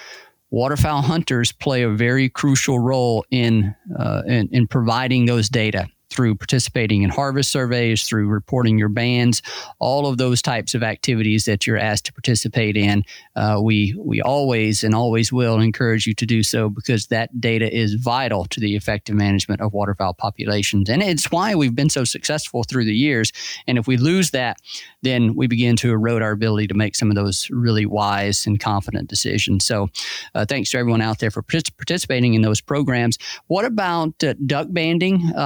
waterfowl 0.51 1.01
hunters 1.01 1.51
play 1.51 1.83
a 1.83 1.89
very 1.89 2.29
crucial 2.29 2.79
role 2.79 3.25
in, 3.31 3.75
uh, 3.97 4.21
in, 4.27 4.47
in 4.51 4.67
providing 4.67 5.25
those 5.25 5.49
data 5.49 5.87
through 6.09 6.35
participating 6.35 7.03
in 7.03 7.09
harvest 7.09 7.51
surveys, 7.51 8.03
through 8.03 8.27
reporting 8.27 8.77
your 8.77 8.89
bands, 8.89 9.41
all 9.79 10.07
of 10.07 10.17
those 10.17 10.41
types 10.41 10.73
of 10.73 10.83
activities 10.83 11.45
that 11.45 11.65
you're 11.65 11.77
asked 11.77 12.05
to 12.05 12.13
participate 12.13 12.77
in. 12.77 13.03
Uh, 13.35 13.59
we 13.61 13.95
we 13.97 14.21
always 14.21 14.83
and 14.83 14.95
always 14.95 15.31
will 15.31 15.59
encourage 15.59 16.07
you 16.07 16.13
to 16.13 16.25
do 16.25 16.43
so 16.43 16.69
because 16.69 17.07
that 17.07 17.39
data 17.39 17.73
is 17.73 17.95
vital 17.95 18.45
to 18.45 18.59
the 18.59 18.75
effective 18.75 19.15
management 19.15 19.61
of 19.61 19.73
waterfowl 19.73 20.13
populations, 20.13 20.89
and 20.89 21.01
it's 21.01 21.31
why 21.31 21.55
we've 21.55 21.75
been 21.75 21.89
so 21.89 22.03
successful 22.03 22.63
through 22.63 22.85
the 22.85 22.95
years. 22.95 23.31
And 23.67 23.77
if 23.77 23.87
we 23.87 23.97
lose 23.97 24.31
that, 24.31 24.57
then 25.01 25.35
we 25.35 25.47
begin 25.47 25.75
to 25.77 25.91
erode 25.91 26.21
our 26.21 26.31
ability 26.31 26.67
to 26.67 26.73
make 26.73 26.95
some 26.95 27.09
of 27.09 27.15
those 27.15 27.49
really 27.49 27.85
wise 27.85 28.45
and 28.47 28.59
confident 28.59 29.09
decisions. 29.09 29.65
So, 29.65 29.89
uh, 30.33 30.45
thanks 30.45 30.71
to 30.71 30.77
everyone 30.77 31.01
out 31.01 31.19
there 31.19 31.31
for 31.31 31.41
participating 31.41 32.33
in 32.33 32.41
those 32.41 32.61
programs. 32.61 33.17
What 33.47 33.65
about 33.65 34.23
uh, 34.23 34.33
duck 34.45 34.67
banding 34.69 35.31
uh, 35.35 35.39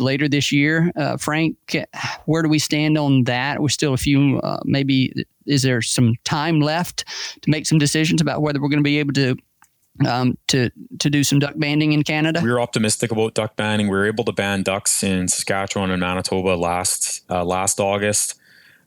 later 0.00 0.28
this 0.28 0.52
year. 0.52 0.92
Uh, 0.96 1.16
Frank, 1.16 1.56
where 2.26 2.42
do 2.42 2.48
we 2.48 2.58
stand 2.58 2.98
on 2.98 3.24
that? 3.24 3.60
We're 3.60 3.68
still 3.68 3.94
a 3.94 3.98
few, 3.98 4.38
uh, 4.40 4.60
maybe, 4.64 5.12
is 5.46 5.62
there 5.62 5.82
some 5.82 6.14
time 6.24 6.60
left 6.60 7.04
to 7.42 7.50
make 7.50 7.66
some 7.66 7.78
decisions 7.78 8.20
about 8.20 8.42
whether 8.42 8.60
we're 8.60 8.68
going 8.68 8.80
to 8.80 8.84
be 8.84 8.98
able 8.98 9.14
to 9.14 9.36
um, 10.06 10.36
to 10.48 10.70
to 10.98 11.08
do 11.08 11.24
some 11.24 11.38
duck 11.38 11.54
banding 11.56 11.92
in 11.92 12.02
Canada? 12.02 12.40
We 12.42 12.50
are 12.50 12.60
optimistic 12.60 13.12
about 13.12 13.34
duck 13.34 13.56
banding. 13.56 13.88
We 13.88 13.96
were 13.96 14.06
able 14.06 14.24
to 14.24 14.32
ban 14.32 14.62
ducks 14.62 15.02
in 15.02 15.28
Saskatchewan 15.28 15.90
and 15.90 16.00
Manitoba 16.00 16.50
last 16.50 17.24
uh, 17.30 17.44
last 17.44 17.80
August, 17.80 18.34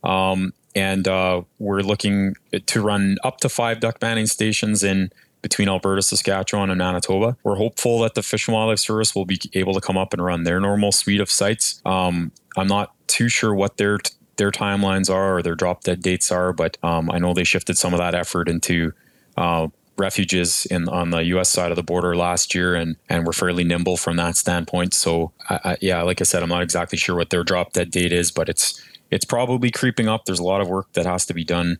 um, 0.03 0.53
and 0.75 1.07
uh, 1.07 1.41
we're 1.57 1.81
looking 1.81 2.35
to 2.65 2.81
run 2.81 3.17
up 3.23 3.39
to 3.39 3.49
five 3.49 3.79
duck 3.79 3.99
banding 3.99 4.27
stations 4.27 4.83
in 4.83 5.11
between 5.41 5.69
Alberta, 5.69 6.01
Saskatchewan, 6.01 6.69
and 6.69 6.77
Manitoba. 6.77 7.37
We're 7.43 7.55
hopeful 7.55 7.99
that 7.99 8.15
the 8.15 8.23
Fish 8.23 8.47
and 8.47 8.55
Wildlife 8.55 8.79
Service 8.79 9.15
will 9.15 9.25
be 9.25 9.39
able 9.53 9.73
to 9.73 9.81
come 9.81 9.97
up 9.97 10.13
and 10.13 10.23
run 10.23 10.43
their 10.43 10.59
normal 10.59 10.91
suite 10.91 11.21
of 11.21 11.31
sites. 11.31 11.81
Um, 11.85 12.31
I'm 12.57 12.67
not 12.67 12.93
too 13.07 13.29
sure 13.29 13.53
what 13.53 13.77
their 13.77 13.99
their 14.37 14.51
timelines 14.51 15.13
are 15.13 15.37
or 15.37 15.41
their 15.41 15.55
drop 15.55 15.83
dead 15.83 16.01
dates 16.01 16.31
are, 16.31 16.53
but 16.53 16.77
um, 16.81 17.11
I 17.11 17.19
know 17.19 17.33
they 17.33 17.43
shifted 17.43 17.77
some 17.77 17.93
of 17.93 17.99
that 17.99 18.15
effort 18.15 18.47
into 18.47 18.93
uh, 19.35 19.67
refuges 19.97 20.65
in 20.67 20.87
on 20.89 21.11
the 21.11 21.19
U.S. 21.25 21.49
side 21.49 21.71
of 21.71 21.75
the 21.75 21.83
border 21.83 22.15
last 22.15 22.55
year, 22.55 22.73
and 22.73 22.95
and 23.09 23.25
we're 23.25 23.33
fairly 23.33 23.63
nimble 23.63 23.97
from 23.97 24.15
that 24.15 24.37
standpoint. 24.37 24.93
So, 24.93 25.31
I, 25.49 25.59
I, 25.65 25.77
yeah, 25.81 26.01
like 26.01 26.21
I 26.21 26.23
said, 26.23 26.41
I'm 26.41 26.49
not 26.49 26.63
exactly 26.63 26.97
sure 26.97 27.15
what 27.15 27.29
their 27.29 27.43
drop 27.43 27.73
dead 27.73 27.91
date 27.91 28.13
is, 28.13 28.31
but 28.31 28.49
it's 28.49 28.81
it's 29.11 29.25
probably 29.25 29.71
creeping 29.71 30.07
up. 30.07 30.25
There's 30.25 30.39
a 30.39 30.43
lot 30.43 30.61
of 30.61 30.67
work 30.67 30.91
that 30.93 31.05
has 31.05 31.25
to 31.27 31.33
be 31.33 31.43
done, 31.43 31.77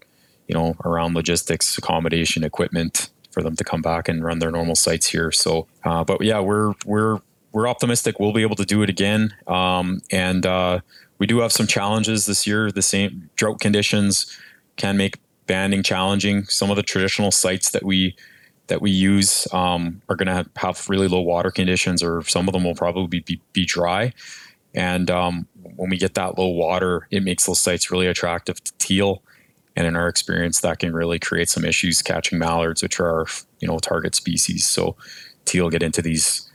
you 0.47 0.55
know, 0.55 0.75
around 0.83 1.15
logistics, 1.15 1.77
accommodation, 1.77 2.43
equipment, 2.43 3.09
for 3.31 3.43
them 3.43 3.55
to 3.55 3.63
come 3.63 3.81
back 3.81 4.07
and 4.09 4.23
run 4.23 4.39
their 4.39 4.51
normal 4.51 4.75
sites 4.75 5.07
here. 5.07 5.31
So, 5.31 5.67
uh, 5.83 6.03
but 6.03 6.21
yeah, 6.21 6.39
we're 6.39 6.73
we're 6.85 7.19
we're 7.51 7.67
optimistic 7.67 8.19
we'll 8.19 8.33
be 8.33 8.41
able 8.41 8.55
to 8.55 8.65
do 8.65 8.81
it 8.83 8.89
again. 8.89 9.33
Um, 9.47 10.01
and 10.11 10.45
uh, 10.45 10.79
we 11.17 11.27
do 11.27 11.39
have 11.39 11.51
some 11.51 11.67
challenges 11.67 12.25
this 12.25 12.45
year. 12.45 12.71
The 12.71 12.81
same 12.81 13.29
drought 13.35 13.59
conditions 13.59 14.37
can 14.77 14.97
make 14.97 15.17
banding 15.47 15.83
challenging. 15.83 16.45
Some 16.45 16.69
of 16.69 16.75
the 16.75 16.83
traditional 16.83 17.31
sites 17.31 17.71
that 17.71 17.83
we 17.83 18.15
that 18.67 18.81
we 18.81 18.91
use 18.91 19.47
um, 19.51 20.01
are 20.09 20.15
going 20.15 20.27
to 20.27 20.47
have 20.57 20.89
really 20.89 21.07
low 21.07 21.21
water 21.21 21.51
conditions, 21.51 22.03
or 22.03 22.21
some 22.23 22.47
of 22.47 22.53
them 22.53 22.63
will 22.63 22.75
probably 22.75 23.19
be, 23.19 23.41
be 23.51 23.65
dry. 23.65 24.13
And 24.75 25.10
um, 25.10 25.47
when 25.75 25.89
we 25.89 25.97
get 25.97 26.13
that 26.13 26.37
low 26.37 26.49
water, 26.49 27.08
it 27.10 27.23
makes 27.23 27.45
those 27.45 27.60
sites 27.60 27.89
really 27.89 28.06
attractive 28.06 28.63
to 28.63 28.71
teal. 28.77 29.23
And 29.80 29.88
in 29.88 29.96
our 29.96 30.10
experience, 30.10 30.60
that 30.60 30.80
can 30.80 30.94
really 30.94 31.19
create 31.19 31.48
some 31.48 31.63
issues 31.63 32.02
catching 32.02 32.38
mallards, 32.38 32.84
which 32.84 33.00
are 33.00 33.25
you 33.62 33.67
know 33.67 33.80
target 33.80 34.13
species. 34.13 34.67
So 34.67 34.98
teal 35.46 35.69
get 35.69 35.82
into 35.82 36.02
these 36.02 36.52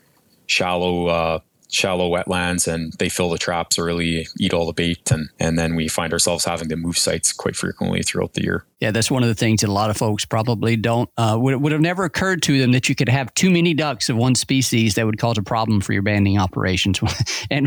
shallow 0.46 1.06
uh, 1.06 1.38
shallow 1.70 2.10
wetlands 2.10 2.72
and 2.72 2.92
they 2.98 3.08
fill 3.08 3.30
the 3.30 3.38
traps 3.38 3.78
early, 3.78 4.28
eat 4.38 4.52
all 4.52 4.66
the 4.66 4.74
bait, 4.74 5.10
and 5.10 5.30
and 5.40 5.58
then 5.58 5.74
we 5.74 5.88
find 5.88 6.12
ourselves 6.12 6.44
having 6.44 6.68
to 6.68 6.76
move 6.76 6.98
sites 6.98 7.32
quite 7.32 7.56
frequently 7.56 8.02
throughout 8.02 8.34
the 8.34 8.42
year. 8.42 8.66
Yeah, 8.84 8.90
that's 8.90 9.10
one 9.10 9.22
of 9.22 9.30
the 9.30 9.34
things 9.34 9.62
that 9.62 9.70
a 9.70 9.72
lot 9.72 9.88
of 9.88 9.96
folks 9.96 10.26
probably 10.26 10.76
don't 10.76 11.08
uh, 11.16 11.38
would 11.40 11.56
would 11.56 11.72
have 11.72 11.80
never 11.80 12.04
occurred 12.04 12.42
to 12.42 12.58
them 12.58 12.72
that 12.72 12.86
you 12.86 12.94
could 12.94 13.08
have 13.08 13.32
too 13.32 13.50
many 13.50 13.72
ducks 13.72 14.10
of 14.10 14.18
one 14.18 14.34
species 14.34 14.94
that 14.96 15.06
would 15.06 15.16
cause 15.16 15.38
a 15.38 15.42
problem 15.42 15.80
for 15.80 15.94
your 15.94 16.02
banding 16.02 16.38
operations. 16.38 17.00
and 17.50 17.66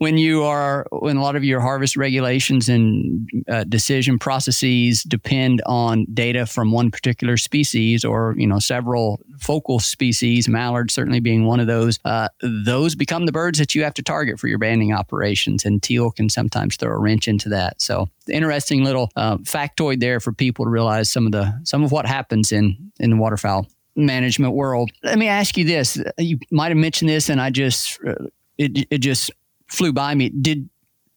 when 0.00 0.18
you 0.18 0.42
are 0.42 0.86
when 0.92 1.16
a 1.16 1.22
lot 1.22 1.34
of 1.34 1.44
your 1.44 1.60
harvest 1.60 1.96
regulations 1.96 2.68
and 2.68 3.26
uh, 3.48 3.64
decision 3.64 4.18
processes 4.18 5.02
depend 5.02 5.62
on 5.64 6.04
data 6.12 6.44
from 6.44 6.72
one 6.72 6.90
particular 6.90 7.38
species 7.38 8.04
or 8.04 8.34
you 8.36 8.46
know 8.46 8.58
several 8.58 9.18
focal 9.40 9.80
species, 9.80 10.48
mallard 10.48 10.90
certainly 10.90 11.20
being 11.20 11.46
one 11.46 11.60
of 11.60 11.66
those, 11.66 11.98
uh, 12.04 12.28
those 12.42 12.94
become 12.94 13.26
the 13.26 13.32
birds 13.32 13.58
that 13.58 13.74
you 13.74 13.82
have 13.82 13.94
to 13.94 14.02
target 14.02 14.38
for 14.38 14.46
your 14.46 14.58
banding 14.58 14.92
operations, 14.92 15.64
and 15.64 15.82
teal 15.82 16.10
can 16.10 16.28
sometimes 16.28 16.76
throw 16.76 16.92
a 16.92 16.98
wrench 16.98 17.26
into 17.26 17.48
that. 17.48 17.80
So 17.80 18.08
interesting 18.30 18.84
little 18.84 19.10
uh, 19.16 19.36
factoid 19.38 20.00
there 20.00 20.20
for 20.20 20.32
people 20.32 20.64
to 20.64 20.70
realize 20.70 21.10
some 21.10 21.26
of 21.26 21.32
the 21.32 21.52
some 21.64 21.82
of 21.82 21.92
what 21.92 22.06
happens 22.06 22.52
in 22.52 22.92
in 22.98 23.10
the 23.10 23.16
waterfowl 23.16 23.66
management 23.96 24.54
world. 24.54 24.90
Let 25.02 25.18
me 25.18 25.28
ask 25.28 25.56
you 25.56 25.64
this: 25.64 25.98
you 26.18 26.38
might 26.50 26.68
have 26.68 26.78
mentioned 26.78 27.08
this, 27.08 27.28
and 27.28 27.40
I 27.40 27.50
just 27.50 27.98
uh, 28.06 28.14
it 28.58 28.86
it 28.90 28.98
just 28.98 29.30
flew 29.68 29.92
by 29.92 30.14
me. 30.14 30.30
Did 30.30 30.68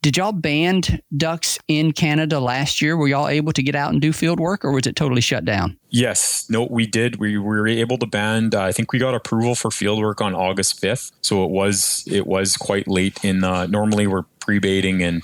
did 0.03 0.18
y'all 0.18 0.34
band 0.34 1.01
ducks 1.16 1.57
in 1.70 1.93
Canada 1.93 2.38
last 2.41 2.82
year? 2.82 2.97
Were 2.97 3.07
y'all 3.07 3.30
able 3.30 3.53
to 3.53 3.64
get 3.64 3.74
out 3.74 3.93
and 3.93 4.01
do 4.01 4.11
field 4.11 4.38
work, 4.38 4.66
or 4.66 4.74
was 4.74 4.86
it 4.86 4.97
totally 4.97 5.22
shut 5.22 5.45
down? 5.45 5.78
Yes, 5.91 6.45
no, 6.49 6.68
we 6.70 6.86
did. 6.86 7.22
We, 7.22 7.38
were 7.38 7.66
able 7.70 7.97
to 7.99 8.05
band. 8.05 8.53
Uh, 8.53 8.64
I 8.64 8.74
think 8.74 8.91
we 8.91 8.99
got 8.99 9.16
approval 9.16 9.55
for 9.55 9.72
field 9.72 10.01
work 10.01 10.20
on 10.20 10.36
August 10.36 10.82
fifth, 10.82 11.11
so 11.22 11.45
it 11.45 11.51
was 11.51 12.03
it 12.05 12.28
was 12.28 12.57
quite 12.57 12.86
late 12.86 13.24
in. 13.24 13.45
Uh, 13.45 13.66
normally, 13.68 14.05
we're 14.05 14.24
pre 14.41 14.59
baiting 14.59 14.99
in 14.99 15.22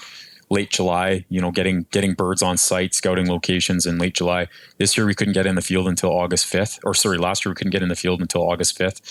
late 0.50 0.70
July. 0.72 1.26
You 1.30 1.42
know, 1.42 1.52
getting 1.52 1.86
getting 1.92 2.14
birds 2.14 2.42
on 2.42 2.58
site, 2.58 2.94
scouting 2.94 3.28
locations 3.28 3.86
in 3.86 3.98
late 3.98 4.16
July. 4.16 4.48
This 4.78 4.98
year, 4.98 5.06
we 5.06 5.16
couldn't 5.16 5.34
get 5.34 5.46
in 5.46 5.56
the 5.56 5.62
field 5.62 5.88
until 5.88 6.12
August 6.12 6.46
fifth, 6.46 6.80
or 6.84 6.94
sorry, 6.94 7.18
last 7.18 7.46
year 7.46 7.52
we 7.52 7.56
couldn't 7.56 7.72
get 7.72 7.84
in 7.84 7.90
the 7.90 7.96
field 7.96 8.22
until 8.22 8.50
August 8.50 8.78
fifth. 8.78 9.02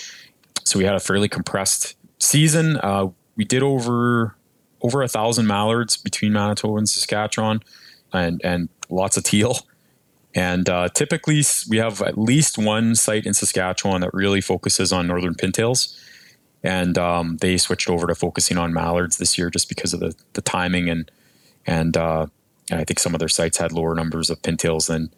So 0.63 0.77
we 0.77 0.85
had 0.85 0.95
a 0.95 0.99
fairly 0.99 1.29
compressed 1.29 1.95
season. 2.19 2.77
Uh, 2.77 3.07
we 3.35 3.45
did 3.45 3.63
over 3.63 4.35
over 4.81 5.01
a 5.01 5.07
thousand 5.07 5.47
mallards 5.47 5.97
between 5.97 6.33
Manitoba 6.33 6.77
and 6.77 6.89
Saskatchewan, 6.89 7.61
and 8.13 8.41
and 8.43 8.69
lots 8.89 9.17
of 9.17 9.23
teal. 9.23 9.59
And 10.35 10.69
uh, 10.69 10.89
typically, 10.89 11.43
we 11.69 11.77
have 11.77 12.01
at 12.01 12.17
least 12.17 12.57
one 12.57 12.93
site 12.95 13.25
in 13.25 13.33
Saskatchewan 13.33 14.01
that 14.01 14.13
really 14.13 14.41
focuses 14.41 14.93
on 14.93 15.07
northern 15.07 15.33
pintails, 15.33 15.97
and 16.63 16.97
um, 16.99 17.37
they 17.37 17.57
switched 17.57 17.89
over 17.89 18.05
to 18.05 18.13
focusing 18.13 18.57
on 18.57 18.71
mallards 18.71 19.17
this 19.17 19.37
year 19.37 19.49
just 19.49 19.69
because 19.69 19.93
of 19.93 19.99
the 20.01 20.15
the 20.33 20.41
timing 20.41 20.89
and 20.89 21.09
and, 21.65 21.95
uh, 21.97 22.27
I 22.71 22.83
think 22.83 22.99
some 22.99 23.15
of 23.15 23.19
their 23.19 23.29
sites 23.29 23.57
had 23.57 23.71
lower 23.71 23.95
numbers 23.95 24.29
of 24.29 24.41
pintails 24.41 24.87
than 24.87 25.09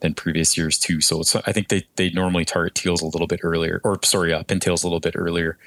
than 0.00 0.14
previous 0.14 0.56
years 0.56 0.78
too. 0.78 1.00
So 1.00 1.22
I 1.46 1.52
think 1.52 1.68
they 1.68 1.86
they 1.96 2.10
normally 2.10 2.44
target 2.44 2.74
teals 2.74 3.02
a 3.02 3.06
little 3.06 3.26
bit 3.26 3.40
earlier, 3.42 3.80
or 3.84 3.98
sorry, 4.04 4.32
uh, 4.32 4.42
pintails 4.42 4.82
a 4.82 4.86
little 4.86 5.00
bit 5.00 5.14
earlier. 5.16 5.58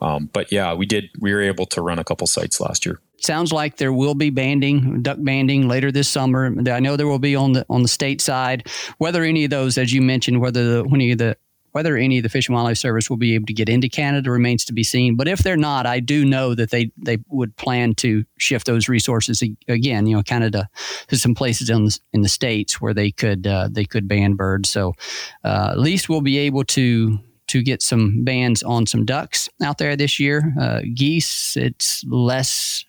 Um, 0.00 0.30
but 0.32 0.52
yeah, 0.52 0.74
we 0.74 0.86
did. 0.86 1.10
We 1.18 1.32
were 1.32 1.42
able 1.42 1.66
to 1.66 1.82
run 1.82 1.98
a 1.98 2.04
couple 2.04 2.26
sites 2.26 2.60
last 2.60 2.86
year. 2.86 3.00
Sounds 3.20 3.52
like 3.52 3.78
there 3.78 3.92
will 3.92 4.14
be 4.14 4.30
banding, 4.30 5.02
duck 5.02 5.18
banding 5.20 5.66
later 5.66 5.90
this 5.90 6.08
summer. 6.08 6.54
I 6.70 6.78
know 6.78 6.96
there 6.96 7.08
will 7.08 7.18
be 7.18 7.34
on 7.34 7.52
the 7.52 7.66
on 7.68 7.82
the 7.82 7.88
state 7.88 8.20
side. 8.20 8.68
Whether 8.98 9.24
any 9.24 9.44
of 9.44 9.50
those, 9.50 9.76
as 9.76 9.92
you 9.92 10.00
mentioned, 10.00 10.40
whether 10.40 10.82
the, 10.82 10.88
any 10.92 11.12
of 11.12 11.18
the 11.18 11.36
whether 11.72 11.96
any 11.96 12.18
of 12.18 12.22
the 12.22 12.28
Fish 12.28 12.48
and 12.48 12.54
Wildlife 12.54 12.78
Service 12.78 13.10
will 13.10 13.16
be 13.16 13.34
able 13.34 13.46
to 13.46 13.52
get 13.52 13.68
into 13.68 13.88
Canada 13.88 14.30
remains 14.30 14.64
to 14.66 14.72
be 14.72 14.82
seen. 14.82 15.16
But 15.16 15.28
if 15.28 15.40
they're 15.40 15.56
not, 15.56 15.86
I 15.86 16.00
do 16.00 16.24
know 16.24 16.54
that 16.54 16.70
they 16.70 16.90
they 16.96 17.18
would 17.28 17.56
plan 17.56 17.94
to 17.96 18.24
shift 18.38 18.66
those 18.66 18.88
resources 18.88 19.42
again. 19.68 20.06
You 20.06 20.16
know, 20.16 20.22
Canada 20.22 20.68
to 21.08 21.16
some 21.16 21.34
places 21.34 21.70
in 21.70 21.84
the, 21.84 21.98
in 22.12 22.20
the 22.22 22.28
states 22.28 22.80
where 22.80 22.94
they 22.94 23.10
could 23.10 23.46
uh, 23.46 23.68
they 23.70 23.84
could 23.84 24.08
ban 24.08 24.34
birds. 24.34 24.68
So 24.68 24.94
uh, 25.44 25.68
at 25.72 25.78
least 25.78 26.08
we'll 26.08 26.20
be 26.20 26.38
able 26.38 26.64
to 26.64 27.18
to 27.48 27.62
get 27.62 27.82
some 27.82 28.24
bands 28.24 28.62
on 28.62 28.86
some 28.86 29.04
ducks 29.04 29.48
out 29.62 29.78
there 29.78 29.96
this 29.96 30.20
year. 30.20 30.52
Uh, 30.60 30.82
geese, 30.94 31.56
it's 31.56 32.04
less. 32.04 32.84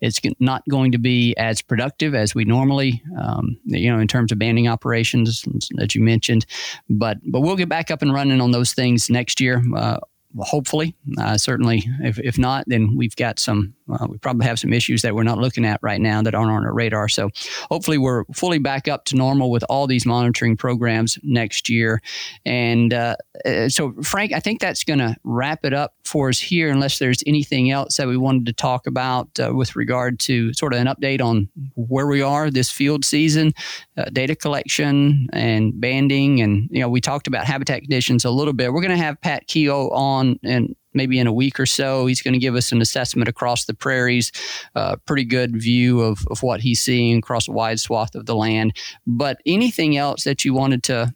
It's 0.00 0.20
not 0.38 0.62
going 0.68 0.92
to 0.92 0.98
be 0.98 1.34
as 1.36 1.62
productive 1.62 2.14
as 2.14 2.34
we 2.34 2.44
normally, 2.44 3.02
um, 3.18 3.58
you 3.64 3.90
know, 3.92 3.98
in 3.98 4.08
terms 4.08 4.32
of 4.32 4.38
banding 4.38 4.68
operations 4.68 5.44
that 5.76 5.94
you 5.94 6.02
mentioned. 6.02 6.46
But 6.88 7.18
but 7.26 7.40
we'll 7.40 7.56
get 7.56 7.68
back 7.68 7.90
up 7.90 8.02
and 8.02 8.12
running 8.12 8.40
on 8.40 8.50
those 8.50 8.72
things 8.72 9.10
next 9.10 9.40
year. 9.40 9.62
Uh, 9.74 9.98
hopefully, 10.38 10.94
uh, 11.18 11.36
certainly. 11.36 11.84
If, 12.00 12.18
if 12.18 12.38
not, 12.38 12.64
then 12.66 12.96
we've 12.96 13.16
got 13.16 13.38
some. 13.38 13.74
Uh, 13.92 14.06
we 14.08 14.18
probably 14.18 14.46
have 14.46 14.58
some 14.58 14.72
issues 14.72 15.02
that 15.02 15.16
we're 15.16 15.24
not 15.24 15.38
looking 15.38 15.64
at 15.64 15.80
right 15.82 16.00
now 16.00 16.22
that 16.22 16.32
aren't 16.32 16.52
on 16.52 16.64
our 16.64 16.72
radar. 16.72 17.08
So, 17.08 17.30
hopefully, 17.70 17.98
we're 17.98 18.24
fully 18.32 18.58
back 18.58 18.86
up 18.86 19.04
to 19.06 19.16
normal 19.16 19.50
with 19.50 19.64
all 19.68 19.86
these 19.86 20.06
monitoring 20.06 20.56
programs 20.56 21.18
next 21.22 21.68
year. 21.68 22.00
And 22.44 22.94
uh, 22.94 23.16
uh 23.44 23.68
so, 23.68 23.92
Frank, 24.02 24.32
I 24.32 24.40
think 24.40 24.60
that's 24.60 24.84
going 24.84 25.00
to 25.00 25.16
wrap 25.24 25.64
it 25.64 25.74
up 25.74 25.94
for 26.04 26.28
us 26.28 26.38
here. 26.38 26.70
Unless 26.70 26.98
there's 27.00 27.22
anything 27.26 27.70
else 27.70 27.96
that 27.96 28.06
we 28.06 28.16
wanted 28.16 28.46
to 28.46 28.52
talk 28.52 28.86
about 28.86 29.28
uh, 29.40 29.52
with 29.52 29.74
regard 29.74 30.20
to 30.20 30.52
sort 30.54 30.72
of 30.72 30.80
an 30.80 30.86
update 30.86 31.20
on 31.20 31.48
where 31.74 32.06
we 32.06 32.22
are 32.22 32.50
this 32.50 32.70
field 32.70 33.04
season, 33.04 33.52
uh, 33.96 34.04
data 34.12 34.36
collection 34.36 35.28
and 35.32 35.80
banding, 35.80 36.40
and 36.40 36.68
you 36.70 36.80
know, 36.80 36.88
we 36.88 37.00
talked 37.00 37.26
about 37.26 37.44
habitat 37.44 37.80
conditions 37.80 38.24
a 38.24 38.30
little 38.30 38.52
bit. 38.52 38.72
We're 38.72 38.82
going 38.82 38.96
to 38.96 39.02
have 39.02 39.20
Pat 39.20 39.48
Keogh 39.48 39.88
on 39.90 40.19
on 40.20 40.38
and 40.44 40.74
maybe 40.92 41.18
in 41.18 41.26
a 41.26 41.32
week 41.32 41.58
or 41.60 41.66
so. 41.66 42.06
He's 42.06 42.22
going 42.22 42.34
to 42.34 42.40
give 42.40 42.56
us 42.56 42.72
an 42.72 42.80
assessment 42.80 43.28
across 43.28 43.64
the 43.64 43.74
prairies, 43.74 44.32
a 44.74 44.78
uh, 44.78 44.96
pretty 45.06 45.24
good 45.24 45.60
view 45.60 46.00
of, 46.00 46.26
of 46.30 46.42
what 46.42 46.60
he's 46.60 46.82
seeing 46.82 47.18
across 47.18 47.48
a 47.48 47.52
wide 47.52 47.80
swath 47.80 48.14
of 48.14 48.26
the 48.26 48.34
land. 48.34 48.76
But 49.06 49.40
anything 49.46 49.96
else 49.96 50.24
that 50.24 50.44
you 50.44 50.54
wanted 50.54 50.82
to 50.84 51.14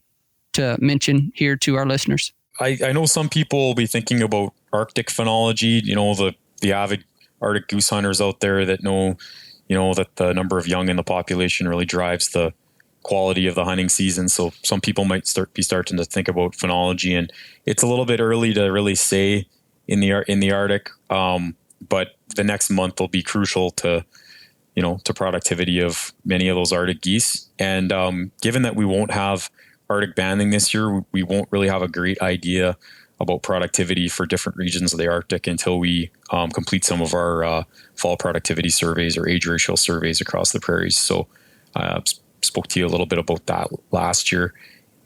to 0.55 0.77
mention 0.81 1.33
here 1.35 1.57
to 1.57 1.77
our 1.77 1.87
listeners? 1.87 2.33
I, 2.61 2.79
I 2.85 2.93
know 2.93 3.07
some 3.07 3.29
people 3.29 3.59
will 3.59 3.75
be 3.75 3.87
thinking 3.87 4.23
about 4.23 4.53
Arctic 4.73 5.09
phenology, 5.09 5.83
you 5.83 5.97
know, 5.97 6.15
the, 6.15 6.35
the 6.61 6.73
avid 6.73 7.05
Arctic 7.41 7.69
goose 7.69 7.89
hunters 7.89 8.21
out 8.21 8.39
there 8.39 8.65
that 8.65 8.83
know, 8.83 9.17
you 9.69 9.77
know, 9.77 9.95
that 9.95 10.15
the 10.17 10.33
number 10.33 10.57
of 10.59 10.69
young 10.69 10.89
in 10.89 10.97
the 10.97 11.03
population 11.03 11.69
really 11.69 11.85
drives 11.85 12.29
the 12.29 12.53
quality 13.05 13.47
of 13.47 13.55
the 13.55 13.65
hunting 13.65 13.89
season. 13.89 14.29
So 14.29 14.53
some 14.63 14.81
people 14.81 15.05
might 15.05 15.27
start 15.29 15.55
be 15.55 15.63
starting 15.63 15.97
to 15.99 16.05
think 16.05 16.27
about 16.27 16.53
phenology, 16.53 17.17
and 17.17 17.33
it's 17.65 17.83
a 17.83 17.87
little 17.87 18.07
bit 18.07 18.21
early 18.21 18.53
to 18.55 18.65
really 18.65 18.97
say 18.97 19.47
in 19.87 20.01
the 20.01 20.25
in 20.27 20.41
the 20.41 20.51
Arctic. 20.51 20.91
Um, 21.11 21.55
but 21.89 22.17
the 22.35 22.45
next 22.45 22.71
month 22.71 22.99
will 22.99 23.09
be 23.09 23.23
crucial 23.23 23.71
to 23.73 24.05
you 24.75 24.83
know 24.83 24.99
to 25.05 25.15
productivity 25.15 25.81
of 25.81 26.13
many 26.25 26.49
of 26.49 26.57
those 26.57 26.73
Arctic 26.73 27.01
geese. 27.01 27.49
And 27.59 27.93
um, 27.93 28.33
given 28.43 28.63
that 28.63 28.75
we 28.75 28.85
won't 28.85 29.13
have 29.13 29.51
Arctic 29.89 30.17
banding 30.17 30.51
this 30.51 30.75
year, 30.75 31.05
we 31.13 31.23
won't 31.23 31.49
really 31.53 31.69
have 31.69 31.83
a 31.83 31.89
great 31.89 32.21
idea 32.21 32.77
about 33.21 33.43
productivity 33.43 34.09
for 34.09 34.27
different 34.27 34.59
regions 34.59 34.93
of 34.93 34.99
the 34.99 35.09
Arctic 35.09 35.47
until 35.47 35.79
we 35.79 36.11
um, 36.31 36.51
complete 36.51 36.85
some 36.85 37.01
of 37.01 37.15
our 37.15 37.45
uh, 37.45 37.65
fall 37.95 38.17
productivity 38.17 38.69
surveys 38.69 39.17
or 39.17 39.29
age 39.29 39.47
ratio 39.47 39.77
surveys 39.77 40.21
across 40.21 40.53
the 40.53 40.61
prairies. 40.61 40.97
So, 40.97 41.29
uh, 41.77 42.01
spoke 42.45 42.69
to 42.69 42.81
you 42.81 42.87
a 42.87 42.89
little 42.89 43.07
bit 43.07 43.19
about 43.19 43.47
that 43.47 43.69
last 43.91 44.31
year. 44.33 44.55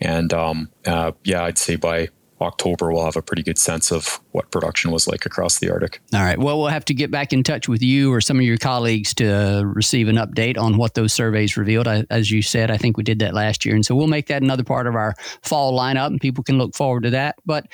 And 0.01 0.32
um, 0.32 0.70
uh, 0.86 1.12
yeah, 1.24 1.45
I'd 1.45 1.59
say 1.59 1.76
by 1.76 2.09
October, 2.41 2.93
we'll 2.93 3.05
have 3.05 3.16
a 3.16 3.22
pretty 3.22 3.43
good 3.43 3.59
sense 3.59 3.91
of 3.91 4.20
what 4.32 4.51
production 4.51 4.91
was 4.91 5.09
like 5.09 5.26
across 5.26 5.59
the 5.59 5.70
Arctic. 5.70 6.01
All 6.14 6.22
right. 6.22 6.39
Well, 6.39 6.59
we'll 6.59 6.68
have 6.68 6.84
to 6.86 6.95
get 6.95 7.11
back 7.11 7.32
in 7.32 7.43
touch 7.43 7.68
with 7.68 7.82
you 7.82 8.12
or 8.12 8.20
some 8.20 8.39
of 8.39 8.45
your 8.45 8.59
colleagues 8.59 9.12
to 9.14 9.62
receive 9.66 10.09
an 10.09 10.16
update 10.16 10.57
on 10.57 10.76
what 10.76 10.95
those 10.95 11.12
surveys 11.12 11.57
revealed. 11.57 11.89
I, 11.89 12.05
as 12.11 12.30
you 12.30 12.43
said, 12.43 12.70
I 12.70 12.76
think 12.76 12.97
we 12.97 13.03
did 13.03 13.18
that 13.20 13.34
last 13.34 13.64
year. 13.64 13.74
And 13.74 13.84
so 13.84 13.95
we'll 13.97 14.07
make 14.07 14.28
that 14.28 14.43
another 14.43 14.64
part 14.64 14.86
of 14.86 14.95
our 14.95 15.14
fall 15.43 15.76
lineup 15.76 16.07
and 16.07 16.20
people 16.20 16.45
can 16.45 16.59
look 16.59 16.76
forward 16.76 17.03
to 17.05 17.11
that. 17.11 17.36
But 17.45 17.66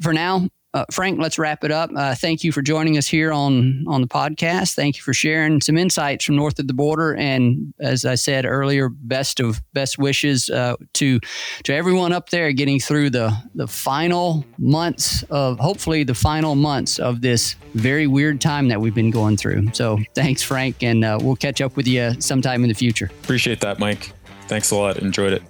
for 0.00 0.12
now, 0.12 0.48
uh, 0.76 0.84
Frank, 0.90 1.18
let's 1.18 1.38
wrap 1.38 1.64
it 1.64 1.70
up. 1.70 1.90
Uh, 1.96 2.14
thank 2.14 2.44
you 2.44 2.52
for 2.52 2.60
joining 2.60 2.98
us 2.98 3.06
here 3.06 3.32
on 3.32 3.82
on 3.88 4.02
the 4.02 4.06
podcast. 4.06 4.74
Thank 4.74 4.96
you 4.96 5.02
for 5.02 5.14
sharing 5.14 5.62
some 5.62 5.78
insights 5.78 6.24
from 6.26 6.36
north 6.36 6.58
of 6.58 6.66
the 6.66 6.74
border. 6.74 7.14
And 7.14 7.72
as 7.80 8.04
I 8.04 8.14
said 8.14 8.44
earlier, 8.44 8.90
best 8.90 9.40
of 9.40 9.62
best 9.72 9.98
wishes 9.98 10.50
uh, 10.50 10.76
to 10.94 11.18
to 11.64 11.74
everyone 11.74 12.12
up 12.12 12.28
there 12.28 12.52
getting 12.52 12.78
through 12.78 13.10
the 13.10 13.34
the 13.54 13.66
final 13.66 14.44
months 14.58 15.22
of 15.30 15.58
hopefully 15.58 16.04
the 16.04 16.14
final 16.14 16.54
months 16.54 16.98
of 16.98 17.22
this 17.22 17.56
very 17.72 18.06
weird 18.06 18.42
time 18.42 18.68
that 18.68 18.78
we've 18.78 18.94
been 18.94 19.10
going 19.10 19.38
through. 19.38 19.70
So 19.72 19.98
thanks, 20.14 20.42
Frank, 20.42 20.82
and 20.82 21.04
uh, 21.04 21.18
we'll 21.22 21.36
catch 21.36 21.62
up 21.62 21.74
with 21.76 21.86
you 21.86 22.20
sometime 22.20 22.62
in 22.64 22.68
the 22.68 22.74
future. 22.74 23.10
Appreciate 23.22 23.60
that, 23.60 23.78
Mike. 23.78 24.12
Thanks 24.46 24.70
a 24.70 24.76
lot. 24.76 24.98
Enjoyed 24.98 25.32
it. 25.32 25.42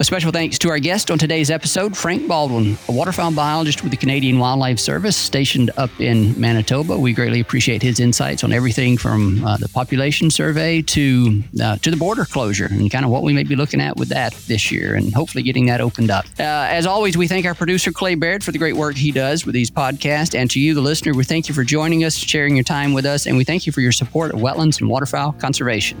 A 0.00 0.04
special 0.04 0.32
thanks 0.32 0.58
to 0.60 0.70
our 0.70 0.78
guest 0.78 1.10
on 1.10 1.18
today's 1.18 1.50
episode, 1.50 1.94
Frank 1.94 2.26
Baldwin, 2.26 2.78
a 2.88 2.92
waterfowl 2.92 3.32
biologist 3.32 3.82
with 3.82 3.90
the 3.90 3.98
Canadian 3.98 4.38
Wildlife 4.38 4.78
Service 4.78 5.14
stationed 5.14 5.70
up 5.76 5.90
in 6.00 6.40
Manitoba. 6.40 6.98
We 6.98 7.12
greatly 7.12 7.38
appreciate 7.38 7.82
his 7.82 8.00
insights 8.00 8.42
on 8.42 8.50
everything 8.50 8.96
from 8.96 9.44
uh, 9.44 9.58
the 9.58 9.68
population 9.68 10.30
survey 10.30 10.80
to 10.80 11.42
uh, 11.62 11.76
to 11.76 11.90
the 11.90 11.98
border 11.98 12.24
closure 12.24 12.64
and 12.70 12.90
kind 12.90 13.04
of 13.04 13.10
what 13.10 13.22
we 13.22 13.34
may 13.34 13.42
be 13.42 13.56
looking 13.56 13.82
at 13.82 13.98
with 13.98 14.08
that 14.08 14.32
this 14.48 14.72
year 14.72 14.94
and 14.94 15.12
hopefully 15.12 15.42
getting 15.42 15.66
that 15.66 15.82
opened 15.82 16.10
up. 16.10 16.24
Uh, 16.38 16.44
as 16.44 16.86
always, 16.86 17.18
we 17.18 17.28
thank 17.28 17.44
our 17.44 17.54
producer, 17.54 17.92
Clay 17.92 18.14
Baird, 18.14 18.42
for 18.42 18.52
the 18.52 18.58
great 18.58 18.76
work 18.76 18.96
he 18.96 19.12
does 19.12 19.44
with 19.44 19.54
these 19.54 19.70
podcasts. 19.70 20.34
And 20.34 20.50
to 20.52 20.60
you, 20.60 20.72
the 20.72 20.80
listener, 20.80 21.12
we 21.12 21.24
thank 21.24 21.46
you 21.46 21.54
for 21.54 21.62
joining 21.62 22.04
us, 22.04 22.16
sharing 22.16 22.56
your 22.56 22.64
time 22.64 22.94
with 22.94 23.04
us, 23.04 23.26
and 23.26 23.36
we 23.36 23.44
thank 23.44 23.66
you 23.66 23.72
for 23.72 23.82
your 23.82 23.92
support 23.92 24.32
of 24.32 24.40
wetlands 24.40 24.80
and 24.80 24.88
waterfowl 24.88 25.32
conservation. 25.32 26.00